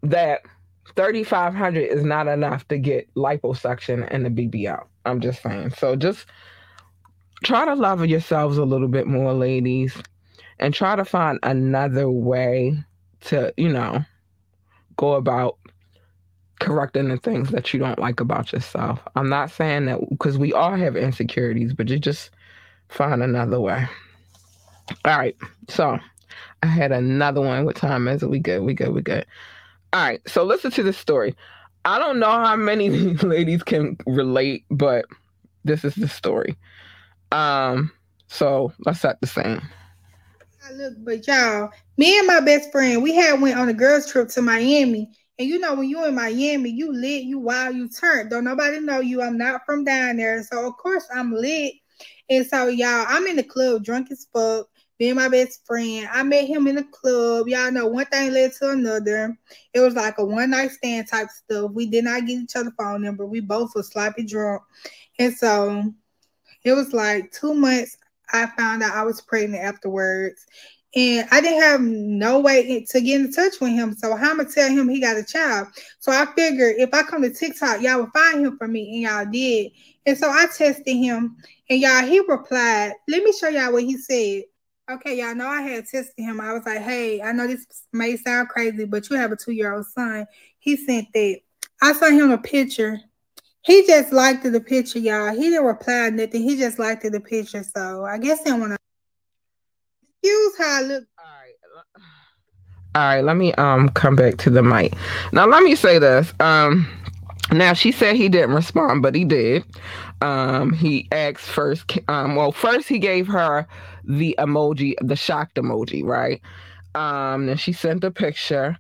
that 0.03 0.43
3500 0.97 1.81
is 1.81 2.05
not 2.05 2.29
enough 2.29 2.69
to 2.69 2.79
get 2.79 3.13
liposuction 3.15 4.07
and 4.11 4.27
the 4.27 4.31
BBL. 4.31 4.85
I'm 5.07 5.21
just 5.21 5.43
saying. 5.43 5.71
So 5.71 5.97
just 5.97 6.27
try 7.43 7.65
to 7.65 7.75
love 7.75 8.05
yourselves 8.05 8.59
a 8.59 8.65
little 8.65 8.89
bit 8.89 9.07
more, 9.07 9.33
ladies, 9.33 9.97
and 10.59 10.75
try 10.75 10.95
to 10.95 11.07
find 11.07 11.39
another 11.43 12.11
way 12.11 12.77
to, 13.23 13.55
you 13.57 13.71
know, 13.71 14.05
go 14.97 15.15
about 15.15 15.59
correcting 16.61 17.09
the 17.09 17.17
things 17.17 17.51
that 17.51 17.73
you 17.73 17.81
don't 17.81 17.99
like 17.99 18.21
about 18.21 18.53
yourself. 18.53 19.01
I'm 19.17 19.29
not 19.29 19.51
saying 19.51 19.87
that 19.87 20.01
because 20.11 20.39
we 20.39 20.53
all 20.53 20.75
have 20.75 20.97
insecurities, 20.97 21.73
but 21.73 21.89
you 21.89 21.99
just 21.99 22.31
find 22.89 23.23
another 23.23 23.61
way. 23.61 23.87
All 25.05 25.19
right. 25.19 25.37
So 25.69 25.99
I 26.63 26.67
had 26.67 26.93
another 26.93 27.41
one. 27.41 27.65
What 27.65 27.77
time 27.77 28.09
is 28.09 28.23
it? 28.23 28.31
We 28.31 28.39
good. 28.39 28.63
We 28.63 28.75
good. 28.75 28.93
We 28.93 29.03
good. 29.03 29.27
All 29.93 30.03
right. 30.03 30.21
So 30.27 30.45
listen 30.45 30.71
to 30.73 30.83
this 30.83 30.99
story. 30.99 31.35
I 31.85 31.99
don't 31.99 32.19
know 32.19 32.31
how 32.31 32.57
many 32.57 32.89
ladies 33.23 33.63
can 33.63 33.97
relate, 34.07 34.65
but 34.71 35.05
this 35.65 35.85
is 35.85 35.95
the 35.95 36.09
story. 36.09 36.57
Um, 37.33 37.93
so 38.29 38.73
let's 38.87 39.01
set 39.01 39.21
the 39.21 39.27
scene. 39.27 39.61
Look, 40.73 40.95
but 41.05 41.27
y'all, 41.27 41.71
me 41.99 42.19
and 42.19 42.27
my 42.27 42.41
best 42.41 42.73
friend, 42.73 43.03
we 43.03 43.15
had 43.15 43.41
went 43.41 43.59
on 43.59 43.69
a 43.69 43.75
girls 43.75 44.11
trip 44.11 44.29
to 44.31 44.43
Miami. 44.43 45.11
And 45.39 45.49
you 45.49 45.59
know, 45.59 45.75
when 45.75 45.89
you 45.89 46.05
in 46.05 46.15
Miami, 46.15 46.71
you 46.71 46.93
lit, 46.93 47.25
you 47.25 47.39
wild, 47.39 47.77
you 47.77 47.89
turn. 47.89 48.29
Don't 48.29 48.45
nobody 48.45 48.81
know 48.81 49.01
you. 49.01 49.21
I'm 49.21 49.37
not 49.37 49.67
from 49.67 49.85
down 49.85 50.17
there. 50.17 50.43
So 50.43 50.67
of 50.67 50.77
course 50.77 51.07
I'm 51.15 51.33
lit. 51.33 51.75
And 52.31 52.47
so 52.47 52.69
y'all, 52.69 53.05
I'm 53.09 53.27
in 53.27 53.37
the 53.37 53.43
club 53.43 53.85
drunk 53.85 54.11
as 54.11 54.27
fuck. 54.33 54.67
Being 54.97 55.17
my 55.17 55.29
best 55.29 55.67
friend. 55.67 56.09
I 56.11 56.23
met 56.23 56.47
him 56.47 56.69
in 56.69 56.77
the 56.77 56.85
club. 56.85 57.49
Y'all 57.49 57.73
know 57.73 57.89
one 57.89 58.07
thing 58.07 58.33
led 58.33 58.53
to 58.55 58.71
another. 58.71 59.37
It 59.75 59.81
was 59.81 59.95
like 59.95 60.19
a 60.19 60.25
one 60.25 60.51
night 60.51 60.71
stand 60.71 61.09
type 61.09 61.29
stuff. 61.31 61.73
We 61.73 61.87
did 61.87 62.05
not 62.05 62.27
get 62.27 62.39
each 62.39 62.57
other 62.57 62.73
phone 62.79 63.03
number. 63.03 63.27
We 63.27 63.41
both 63.41 63.75
were 63.75 63.83
sloppy 63.83 64.23
drunk. 64.25 64.63
And 65.19 65.35
so 65.35 65.93
it 66.65 66.73
was 66.73 66.93
like 66.93 67.33
two 67.33 67.55
months. 67.55 67.97
I 68.33 68.47
found 68.59 68.83
out 68.83 68.95
I 68.95 69.03
was 69.03 69.21
pregnant 69.21 69.63
afterwards. 69.63 70.45
And 70.97 71.27
I 71.33 71.41
didn't 71.41 71.63
have 71.63 71.81
no 71.81 72.39
way 72.39 72.85
to 72.89 73.01
get 73.01 73.21
in 73.21 73.33
touch 73.33 73.55
with 73.61 73.73
him. 73.73 73.95
So 73.95 74.15
how 74.15 74.31
am 74.31 74.41
I 74.41 74.45
tell 74.45 74.71
him 74.71 74.89
he 74.89 75.01
got 75.01 75.17
a 75.17 75.25
child? 75.25 75.67
So 75.99 76.13
I 76.13 76.25
figured 76.37 76.77
if 76.79 76.95
I 76.95 77.03
come 77.03 77.23
to 77.23 77.31
TikTok, 77.31 77.83
y'all 77.83 77.99
will 77.99 78.11
find 78.11 78.47
him 78.47 78.57
for 78.57 78.69
me, 78.69 78.93
and 78.95 79.03
y'all 79.03 79.27
did. 79.31 79.73
And 80.07 80.17
so 80.17 80.31
I 80.31 80.47
tested 80.47 80.97
him, 80.97 81.37
and 81.69 81.81
y'all 81.81 82.07
he 82.07 82.21
replied. 82.21 82.93
Let 83.09 83.25
me 83.25 83.33
show 83.33 83.49
y'all 83.49 83.73
what 83.73 83.83
he 83.83 83.99
said. 83.99 84.45
Okay, 84.89 85.19
y'all 85.19 85.35
know 85.35 85.49
I 85.49 85.63
had 85.63 85.87
tested 85.87 86.15
him. 86.17 86.41
I 86.41 86.53
was 86.53 86.65
like, 86.65 86.83
hey, 86.83 87.21
I 87.21 87.33
know 87.33 87.49
this 87.49 87.67
may 87.93 88.17
sound 88.17 88.51
crazy, 88.51 88.85
but 88.85 89.11
you 89.11 89.17
have 89.17 89.33
a 89.33 89.37
two-year-old 89.37 89.87
son. 89.87 90.27
He 90.59 90.77
sent 90.77 91.09
that. 91.13 91.41
I 91.83 91.93
sent 91.95 92.15
him 92.15 92.31
a 92.31 92.39
picture 92.39 93.01
he 93.65 93.87
just 93.87 94.13
liked 94.13 94.43
the 94.45 94.61
picture, 94.61 94.99
y'all. 94.99 95.35
He 95.35 95.49
didn't 95.49 95.65
reply 95.65 96.11
nothing. 96.11 96.43
He 96.43 96.57
just 96.57 96.79
liked 96.79 97.03
the 97.11 97.21
picture. 97.21 97.65
So 97.65 98.05
I 98.05 98.19
guess 98.19 98.45
he 98.45 98.53
want 98.53 98.73
to 98.73 98.79
excuse 100.23 100.59
how 100.59 100.79
I 100.79 100.83
look. 100.83 101.05
All 101.19 101.25
right. 101.25 101.55
All 102.95 103.03
right, 103.03 103.25
let 103.25 103.37
me 103.37 103.53
um 103.55 103.89
come 103.89 104.17
back 104.17 104.37
to 104.39 104.51
the 104.51 104.63
mic. 104.63 104.93
Now 105.33 105.47
let 105.47 105.63
me 105.63 105.75
say 105.75 105.99
this. 105.99 106.33
Um 106.41 106.87
now 107.53 107.73
she 107.73 107.91
said 107.91 108.17
he 108.17 108.29
didn't 108.29 108.55
respond, 108.55 109.03
but 109.03 109.15
he 109.15 109.25
did. 109.25 109.65
Um 110.21 110.73
he 110.73 111.09
asked 111.11 111.41
first 111.41 111.91
um 112.09 112.37
well 112.37 112.53
first 112.53 112.87
he 112.87 112.99
gave 112.99 113.27
her 113.29 113.67
the 114.05 114.37
emoji, 114.39 114.95
the 115.01 115.17
shocked 115.17 115.57
emoji, 115.57 116.05
right? 116.05 116.41
Um 116.95 117.47
then 117.47 117.57
she 117.57 117.73
sent 117.73 118.05
a 118.05 118.11
picture 118.11 118.79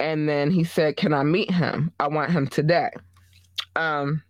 and 0.00 0.26
then 0.28 0.50
he 0.50 0.64
said, 0.64 0.96
"Can 0.96 1.12
I 1.12 1.22
meet 1.22 1.50
him? 1.50 1.92
I 2.00 2.08
want 2.08 2.32
him 2.32 2.48
today." 2.48 2.90
Um, 3.76 4.22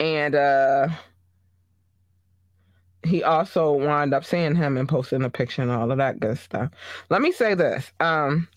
and 0.00 0.34
uh, 0.34 0.88
he 3.04 3.22
also 3.22 3.72
wound 3.72 4.14
up 4.14 4.24
seeing 4.24 4.54
him 4.54 4.76
and 4.76 4.88
posting 4.88 5.22
a 5.22 5.30
picture 5.30 5.62
and 5.62 5.70
all 5.70 5.90
of 5.90 5.98
that 5.98 6.20
good 6.20 6.38
stuff. 6.38 6.70
Let 7.08 7.22
me 7.22 7.32
say 7.32 7.54
this. 7.54 7.90
Um, 8.00 8.48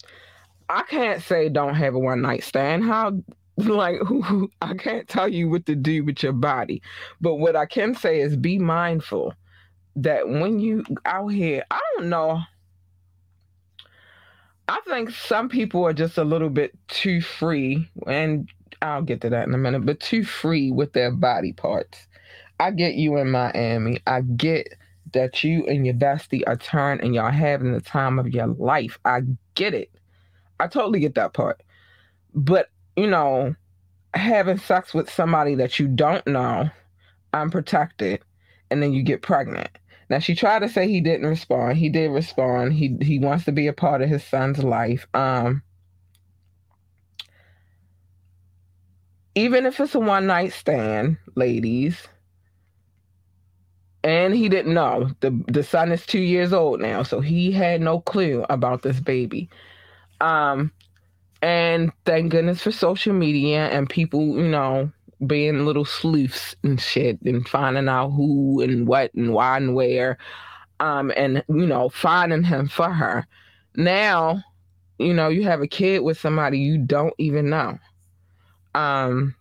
I 0.70 0.84
can't 0.84 1.22
say 1.22 1.50
don't 1.50 1.76
have 1.76 1.96
a 1.96 2.00
one 2.00 2.22
night 2.22 2.44
stand. 2.44 2.84
How 2.84 3.20
like 3.58 4.00
I 4.62 4.74
can't 4.76 5.08
tell 5.08 5.28
you 5.28 5.50
what 5.50 5.66
to 5.66 5.76
do 5.76 6.04
with 6.04 6.24
your 6.24 6.34
body. 6.34 6.82
But 7.22 7.36
what 7.36 7.56
I 7.56 7.66
can 7.66 7.96
say 7.96 8.22
is 8.22 8.36
be 8.36 8.60
mindful 8.60 9.34
that 9.98 10.28
when 10.28 10.60
you 10.60 10.84
out 11.06 11.28
here, 11.28 11.64
I 11.72 11.80
don't 11.98 12.10
know. 12.10 12.42
I 14.70 14.80
think 14.88 15.10
some 15.10 15.50
people 15.50 15.84
are 15.84 15.94
just 15.94 16.20
a 16.20 16.24
little 16.24 16.52
bit 16.52 16.78
too 16.88 17.22
free, 17.22 17.90
and 18.06 18.48
I'll 18.84 19.02
get 19.02 19.20
to 19.22 19.30
that 19.32 19.48
in 19.48 19.54
a 19.56 19.58
minute, 19.58 19.84
but 19.84 20.00
too 20.00 20.24
free 20.24 20.70
with 20.72 20.94
their 20.94 21.12
body 21.12 21.54
parts. 21.54 22.08
I 22.60 22.70
get 22.70 22.94
you 22.94 23.18
in 23.18 23.32
Miami. 23.32 24.00
I 24.06 24.22
get 24.22 24.76
that 25.14 25.44
you 25.44 25.66
and 25.66 25.88
your 25.88 25.96
bestie 25.96 26.44
are 26.46 26.56
turned 26.56 27.02
and 27.02 27.16
y'all 27.16 27.32
having 27.32 27.74
the 27.74 27.82
time 27.82 28.20
of 28.20 28.28
your 28.30 28.46
life. 28.46 29.00
I 29.06 29.22
get 29.56 29.74
it. 29.74 29.90
I 30.60 30.68
totally 30.68 31.00
get 31.00 31.16
that 31.16 31.34
part. 31.34 31.64
But, 32.36 32.70
you 32.96 33.08
know, 33.08 33.56
having 34.14 34.60
sex 34.60 34.94
with 34.94 35.12
somebody 35.12 35.56
that 35.56 35.80
you 35.80 35.88
don't 35.88 36.28
know, 36.28 36.70
unprotected, 37.34 38.22
and 38.70 38.84
then 38.84 38.94
you 38.94 39.02
get 39.02 39.24
pregnant. 39.24 39.79
Now 40.10 40.20
she 40.20 40.36
tried 40.36 40.60
to 40.60 40.70
say 40.70 40.88
he 40.88 41.02
didn't 41.02 41.28
respond. 41.28 41.78
He 41.78 41.90
did 41.90 42.12
respond. 42.12 42.74
He 42.74 42.98
he 43.02 43.20
wants 43.20 43.46
to 43.46 43.52
be 43.52 43.68
a 43.68 43.74
part 43.74 44.02
of 44.02 44.10
his 44.10 44.24
son's 44.24 44.64
life. 44.64 45.08
Um 45.14 45.62
even 49.36 49.66
if 49.66 49.80
it's 49.80 49.96
a 49.96 50.00
one 50.00 50.28
night 50.28 50.52
stand, 50.54 51.18
ladies, 51.36 52.08
and 54.04 54.34
he 54.34 54.50
didn't 54.50 54.74
know. 54.74 55.12
The 55.20 55.32
the 55.48 55.64
son 55.64 55.92
is 55.92 56.06
2 56.06 56.20
years 56.20 56.54
old 56.54 56.82
now, 56.82 57.04
so 57.04 57.22
he 57.22 57.52
had 57.52 57.82
no 57.82 58.02
clue 58.02 58.46
about 58.50 58.82
this 58.82 59.00
baby. 59.00 59.50
Um 60.22 60.72
and 61.42 61.92
thank 62.06 62.32
goodness 62.32 62.62
for 62.62 62.72
social 62.72 63.14
media 63.14 63.68
and 63.70 63.90
people, 63.90 64.22
you 64.38 64.48
know, 64.50 64.92
being 65.26 65.66
little 65.66 65.86
sleuths 65.86 66.56
and 66.64 66.80
shit 66.80 67.20
and 67.24 67.48
finding 67.48 67.88
out 67.88 68.10
who 68.10 68.62
and 68.62 68.88
what 68.88 69.14
and 69.14 69.34
why 69.34 69.58
and 69.58 69.76
where. 69.76 70.18
Um, 70.80 71.12
and 71.18 71.44
you 71.50 71.66
know, 71.66 71.90
finding 71.90 72.44
him 72.44 72.68
for 72.68 72.90
her. 72.90 73.28
Now, 73.76 74.44
you 74.98 75.14
know, 75.14 75.30
you 75.30 75.44
have 75.44 75.62
a 75.62 75.68
kid 75.68 76.00
with 76.04 76.20
somebody 76.20 76.60
you 76.60 76.78
don't 76.78 77.14
even 77.18 77.50
know. 77.50 77.78
Um, 78.76 79.36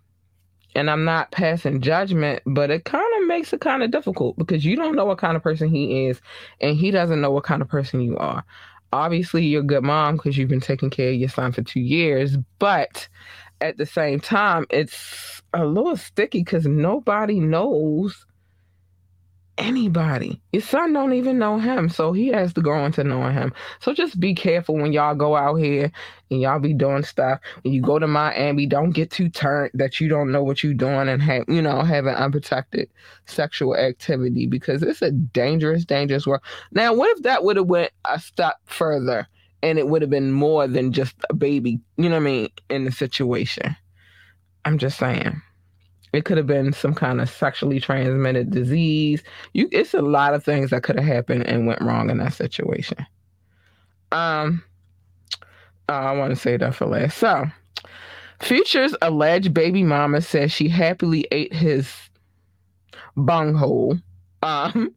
and 0.75 0.91
I'm 0.91 1.05
not 1.05 1.31
passing 1.31 1.81
judgment, 1.81 2.43
but 2.47 2.71
it 2.71 2.85
kind 2.85 3.07
of 3.21 3.29
makes 3.29 3.53
it 3.53 3.61
kind 3.61 3.83
of 3.83 3.91
difficult 3.91 4.37
because 4.37 4.65
you 4.65 4.77
don't 4.77 4.97
know 4.97 5.05
what 5.05 5.19
kind 5.19 5.37
of 5.37 5.43
person 5.43 5.69
he 5.69 6.07
is, 6.07 6.21
and 6.61 6.77
he 6.77 6.91
doesn't 6.91 7.21
know 7.21 7.31
what 7.31 7.45
kind 7.45 7.63
of 7.63 7.69
person 7.69 8.01
you 8.01 8.17
are 8.19 8.45
obviously 8.93 9.45
you're 9.45 9.61
a 9.61 9.65
good 9.65 9.83
mom 9.83 10.17
because 10.17 10.37
you've 10.37 10.49
been 10.49 10.61
taking 10.61 10.91
care 10.91 11.11
of 11.11 11.17
your 11.17 11.29
son 11.29 11.53
for 11.53 11.63
two 11.63 11.81
years, 11.81 12.37
but 12.59 13.09
at 13.61 13.77
the 13.77 13.87
same 13.87 14.21
time, 14.21 14.67
it's 14.71 15.38
a 15.55 15.65
little 15.65 15.97
sticky 15.97 16.41
because 16.41 16.67
nobody 16.67 17.41
knows 17.41 18.27
anybody. 19.59 20.41
Your 20.53 20.63
son 20.63 20.93
don't 20.93 21.13
even 21.13 21.39
know 21.39 21.59
him, 21.59 21.89
so 21.89 22.13
he 22.13 22.29
has 22.29 22.53
to 22.55 22.63
go 22.63 22.85
into 22.85 23.05
knowing 23.05 23.35
him. 23.35 23.53
So 23.81 23.93
just 23.93 24.19
be 24.19 24.35
careful 24.35 24.77
when 24.77 24.93
y'all 24.93 25.15
go 25.15 25.37
out 25.37 25.57
here 25.57 25.91
and 26.31 26.41
y'all 26.41 26.61
be 26.61 26.73
doing 26.73 27.03
stuff. 27.03 27.41
When 27.63 27.75
you 27.75 27.83
go 27.83 27.99
to 27.99 28.07
Miami, 28.07 28.67
don't 28.67 28.91
get 28.91 29.11
too 29.11 29.29
turned 29.29 29.73
that 29.75 30.01
you 30.01 30.09
don't 30.09 30.33
know 30.33 30.43
what 30.43 30.63
you're 30.63 30.75
doing 30.75 31.09
and 31.09 31.21
have 31.23 31.45
you 31.49 31.61
know 31.61 31.83
having 31.83 32.15
unprotected 32.15 32.89
sexual 33.27 33.77
activity 33.77 34.47
because 34.47 34.83
it's 34.83 35.03
a 35.03 35.11
dangerous, 35.11 35.85
dangerous 35.85 36.27
world. 36.27 36.43
Now, 36.73 36.95
what 36.95 37.15
if 37.17 37.25
that 37.25 37.45
would 37.45 37.57
have 37.57 37.67
went 37.67 37.93
a 38.05 38.21
step 38.21 38.57
further 38.67 39.27
and 39.63 39.79
it 39.79 39.89
would 39.89 40.03
have 40.03 40.11
been 40.11 40.33
more 40.33 40.67
than 40.67 40.93
just 40.93 41.17
a 41.29 41.35
baby? 41.35 41.81
You 41.97 42.09
know 42.09 42.17
what 42.17 42.29
I 42.29 42.33
mean 42.33 42.49
in 42.71 42.85
the 42.85 42.93
situation. 42.93 43.77
I'm 44.69 44.77
just 44.77 44.99
saying. 44.99 45.41
It 46.13 46.27
could 46.27 46.37
have 46.37 46.47
been 46.47 46.75
some 46.75 46.95
kind 46.95 47.23
of 47.23 47.31
sexually 47.31 47.81
transmitted 47.81 48.51
disease. 48.51 49.23
You, 49.55 49.67
it's 49.73 49.95
a 49.95 50.03
lot 50.03 50.35
of 50.35 50.45
things 50.45 50.69
that 50.71 50.83
could 50.83 50.97
have 50.97 51.07
happened 51.07 51.47
and 51.47 51.67
went 51.67 51.81
wrong 51.81 52.11
in 52.11 52.19
that 52.19 52.35
situation. 52.35 52.99
Um, 54.13 54.63
uh, 55.89 55.93
I 55.93 56.13
want 56.13 56.35
to 56.35 56.37
say 56.37 56.59
that 56.59 56.75
for 56.75 56.85
last. 56.85 57.17
So, 57.17 57.47
Future's 58.43 58.95
alleged 59.01 59.55
baby 59.55 59.83
mama 59.83 60.21
says 60.21 60.53
she 60.53 60.69
happily 60.69 61.27
ate 61.33 61.55
his 61.55 61.91
bunghole. 63.17 63.97
Um, 64.43 64.95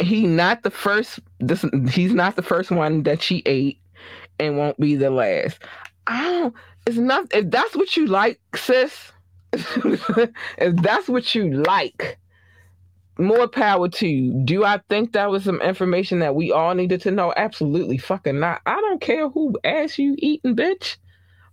he 0.00 0.26
not 0.26 0.64
the 0.64 0.72
first. 0.72 1.20
This 1.38 1.64
he's 1.92 2.12
not 2.12 2.34
the 2.34 2.42
first 2.42 2.72
one 2.72 3.04
that 3.04 3.22
she 3.22 3.44
ate, 3.46 3.78
and 4.40 4.58
won't 4.58 4.80
be 4.80 4.96
the 4.96 5.10
last. 5.10 5.60
I 6.08 6.24
don't. 6.24 6.54
It's 6.88 6.96
not. 6.96 7.26
If 7.34 7.50
that's 7.50 7.76
what 7.76 7.98
you 7.98 8.06
like, 8.06 8.40
sis 8.56 9.12
if 9.52 10.76
that's 10.76 11.06
what 11.06 11.34
you 11.34 11.52
like, 11.62 12.18
more 13.18 13.46
power 13.46 13.90
to 13.90 14.08
you. 14.08 14.40
Do 14.46 14.64
I 14.64 14.80
think 14.88 15.12
that 15.12 15.28
was 15.30 15.44
some 15.44 15.60
information 15.60 16.20
that 16.20 16.34
we 16.34 16.50
all 16.50 16.74
needed 16.74 17.02
to 17.02 17.10
know? 17.10 17.34
Absolutely 17.36 17.98
fucking 17.98 18.40
not. 18.40 18.62
I 18.64 18.80
don't 18.80 19.02
care 19.02 19.28
who 19.28 19.54
ass 19.64 19.98
you 19.98 20.14
eating, 20.16 20.56
bitch. 20.56 20.96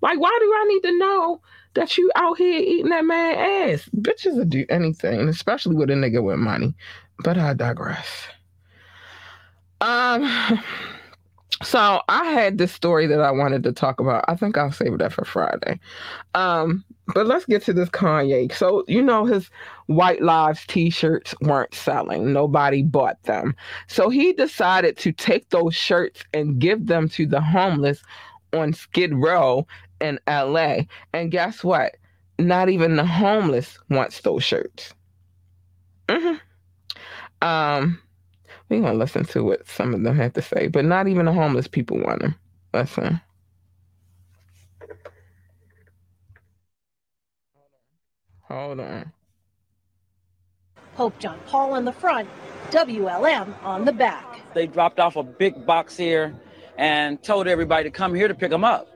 Like, 0.01 0.21
why 0.21 0.37
do 0.39 0.53
I 0.55 0.65
need 0.69 0.83
to 0.89 0.97
know 0.99 1.41
that 1.73 1.97
you 1.97 2.09
out 2.15 2.37
here 2.37 2.57
eating 2.57 2.91
that 2.91 3.03
man 3.03 3.69
ass? 3.69 3.89
Bitches 3.93 4.37
will 4.37 4.45
do 4.45 4.65
anything, 4.69 5.27
especially 5.27 5.75
with 5.75 5.89
a 5.89 5.95
nigga 5.95 6.23
with 6.23 6.37
money. 6.37 6.73
But 7.25 7.37
I 7.37 7.53
digress. 7.53 8.27
Um 9.81 10.63
so 11.65 12.01
I 12.07 12.25
had 12.25 12.57
this 12.57 12.71
story 12.71 13.07
that 13.07 13.21
I 13.21 13.31
wanted 13.31 13.63
to 13.63 13.71
talk 13.71 13.99
about. 13.99 14.23
I 14.27 14.35
think 14.35 14.57
I'll 14.57 14.71
save 14.71 14.99
that 14.99 15.11
for 15.11 15.25
Friday. 15.25 15.79
Um, 16.35 16.85
but 17.13 17.25
let's 17.25 17.45
get 17.45 17.63
to 17.63 17.73
this 17.73 17.89
Kanye. 17.89 18.53
So 18.53 18.83
you 18.87 19.01
know 19.01 19.25
his 19.25 19.49
White 19.87 20.21
Lives 20.21 20.65
t-shirts 20.67 21.33
weren't 21.41 21.73
selling. 21.73 22.31
Nobody 22.31 22.83
bought 22.83 23.21
them. 23.23 23.55
So 23.87 24.09
he 24.09 24.33
decided 24.33 24.97
to 24.97 25.11
take 25.11 25.49
those 25.49 25.75
shirts 25.75 26.23
and 26.33 26.59
give 26.59 26.85
them 26.85 27.09
to 27.09 27.25
the 27.25 27.41
homeless 27.41 28.01
on 28.53 28.73
Skid 28.73 29.15
Row 29.15 29.65
in 29.99 30.19
LA. 30.27 30.81
And 31.13 31.31
guess 31.31 31.63
what? 31.63 31.97
Not 32.37 32.69
even 32.69 32.95
the 32.95 33.05
homeless 33.05 33.79
wants 33.89 34.21
those 34.21 34.43
shirts. 34.43 34.93
Mm-hmm. 36.07 37.47
Um 37.47 37.99
we're 38.69 38.81
gonna 38.81 38.93
listen 38.97 39.25
to 39.25 39.43
what 39.43 39.67
some 39.67 39.93
of 39.93 40.03
them 40.03 40.15
have 40.15 40.33
to 40.33 40.41
say, 40.41 40.67
but 40.67 40.85
not 40.85 41.07
even 41.07 41.25
the 41.25 41.33
homeless 41.33 41.67
people 41.67 41.99
want 41.99 42.21
them. 42.21 42.35
Listen. 42.73 43.21
Hold 48.41 48.79
on. 48.79 49.11
Pope 50.95 51.17
John 51.19 51.39
Paul 51.47 51.73
on 51.73 51.85
the 51.85 51.91
front, 51.91 52.29
WLM 52.69 53.53
on 53.63 53.85
the 53.85 53.91
back. 53.91 54.41
They 54.53 54.67
dropped 54.67 54.99
off 54.99 55.15
a 55.15 55.23
big 55.23 55.65
box 55.65 55.97
here 55.97 56.33
and 56.77 57.21
told 57.21 57.47
everybody 57.47 57.83
to 57.83 57.91
come 57.91 58.13
here 58.13 58.27
to 58.27 58.35
pick 58.35 58.51
them 58.51 58.63
up. 58.63 58.87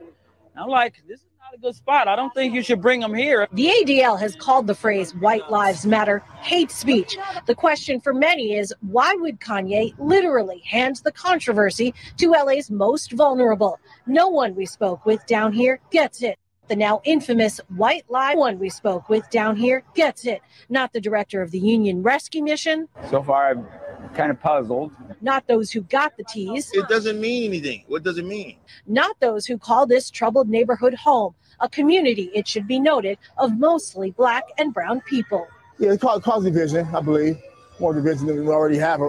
I'm 0.56 0.68
like, 0.68 1.02
this 1.06 1.20
is 1.20 1.26
not 1.50 1.58
a 1.58 1.60
good 1.60 1.74
spot. 1.74 2.06
I 2.08 2.16
don't 2.16 2.32
think 2.34 2.54
you 2.54 2.62
should 2.62 2.80
bring 2.80 3.00
them 3.00 3.14
here. 3.14 3.48
The 3.52 3.68
ADL 3.84 4.18
has 4.20 4.36
called 4.36 4.66
the 4.66 4.74
phrase 4.74 5.14
White 5.16 5.50
Lives 5.50 5.84
Matter 5.86 6.22
hate 6.40 6.70
speech. 6.70 7.16
The 7.46 7.54
question 7.54 8.00
for 8.00 8.12
many 8.14 8.54
is 8.54 8.72
why 8.80 9.14
would 9.18 9.40
Kanye 9.40 9.94
literally 9.98 10.62
hand 10.64 11.00
the 11.04 11.12
controversy 11.12 11.92
to 12.18 12.30
LA's 12.30 12.70
most 12.70 13.12
vulnerable? 13.12 13.78
No 14.06 14.28
one 14.28 14.54
we 14.54 14.66
spoke 14.66 15.04
with 15.06 15.24
down 15.26 15.52
here 15.52 15.80
gets 15.90 16.22
it. 16.22 16.38
The 16.68 16.76
now 16.76 17.00
infamous 17.02 17.58
White 17.76 18.04
Lie 18.08 18.36
one 18.36 18.60
we 18.60 18.68
spoke 18.70 19.08
with 19.08 19.28
down 19.30 19.56
here 19.56 19.82
gets 19.94 20.24
it. 20.24 20.40
Not 20.68 20.92
the 20.92 21.00
director 21.00 21.42
of 21.42 21.50
the 21.50 21.58
Union 21.58 22.00
Rescue 22.02 22.44
Mission, 22.44 22.86
So 23.10 23.24
far, 23.24 23.48
I'm 23.50 23.66
kind 24.14 24.30
of 24.30 24.38
puzzled. 24.40 24.92
not 25.20 25.48
those 25.48 25.72
who 25.72 25.80
got 25.82 26.16
the 26.16 26.22
tease, 26.24 26.70
It 26.72 26.88
doesn't 26.88 27.20
mean 27.20 27.42
anything. 27.50 27.82
What 27.88 28.04
does 28.04 28.18
it 28.18 28.24
mean? 28.24 28.56
not 28.86 29.18
those 29.20 29.46
who 29.46 29.58
call 29.58 29.84
this 29.86 30.10
troubled 30.10 30.48
neighborhood 30.48 30.94
home, 30.94 31.34
a 31.60 31.68
community, 31.68 32.30
it 32.34 32.46
should 32.48 32.66
be 32.66 32.78
noted, 32.78 33.18
of 33.38 33.58
mostly 33.58 34.10
black 34.12 34.44
and 34.58 34.72
brown 34.72 35.00
people. 35.02 35.46
Yeah, 35.78 35.92
it 35.92 36.00
caused, 36.00 36.22
caused 36.24 36.44
division, 36.44 36.86
I 36.94 37.00
believe. 37.00 37.38
More 37.78 37.94
division 37.94 38.26
than 38.26 38.44
we 38.44 38.48
already 38.48 38.78
have. 38.78 39.00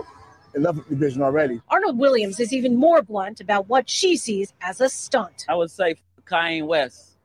Enough 0.54 0.78
division 0.89 1.22
already. 1.22 1.62
Arnold 1.70 1.97
Williams 1.97 2.39
is 2.39 2.52
even 2.54 2.76
more 2.76 3.02
blunt 3.02 3.39
about 3.39 3.70
what 3.70 3.89
she 3.89 4.18
sees 4.18 4.54
as 4.62 4.82
a 4.82 4.89
stunt. 4.89 5.45
I 5.47 5.56
would 5.56 5.72
say 5.72 5.95
Kanye 6.26 6.66
West. 6.66 7.18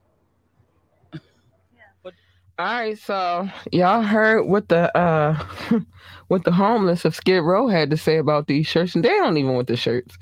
All 1.14 1.20
right, 2.59 2.99
so 2.99 3.49
y'all 3.72 4.03
heard 4.03 4.45
what 4.45 4.68
the 4.68 4.97
uh 4.97 5.45
what 6.29 6.45
the 6.45 6.53
homeless 6.53 7.05
of 7.05 7.14
Skid 7.14 7.43
Row 7.43 7.68
had 7.68 7.91
to 7.91 7.97
say 7.97 8.16
about 8.16 8.47
these 8.47 8.66
shirts, 8.66 8.95
and 8.95 9.05
they 9.05 9.09
don't 9.09 9.37
even 9.37 9.55
want 9.55 9.68
the 9.68 9.77
shirts. 9.77 10.16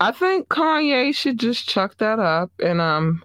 I 0.00 0.12
think 0.12 0.48
Kanye 0.48 1.14
should 1.14 1.38
just 1.38 1.68
chuck 1.68 1.98
that 1.98 2.18
up, 2.18 2.50
and 2.62 2.80
um, 2.80 3.22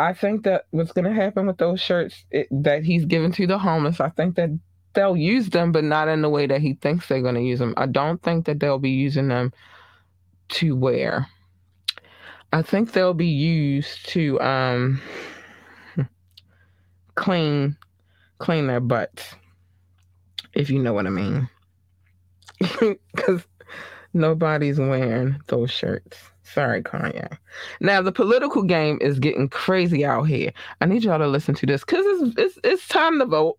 I 0.00 0.14
think 0.14 0.44
that 0.44 0.64
what's 0.70 0.92
gonna 0.92 1.12
happen 1.12 1.46
with 1.46 1.58
those 1.58 1.80
shirts 1.80 2.24
it, 2.30 2.48
that 2.50 2.84
he's 2.84 3.04
giving 3.04 3.32
to 3.32 3.46
the 3.46 3.58
homeless, 3.58 4.00
I 4.00 4.08
think 4.08 4.36
that 4.36 4.50
they'll 4.94 5.16
use 5.16 5.50
them, 5.50 5.72
but 5.72 5.84
not 5.84 6.08
in 6.08 6.22
the 6.22 6.30
way 6.30 6.46
that 6.46 6.62
he 6.62 6.74
thinks 6.74 7.06
they're 7.06 7.22
gonna 7.22 7.40
use 7.40 7.58
them. 7.58 7.74
I 7.76 7.86
don't 7.86 8.22
think 8.22 8.46
that 8.46 8.60
they'll 8.60 8.78
be 8.78 8.90
using 8.90 9.28
them 9.28 9.52
to 10.50 10.74
wear. 10.74 11.26
I 12.52 12.62
think 12.62 12.92
they'll 12.92 13.14
be 13.14 13.26
used 13.28 14.08
to 14.10 14.40
um 14.40 15.02
clean 17.14 17.76
clean 18.38 18.68
their 18.68 18.80
butts, 18.80 19.34
if 20.54 20.70
you 20.70 20.78
know 20.78 20.94
what 20.94 21.06
I 21.06 21.10
mean. 21.10 21.48
Because 23.14 23.42
nobody's 24.14 24.78
wearing 24.78 25.40
those 25.48 25.70
shirts. 25.70 26.29
Sorry, 26.52 26.82
Kanye. 26.82 27.36
Now 27.80 28.02
the 28.02 28.12
political 28.12 28.62
game 28.62 28.98
is 29.00 29.18
getting 29.18 29.48
crazy 29.48 30.04
out 30.04 30.24
here. 30.24 30.52
I 30.80 30.86
need 30.86 31.04
y'all 31.04 31.18
to 31.18 31.28
listen 31.28 31.54
to 31.56 31.66
this 31.66 31.84
because 31.84 32.04
it's, 32.06 32.38
it's 32.38 32.58
it's 32.64 32.88
time 32.88 33.18
to 33.20 33.26
vote. 33.26 33.58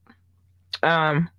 Um, 0.84 1.30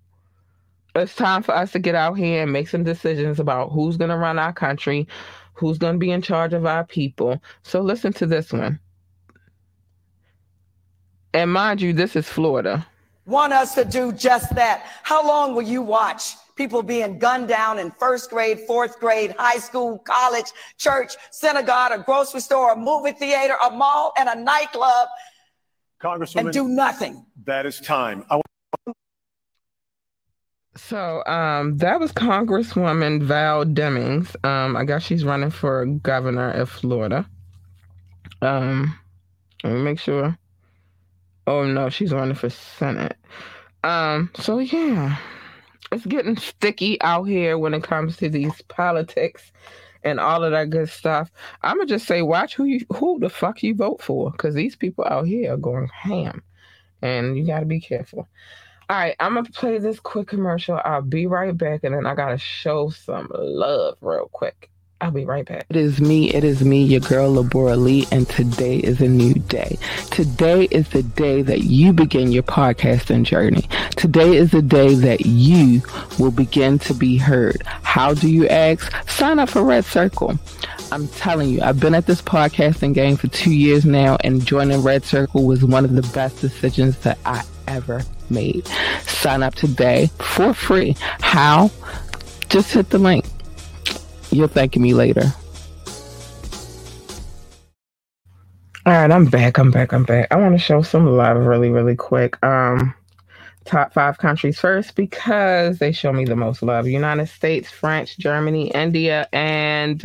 it's 0.94 1.14
time 1.14 1.42
for 1.42 1.54
us 1.54 1.72
to 1.72 1.78
get 1.78 1.94
out 1.94 2.14
here 2.14 2.42
and 2.42 2.52
make 2.52 2.68
some 2.68 2.84
decisions 2.84 3.38
about 3.38 3.70
who's 3.72 3.96
gonna 3.96 4.16
run 4.16 4.38
our 4.38 4.52
country, 4.52 5.06
who's 5.52 5.78
gonna 5.78 5.98
be 5.98 6.10
in 6.10 6.22
charge 6.22 6.54
of 6.54 6.64
our 6.64 6.84
people. 6.84 7.40
So 7.62 7.80
listen 7.80 8.12
to 8.14 8.26
this 8.26 8.52
one. 8.52 8.78
And 11.34 11.52
mind 11.52 11.80
you, 11.80 11.92
this 11.92 12.16
is 12.16 12.28
Florida. 12.28 12.86
Want 13.26 13.52
us 13.52 13.74
to 13.74 13.84
do 13.84 14.12
just 14.12 14.54
that. 14.54 14.84
How 15.02 15.26
long 15.26 15.54
will 15.54 15.62
you 15.62 15.82
watch 15.82 16.34
people 16.56 16.82
being 16.82 17.18
gunned 17.18 17.48
down 17.48 17.78
in 17.78 17.90
first 17.92 18.30
grade, 18.30 18.60
fourth 18.66 18.98
grade, 19.00 19.34
high 19.38 19.58
school, 19.58 19.98
college, 19.98 20.46
church, 20.76 21.16
synagogue, 21.30 21.92
a 21.92 21.98
grocery 21.98 22.40
store, 22.40 22.72
a 22.72 22.76
movie 22.76 23.12
theater, 23.12 23.54
a 23.64 23.70
mall, 23.70 24.12
and 24.18 24.28
a 24.28 24.34
nightclub 24.40 25.08
Congresswoman, 26.00 26.40
and 26.40 26.52
do 26.52 26.68
nothing? 26.68 27.24
that 27.44 27.66
is 27.66 27.80
time. 27.80 28.24
I 28.30 28.40
So 30.76 31.24
um, 31.26 31.78
that 31.78 32.00
was 32.00 32.12
Congresswoman 32.12 33.22
Val 33.22 33.64
Demings. 33.64 34.34
Um, 34.44 34.76
I 34.76 34.84
guess 34.84 35.02
she's 35.02 35.24
running 35.24 35.50
for 35.50 35.86
governor 35.86 36.50
of 36.50 36.70
Florida. 36.70 37.28
Um, 38.40 38.98
let 39.62 39.74
me 39.74 39.82
make 39.82 40.00
sure. 40.00 40.36
Oh 41.46 41.64
no, 41.64 41.88
she's 41.88 42.12
running 42.12 42.34
for 42.34 42.50
Senate. 42.50 43.16
Um, 43.84 44.30
so 44.36 44.58
yeah, 44.58 45.16
it's 45.90 46.06
getting 46.06 46.36
sticky 46.36 47.00
out 47.02 47.24
here 47.24 47.58
when 47.58 47.74
it 47.74 47.82
comes 47.82 48.16
to 48.18 48.28
these 48.28 48.62
politics 48.62 49.52
and 50.04 50.20
all 50.20 50.44
of 50.44 50.52
that 50.52 50.70
good 50.70 50.88
stuff. 50.88 51.30
I'm 51.62 51.76
gonna 51.76 51.86
just 51.86 52.06
say, 52.06 52.22
watch 52.22 52.54
who 52.54 52.64
you 52.64 52.84
who 52.90 53.18
the 53.20 53.28
fuck 53.28 53.62
you 53.62 53.74
vote 53.74 54.02
for, 54.02 54.30
because 54.30 54.54
these 54.54 54.76
people 54.76 55.04
out 55.08 55.26
here 55.26 55.54
are 55.54 55.58
going 55.58 55.88
ham, 55.88 56.42
and 57.02 57.36
you 57.36 57.46
got 57.46 57.60
to 57.60 57.66
be 57.66 57.80
careful. 57.80 58.28
All 58.88 58.96
right, 58.96 59.16
I'm 59.20 59.34
gonna 59.34 59.48
play 59.50 59.78
this 59.78 60.00
quick 60.00 60.28
commercial. 60.28 60.80
I'll 60.84 61.02
be 61.02 61.26
right 61.26 61.56
back, 61.56 61.84
and 61.84 61.94
then 61.94 62.06
I 62.06 62.14
gotta 62.14 62.38
show 62.38 62.90
some 62.90 63.28
love 63.32 63.96
real 64.00 64.28
quick. 64.32 64.70
I'll 65.02 65.10
be 65.10 65.24
right 65.24 65.44
back. 65.44 65.66
It 65.68 65.74
is 65.74 66.00
me, 66.00 66.32
it 66.32 66.44
is 66.44 66.64
me, 66.64 66.84
your 66.84 67.00
girl 67.00 67.34
Labora 67.34 67.76
Lee, 67.76 68.06
and 68.12 68.28
today 68.28 68.76
is 68.76 69.00
a 69.00 69.08
new 69.08 69.34
day. 69.34 69.76
Today 70.12 70.68
is 70.70 70.90
the 70.90 71.02
day 71.02 71.42
that 71.42 71.62
you 71.62 71.92
begin 71.92 72.30
your 72.30 72.44
podcasting 72.44 73.24
journey. 73.24 73.68
Today 73.96 74.36
is 74.36 74.52
the 74.52 74.62
day 74.62 74.94
that 74.94 75.26
you 75.26 75.82
will 76.20 76.30
begin 76.30 76.78
to 76.78 76.94
be 76.94 77.16
heard. 77.16 77.64
How 77.66 78.14
do 78.14 78.30
you 78.30 78.46
ask? 78.46 78.92
Sign 79.10 79.40
up 79.40 79.48
for 79.48 79.64
Red 79.64 79.84
Circle. 79.84 80.38
I'm 80.92 81.08
telling 81.08 81.50
you, 81.50 81.62
I've 81.62 81.80
been 81.80 81.96
at 81.96 82.06
this 82.06 82.22
podcasting 82.22 82.94
game 82.94 83.16
for 83.16 83.26
two 83.26 83.52
years 83.52 83.84
now, 83.84 84.18
and 84.22 84.46
joining 84.46 84.82
Red 84.82 85.04
Circle 85.04 85.44
was 85.44 85.64
one 85.64 85.84
of 85.84 85.96
the 85.96 86.08
best 86.14 86.40
decisions 86.40 86.96
that 86.98 87.18
I 87.26 87.42
ever 87.66 88.02
made. 88.30 88.68
Sign 89.00 89.42
up 89.42 89.56
today 89.56 90.10
for 90.20 90.54
free. 90.54 90.94
How? 91.20 91.72
Just 92.48 92.72
hit 92.72 92.90
the 92.90 92.98
link. 92.98 93.24
You'll 94.32 94.48
thank 94.48 94.76
me 94.76 94.94
later. 94.94 95.30
All 98.84 98.92
right, 98.92 99.10
I'm 99.10 99.26
back. 99.26 99.58
I'm 99.58 99.70
back. 99.70 99.92
I'm 99.92 100.04
back. 100.04 100.28
I 100.32 100.36
want 100.36 100.54
to 100.54 100.58
show 100.58 100.80
some 100.82 101.06
love 101.06 101.36
really, 101.36 101.68
really 101.68 101.94
quick. 101.94 102.42
Um, 102.42 102.94
top 103.64 103.92
five 103.92 104.18
countries 104.18 104.58
first 104.58 104.96
because 104.96 105.78
they 105.78 105.92
show 105.92 106.12
me 106.12 106.24
the 106.24 106.34
most 106.34 106.62
love: 106.62 106.88
United 106.88 107.28
States, 107.28 107.70
France, 107.70 108.16
Germany, 108.16 108.72
India, 108.72 109.28
and 109.32 110.04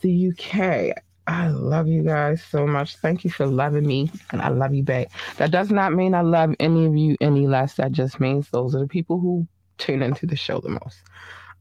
the 0.00 0.28
UK. 0.28 0.96
I 1.26 1.48
love 1.48 1.88
you 1.88 2.04
guys 2.04 2.42
so 2.42 2.68
much. 2.68 2.96
Thank 2.98 3.24
you 3.24 3.30
for 3.30 3.46
loving 3.46 3.86
me, 3.86 4.12
and 4.30 4.40
I 4.40 4.48
love 4.48 4.72
you 4.74 4.84
back. 4.84 5.08
That 5.38 5.50
does 5.50 5.70
not 5.72 5.92
mean 5.92 6.14
I 6.14 6.20
love 6.20 6.54
any 6.60 6.86
of 6.86 6.96
you 6.96 7.16
any 7.20 7.48
less. 7.48 7.74
That 7.74 7.90
just 7.90 8.20
means 8.20 8.48
those 8.48 8.76
are 8.76 8.80
the 8.80 8.88
people 8.88 9.18
who 9.18 9.46
tune 9.76 10.02
into 10.02 10.24
the 10.24 10.36
show 10.36 10.60
the 10.60 10.70
most. 10.70 11.02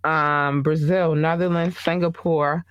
Um, 0.06 0.62
Brazil, 0.62 1.16
Netherlands, 1.16 1.78
Singapore, 1.80 2.64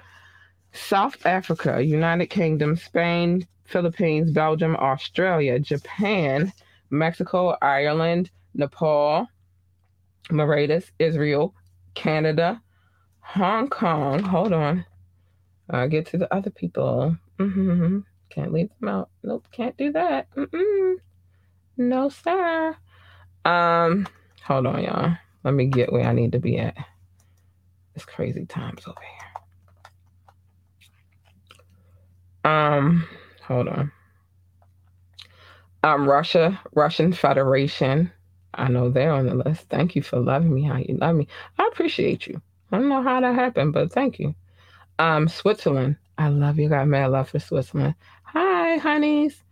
South 0.73 1.27
Africa, 1.27 1.83
United 1.83 2.27
Kingdom, 2.27 2.77
Spain, 2.77 3.47
Philippines, 3.65 4.31
Belgium, 4.31 4.77
Australia, 4.77 5.59
Japan, 5.59 6.53
Mexico, 6.91 7.57
Ireland, 7.61 8.31
Nepal, 8.55 9.27
Mauritius, 10.31 10.91
Israel, 10.99 11.55
Canada, 11.95 12.63
Hong 13.21 13.69
Kong. 13.69 14.23
Hold 14.23 14.53
on. 14.53 14.85
I'll 15.71 15.89
get 15.89 16.07
to 16.07 16.19
the 16.19 16.33
other 16.33 16.51
people. 16.51 17.17
Mm-hmm. 17.39 18.01
Can't 18.31 18.53
leave 18.53 18.69
them 18.81 18.89
out. 18.89 19.11
Nope, 19.23 19.49
can't 19.51 19.77
do 19.77 19.93
that. 19.93 20.29
Mm-mm. 20.37 20.97
No, 21.77 22.09
sir. 22.09 22.77
Um, 23.45 24.07
hold 24.43 24.67
on, 24.67 24.83
y'all. 24.83 25.17
Let 25.43 25.55
me 25.55 25.67
get 25.67 25.93
where 25.93 26.07
I 26.07 26.13
need 26.13 26.33
to 26.33 26.39
be 26.39 26.59
at. 26.59 26.77
It's 27.95 28.05
crazy 28.05 28.47
times 28.47 28.87
over 28.87 29.01
here. 32.45 32.51
Um, 32.51 33.09
hold 33.43 33.69
on. 33.69 33.93
Um, 35.83 36.09
Russia, 36.09 36.61
Russian 36.75 37.13
Federation. 37.13 38.11
I 38.55 38.69
know 38.69 38.89
they're 38.91 39.13
on 39.13 39.27
the 39.27 39.35
list. 39.35 39.69
Thank 39.69 39.97
you 39.97 40.03
for 40.03 40.19
loving 40.19 40.55
me 40.55 40.63
how 40.63 40.79
you 40.79 40.97
love 40.97 41.17
me. 41.17 41.29
I 41.59 41.69
appreciate 41.73 42.27
you. 42.27 42.41
I 42.73 42.79
don't 42.79 42.89
know 42.89 43.03
how 43.03 43.21
that 43.21 43.35
happened, 43.35 43.73
but 43.73 43.93
thank 43.93 44.19
you. 44.19 44.35
Um, 44.99 45.29
Switzerland. 45.29 45.97
I 46.17 46.29
love 46.29 46.59
you. 46.59 46.69
Got 46.69 46.89
mad 46.89 47.11
love 47.11 47.29
for 47.29 47.39
Switzerland. 47.39 47.95
Hi, 48.23 48.77
honeys. 48.79 49.43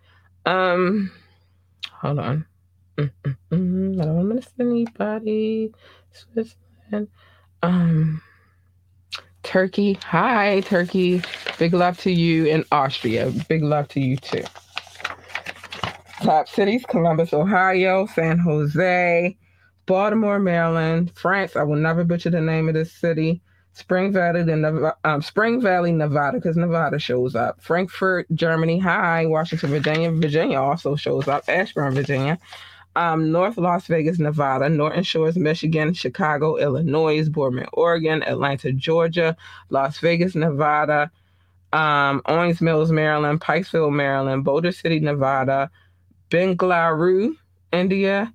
Um, 0.46 1.10
hold 1.90 2.18
on. 2.18 2.46
Mm-mm-mm. 2.96 4.00
I 4.00 4.04
don't 4.04 4.16
want 4.16 4.28
to 4.28 4.34
miss 4.34 4.48
anybody. 4.58 5.72
Switzerland. 6.12 7.08
Um, 7.62 8.22
Turkey. 9.52 9.98
Hi, 10.04 10.62
Turkey. 10.62 11.20
Big 11.58 11.74
love 11.74 11.98
to 11.98 12.10
you. 12.10 12.46
in 12.46 12.64
Austria. 12.72 13.30
Big 13.50 13.62
love 13.62 13.86
to 13.88 14.00
you 14.00 14.16
too. 14.16 14.44
Top 16.22 16.48
cities 16.48 16.86
Columbus, 16.88 17.34
Ohio, 17.34 18.06
San 18.06 18.38
Jose, 18.38 19.36
Baltimore, 19.84 20.38
Maryland, 20.38 21.12
France. 21.14 21.54
I 21.54 21.64
will 21.64 21.76
never 21.76 22.02
butcher 22.02 22.30
the 22.30 22.40
name 22.40 22.66
of 22.68 22.74
this 22.74 22.94
city. 22.94 23.42
Spring 23.74 24.10
Valley, 24.10 24.42
Nevada, 24.42 24.96
um, 25.04 25.20
Spring 25.20 25.60
Valley, 25.60 25.92
Nevada, 25.92 26.38
because 26.38 26.56
Nevada 26.56 26.98
shows 26.98 27.36
up. 27.36 27.62
Frankfurt, 27.62 28.26
Germany. 28.32 28.78
Hi, 28.78 29.26
Washington, 29.26 29.68
Virginia. 29.68 30.10
Virginia 30.12 30.62
also 30.62 30.96
shows 30.96 31.28
up. 31.28 31.44
Ashburn, 31.46 31.94
Virginia. 31.94 32.38
Um, 32.94 33.32
North 33.32 33.56
Las 33.56 33.86
Vegas, 33.86 34.18
Nevada. 34.18 34.68
Norton 34.68 35.02
Shores, 35.02 35.36
Michigan. 35.36 35.94
Chicago, 35.94 36.56
Illinois. 36.56 37.28
Boardman, 37.28 37.66
Oregon. 37.72 38.22
Atlanta, 38.22 38.72
Georgia. 38.72 39.36
Las 39.70 39.98
Vegas, 39.98 40.34
Nevada. 40.34 41.10
Um, 41.72 42.20
Owings 42.26 42.60
Mills, 42.60 42.92
Maryland. 42.92 43.40
Pikesville, 43.40 43.92
Maryland. 43.92 44.44
Boulder 44.44 44.72
City, 44.72 45.00
Nevada. 45.00 45.70
Bengaluru, 46.32 47.36
India, 47.72 48.32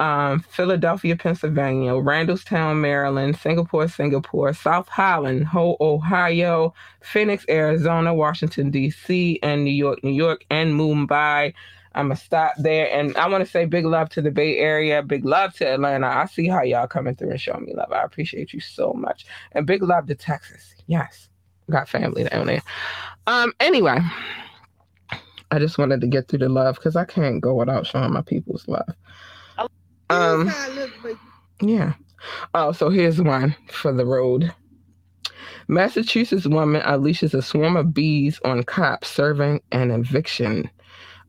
um, 0.00 0.40
Philadelphia, 0.40 1.16
Pennsylvania, 1.16 1.92
Randallstown, 1.92 2.80
Maryland, 2.80 3.36
Singapore, 3.36 3.86
Singapore, 3.86 4.52
South 4.52 4.88
Holland, 4.88 5.46
Ho, 5.46 5.76
Ohio, 5.80 6.74
Phoenix, 7.00 7.44
Arizona, 7.48 8.12
Washington, 8.12 8.70
D.C., 8.70 9.38
and 9.44 9.64
New 9.64 9.70
York, 9.70 10.02
New 10.02 10.10
York, 10.10 10.44
and 10.50 10.72
Mumbai. 10.72 11.54
I'm 11.96 12.10
to 12.10 12.16
stop 12.16 12.52
there. 12.58 12.90
And 12.92 13.16
I 13.16 13.28
want 13.28 13.44
to 13.44 13.50
say 13.50 13.64
big 13.64 13.86
love 13.86 14.08
to 14.10 14.22
the 14.22 14.30
Bay 14.30 14.58
Area, 14.58 15.02
big 15.02 15.24
love 15.24 15.54
to 15.54 15.66
Atlanta. 15.66 16.06
I 16.06 16.26
see 16.26 16.46
how 16.46 16.62
y'all 16.62 16.86
coming 16.86 17.14
through 17.14 17.30
and 17.30 17.40
showing 17.40 17.64
me 17.64 17.74
love. 17.74 17.92
I 17.92 18.02
appreciate 18.02 18.52
you 18.52 18.60
so 18.60 18.92
much. 18.92 19.26
And 19.52 19.66
big 19.66 19.82
love 19.82 20.06
to 20.06 20.14
Texas. 20.14 20.74
Yes, 20.86 21.28
got 21.70 21.88
family 21.88 22.24
down 22.24 22.46
there. 22.46 22.62
Um, 23.26 23.52
anyway. 23.60 23.98
I 25.52 25.58
just 25.60 25.78
wanted 25.78 26.00
to 26.00 26.06
get 26.08 26.28
through 26.28 26.40
the 26.40 26.48
love 26.48 26.74
because 26.74 26.96
I 26.96 27.04
can't 27.04 27.40
go 27.40 27.54
without 27.54 27.86
showing 27.86 28.12
my 28.12 28.22
people's 28.22 28.66
love. 28.66 28.88
Um, 30.10 30.52
yeah. 31.60 31.94
Oh, 32.54 32.72
so 32.72 32.90
here's 32.90 33.22
one 33.22 33.54
for 33.70 33.92
the 33.92 34.04
road. 34.04 34.52
Massachusetts 35.68 36.46
woman 36.46 36.82
unleashes 36.82 37.34
a 37.34 37.42
swarm 37.42 37.76
of 37.76 37.92
bees 37.94 38.40
on 38.44 38.62
cops 38.64 39.08
serving 39.08 39.60
an 39.72 39.90
eviction. 39.90 40.70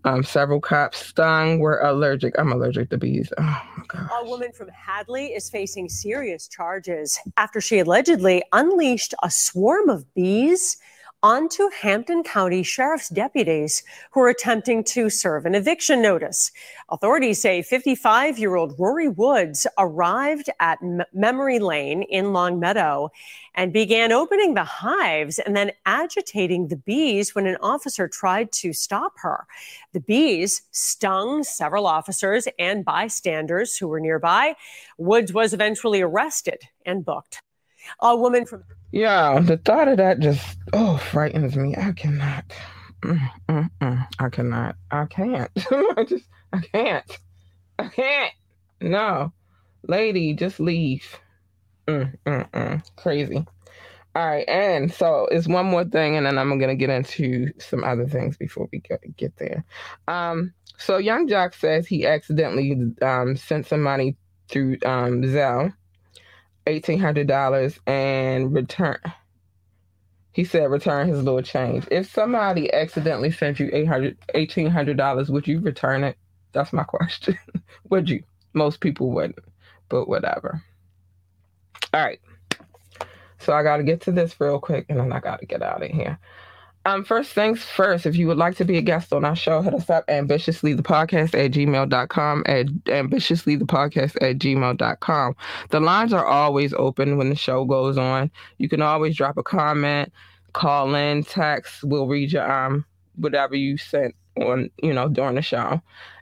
Um, 0.08 0.24
several 0.24 0.62
cops 0.62 1.00
stung 1.00 1.60
were 1.60 1.82
allergic. 1.82 2.34
I'm 2.40 2.54
allergic 2.54 2.90
to 2.92 2.98
bees. 2.98 3.30
Oh 3.38 3.62
my 3.78 3.84
god. 3.90 4.10
A 4.22 4.26
woman 4.26 4.54
from 4.54 4.70
Hadley 4.70 5.34
is 5.34 5.50
facing 5.50 5.90
serious 5.90 6.48
charges 6.48 7.20
after 7.36 7.60
she 7.60 7.80
allegedly 7.80 8.42
unleashed 8.54 9.14
a 9.22 9.30
swarm 9.30 9.90
of 9.90 10.14
bees 10.14 10.78
on 11.28 11.50
to 11.50 11.70
Hampden 11.82 12.24
County 12.24 12.64
Sheriff's 12.64 13.10
deputies 13.10 13.84
who 14.12 14.22
are 14.22 14.30
attempting 14.30 14.82
to 14.86 15.10
serve 15.10 15.46
an 15.46 15.56
eviction 15.56 16.02
notice. 16.02 16.54
Authorities 16.88 17.42
say 17.42 17.62
55 17.62 18.40
year 18.40 18.56
old 18.56 18.78
Rorie 18.78 19.14
Woods 19.14 19.68
arrived 19.78 20.50
at 20.62 20.80
M- 20.82 21.02
Memory 21.12 21.60
Lane 21.60 22.04
in 22.04 22.32
Longmeadow 22.32 23.10
and 23.56 23.74
began 23.74 24.14
opening 24.14 24.54
the 24.54 24.64
hives 24.64 25.38
and 25.38 25.54
then 25.54 25.74
agitating 25.86 26.70
the 26.70 26.78
bees 26.78 27.36
when 27.36 27.46
an 27.46 27.58
officer 27.62 28.08
tried 28.08 28.50
to 28.54 28.72
stop 28.72 29.12
her. 29.18 29.48
The 29.92 30.00
bees 30.00 30.62
stung 30.72 31.44
several 31.44 31.88
officers 31.88 32.48
and 32.58 32.86
bystanders 32.86 33.76
who 33.76 33.90
were 33.90 34.00
nearby. 34.00 34.56
Woods 34.98 35.34
was 35.34 35.54
eventually 35.54 36.02
arrested 36.02 36.62
and 36.86 37.04
booked. 37.04 37.42
A 38.02 38.16
woman 38.16 38.46
from 38.46 38.64
Yeah, 38.92 39.40
the 39.40 39.58
thought 39.58 39.88
of 39.88 39.98
that 39.98 40.20
just 40.20 40.58
oh 40.74 40.98
frightens 40.98 41.56
me. 41.56 41.76
I 41.76 41.92
cannot. 41.92 42.46
Mm, 43.02 43.32
mm, 43.50 43.70
mm. 43.82 44.08
I 44.20 44.30
cannot. 44.30 44.76
I 44.92 45.06
can't. 45.06 45.52
I 45.98 46.04
just 46.08 46.26
I 46.54 46.60
can't. 46.60 47.18
I 47.80 47.88
can't. 47.90 48.34
No, 48.82 49.34
lady, 49.88 50.34
just 50.34 50.60
leave. 50.60 51.20
Mm, 51.88 52.16
mm, 52.26 52.50
mm. 52.52 52.84
Crazy. 52.96 53.46
All 54.16 54.28
right, 54.28 54.48
and 54.50 54.92
so 54.92 55.28
it's 55.32 55.48
one 55.48 55.68
more 55.68 55.86
thing, 55.86 56.18
and 56.18 56.26
then 56.26 56.40
I'm 56.40 56.58
gonna 56.60 56.76
get 56.76 56.90
into 56.90 57.52
some 57.60 57.84
other 57.84 58.08
things 58.08 58.36
before 58.36 58.68
we 58.72 58.80
get 58.80 59.36
there. 59.38 59.64
Um, 60.08 60.54
so 60.78 60.98
Yung 60.98 61.28
Joc 61.28 61.54
says 61.54 61.88
he 61.88 62.06
accidentally 62.06 62.76
um 63.02 63.36
sent 63.36 63.68
some 63.68 63.82
money 63.82 64.16
through 64.50 64.78
um 64.86 65.22
Zelle 65.24 65.74
eighteen 66.68 67.00
hundred 67.00 67.28
dollars 67.28 67.80
and 67.88 68.54
return. 68.54 69.00
He 70.34 70.46
said 70.46 70.72
return 70.72 71.08
his 71.08 71.24
little 71.24 71.42
change. 71.42 71.88
If 71.92 72.12
somebody 72.12 72.72
accidentally 72.74 73.32
sent 73.32 73.60
you 73.60 73.70
eight 73.74 73.88
hundred 73.88 74.18
eighteen 74.36 74.70
hundred 74.70 74.98
dollars, 74.98 75.32
would 75.32 75.48
you 75.48 75.60
return 75.62 76.04
it? 76.04 76.18
That's 76.54 76.74
my 76.74 76.84
question. 76.86 77.40
would 77.90 78.10
you? 78.10 78.24
Most 78.54 78.82
people 78.82 79.12
wouldn't, 79.12 79.40
but 79.90 80.08
whatever. 80.08 80.64
All 81.94 82.04
right. 82.04 82.20
So 83.40 83.54
I 83.54 83.64
got 83.64 83.78
to 83.78 83.84
get 83.84 84.02
to 84.02 84.12
this 84.12 84.40
real 84.40 84.60
quick, 84.60 84.88
and 84.90 85.00
then 85.00 85.14
I 85.14 85.20
got 85.20 85.40
to 85.42 85.46
get 85.48 85.64
out 85.64 85.84
of 85.84 85.92
here. 85.92 86.20
Um, 86.88 87.04
first 87.04 87.34
things 87.34 87.62
first, 87.66 88.06
if 88.06 88.16
you 88.16 88.28
would 88.28 88.38
like 88.38 88.56
to 88.56 88.64
be 88.64 88.78
a 88.78 88.82
guest 88.82 89.12
on 89.12 89.26
our 89.26 89.36
show, 89.36 89.62
hit 89.62 89.74
us 89.74 89.90
up 89.90 90.06
ambitiously 90.08 90.72
the 90.72 90.82
podcast 90.82 91.36
at 91.38 91.52
gmail.com 91.52 92.44
at 92.46 92.68
ambitiously 92.88 93.58
the 93.58 93.66
podcast 93.66 94.16
at 94.22 94.38
gmail.com. 94.38 95.36
The 95.70 95.80
lines 95.82 96.14
are 96.14 96.26
always 96.26 96.74
open 96.76 97.18
when 97.18 97.28
the 97.28 97.36
show 97.36 97.66
goes 97.66 97.98
on. 97.98 98.32
You 98.58 98.70
can 98.70 98.82
always 98.82 99.18
drop 99.18 99.36
a 99.38 99.44
comment, 99.44 100.14
call 100.54 100.96
in, 100.96 101.24
text. 101.24 101.84
We'll 101.84 102.08
read 102.08 102.32
your 102.32 102.50
um 102.50 102.86
whatever 103.18 103.58
you 103.58 103.78
sent 103.78 104.16
on, 104.38 104.70
you 104.82 104.94
know, 104.94 105.10
during 105.10 105.36
the 105.36 105.42
show. 105.42 105.82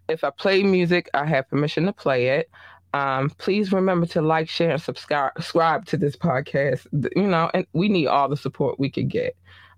If 0.09 0.23
I 0.23 0.31
play 0.31 0.63
music, 0.63 1.11
I 1.13 1.27
have 1.27 1.47
permission 1.47 1.85
to 1.85 1.93
play 1.93 2.39
it. 2.39 2.49
Um, 2.95 3.29
please 3.37 3.71
remember 3.71 4.07
to 4.07 4.21
like, 4.23 4.49
share, 4.49 4.71
and 4.71 4.81
subscribe 4.81 5.33
subscribe 5.35 5.85
to 5.87 5.97
this 5.97 6.15
podcast. 6.15 6.87
You 7.15 7.27
know, 7.27 7.51
and 7.53 7.67
we 7.73 7.87
need 7.87 8.07
all 8.07 8.29
the 8.29 8.37
support 8.37 8.79
we 8.79 8.89
could 8.89 9.09
get. 9.09 9.35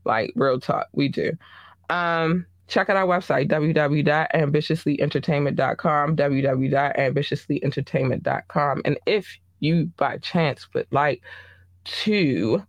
Like 0.08 0.34
real 0.36 0.60
talk, 0.60 0.88
we 0.94 1.10
do. 1.10 1.38
Um, 1.90 2.46
check 2.68 2.90
out 2.90 2.98
our 2.98 3.06
website, 3.06 3.48
www.ambitiouslyentertainment.com, 3.50 6.16
www.ambitiouslyentertainment.com. 6.16 8.82
And 8.86 8.98
if 9.06 9.38
you 9.60 9.92
by 9.98 10.18
chance 10.18 10.68
would 10.74 10.88
like 10.92 11.22
to 11.84 12.64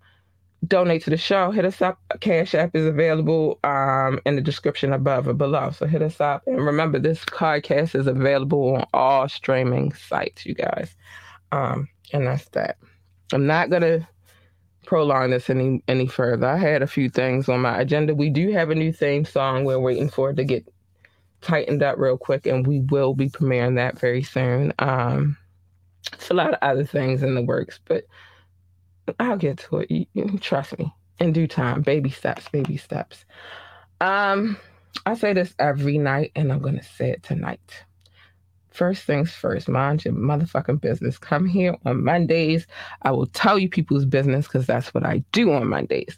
donate 0.67 1.05
to 1.05 1.11
the 1.11 1.17
show, 1.17 1.51
hit 1.51 1.65
us 1.65 1.81
up. 1.81 1.99
Cash 2.21 2.55
App 2.55 2.75
is 2.75 2.87
available 2.87 3.59
um, 3.65 4.21
in 4.27 4.37
the 4.37 4.43
description 4.43 4.93
above 4.93 5.29
or 5.29 5.35
below. 5.35 5.71
So 5.71 5.87
hit 5.87 6.03
us 6.03 6.21
up. 6.21 6.43
And 6.47 6.65
remember, 6.65 6.99
this 6.99 7.25
podcast 7.27 7.95
is 7.95 8.07
available 8.07 8.77
on 8.77 8.87
all 8.93 9.29
streaming 9.29 9.93
sites, 9.93 10.45
you 10.45 10.55
guys. 10.55 10.95
Um, 11.53 11.89
and 12.13 12.27
that's 12.27 12.49
that. 12.51 12.79
I'm 13.33 13.47
not 13.47 13.71
to 13.71 14.07
prolong 14.89 15.29
this 15.29 15.51
any 15.51 15.83
any 15.87 16.07
further. 16.07 16.47
I 16.47 16.57
had 16.57 16.83
a 16.83 16.87
few 16.87 17.11
things 17.11 17.47
on 17.47 17.61
my 17.61 17.79
agenda. 17.79 18.15
We 18.15 18.31
do 18.31 18.51
have 18.53 18.71
a 18.71 18.75
new 18.75 18.91
theme 18.91 19.27
song. 19.27 19.67
We're 19.67 19.79
waiting 19.79 20.09
for 20.09 20.31
it 20.31 20.37
to 20.37 20.45
get 20.45 20.67
tightened 21.43 21.83
up 21.83 21.99
real 21.99 22.17
quick, 22.17 22.47
and 22.47 22.67
we 22.67 22.81
will 22.81 23.13
be 23.13 23.29
premiering 23.29 23.77
that 23.77 23.99
very 23.99 24.23
soon. 24.23 24.73
Um, 24.79 25.37
it's 26.15 26.31
a 26.31 26.35
lot 26.35 26.55
of 26.55 26.59
other 26.63 26.87
things 26.87 27.23
in 27.23 27.35
the 27.35 27.43
works, 27.43 27.79
but 27.85 28.05
I'll 29.21 29.37
get 29.37 29.59
to 29.59 29.81
it. 29.81 29.91
You, 29.91 30.07
you, 30.15 30.39
trust 30.39 30.79
me. 30.79 30.91
In 31.21 31.35
due 31.35 31.49
time, 31.49 31.83
baby 31.83 32.09
steps, 32.09 32.49
baby 32.49 32.79
steps. 32.79 33.27
Um, 34.01 34.57
I 35.05 35.15
say 35.15 35.35
this 35.35 35.55
every 35.59 35.99
night, 35.99 36.33
and 36.35 36.51
I'm 36.51 36.61
gonna 36.61 36.83
say 36.83 37.11
it 37.11 37.23
tonight. 37.23 37.85
First 38.79 39.03
things 39.03 39.33
first, 39.33 39.69
mind 39.69 40.05
your 40.05 40.15
motherfucking 40.15 40.81
business. 40.81 41.19
Come 41.19 41.47
here 41.47 41.77
on 41.85 42.05
Mondays. 42.05 42.65
I 43.03 43.11
will 43.11 43.27
tell 43.27 43.59
you 43.59 43.69
people's 43.69 44.05
business 44.05 44.47
because 44.47 44.69
that's 44.69 44.95
what 44.95 45.05
I 45.05 45.25
do 45.33 45.53
on 45.53 45.67
Mondays. 45.67 46.17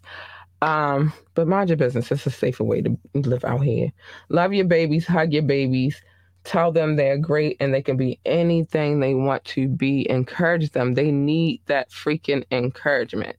Um, 0.60 1.10
but 1.34 1.48
mind 1.48 1.70
your 1.70 1.78
business. 1.78 2.12
It's 2.12 2.26
a 2.26 2.30
safer 2.30 2.62
way 2.62 2.82
to 2.82 2.98
live 3.14 3.46
out 3.46 3.62
here. 3.62 3.90
Love 4.28 4.52
your 4.52 4.66
babies, 4.66 5.06
hug 5.06 5.32
your 5.32 5.42
babies, 5.42 6.02
tell 6.44 6.70
them 6.70 6.96
they're 6.96 7.16
great 7.16 7.56
and 7.60 7.72
they 7.72 7.80
can 7.80 7.96
be 7.96 8.20
anything 8.26 9.00
they 9.00 9.14
want 9.14 9.42
to 9.46 9.66
be. 9.66 10.06
Encourage 10.10 10.72
them. 10.72 10.92
They 10.92 11.10
need 11.10 11.62
that 11.64 11.88
freaking 11.90 12.44
encouragement. 12.50 13.36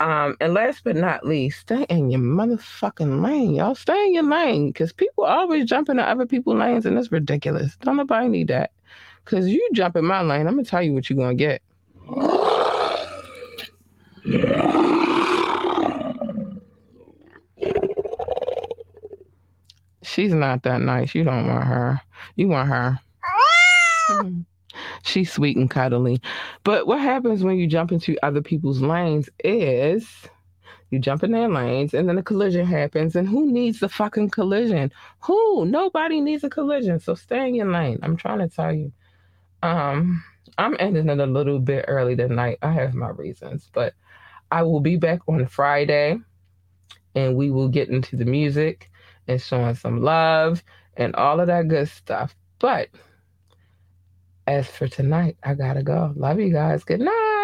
Um, 0.00 0.36
and 0.40 0.54
last 0.54 0.84
but 0.84 0.94
not 0.94 1.26
least, 1.26 1.60
stay 1.60 1.82
in 1.88 2.10
your 2.10 2.20
motherfucking 2.20 3.22
lane, 3.22 3.54
y'all. 3.54 3.74
Stay 3.74 4.06
in 4.06 4.14
your 4.14 4.22
lane 4.22 4.68
because 4.68 4.92
people 4.92 5.24
always 5.24 5.64
jump 5.64 5.88
into 5.88 6.02
other 6.02 6.26
people's 6.26 6.56
lanes 6.58 6.86
and 6.86 6.96
it's 6.96 7.10
ridiculous. 7.10 7.76
Don't 7.80 7.96
nobody 7.96 8.28
need 8.28 8.48
that. 8.48 8.70
Because 9.24 9.48
you 9.48 9.68
jump 9.74 9.96
in 9.96 10.04
my 10.04 10.22
lane, 10.22 10.46
I'm 10.46 10.56
to 10.62 10.64
tell 10.64 10.82
you 10.82 10.92
what 10.92 11.10
you're 11.10 11.28
to 11.28 11.34
get. 11.34 11.62
She's 20.02 20.32
not 20.32 20.62
that 20.62 20.80
nice. 20.80 21.14
You 21.14 21.24
don't 21.24 21.46
want 21.48 21.64
her. 21.64 22.00
You 22.36 22.48
want 22.48 22.68
her. 22.68 23.00
She's 25.02 25.32
sweet 25.32 25.56
and 25.56 25.70
cuddly. 25.70 26.20
But 26.64 26.86
what 26.86 27.00
happens 27.00 27.42
when 27.42 27.56
you 27.56 27.66
jump 27.66 27.92
into 27.92 28.18
other 28.22 28.42
people's 28.42 28.80
lanes 28.80 29.28
is 29.44 30.08
you 30.90 30.98
jump 30.98 31.22
in 31.22 31.32
their 31.32 31.48
lanes 31.48 31.94
and 31.94 32.08
then 32.08 32.18
a 32.18 32.22
collision 32.22 32.64
happens. 32.66 33.14
And 33.14 33.28
who 33.28 33.50
needs 33.50 33.80
the 33.80 33.88
fucking 33.88 34.30
collision? 34.30 34.92
Who? 35.20 35.66
Nobody 35.66 36.20
needs 36.20 36.44
a 36.44 36.50
collision. 36.50 36.98
So 37.00 37.14
stay 37.14 37.48
in 37.48 37.54
your 37.54 37.70
lane. 37.70 37.98
I'm 38.02 38.16
trying 38.16 38.38
to 38.38 38.48
tell 38.48 38.72
you. 38.72 38.92
Um, 39.62 40.22
I'm 40.56 40.76
ending 40.78 41.08
it 41.08 41.20
a 41.20 41.26
little 41.26 41.58
bit 41.58 41.84
early 41.88 42.16
tonight. 42.16 42.58
I 42.62 42.72
have 42.72 42.94
my 42.94 43.10
reasons, 43.10 43.70
but 43.72 43.94
I 44.50 44.62
will 44.62 44.80
be 44.80 44.96
back 44.96 45.20
on 45.28 45.46
Friday 45.46 46.18
and 47.14 47.36
we 47.36 47.50
will 47.50 47.68
get 47.68 47.88
into 47.88 48.16
the 48.16 48.24
music 48.24 48.90
and 49.26 49.40
showing 49.40 49.74
some 49.74 50.02
love 50.02 50.62
and 50.96 51.14
all 51.16 51.40
of 51.40 51.46
that 51.48 51.68
good 51.68 51.88
stuff. 51.88 52.34
But 52.58 52.88
as 54.48 54.66
for 54.68 54.88
tonight, 54.88 55.36
I 55.42 55.54
gotta 55.54 55.82
go. 55.82 56.12
Love 56.16 56.40
you 56.40 56.52
guys. 56.52 56.84
Good 56.84 57.00
night. 57.00 57.37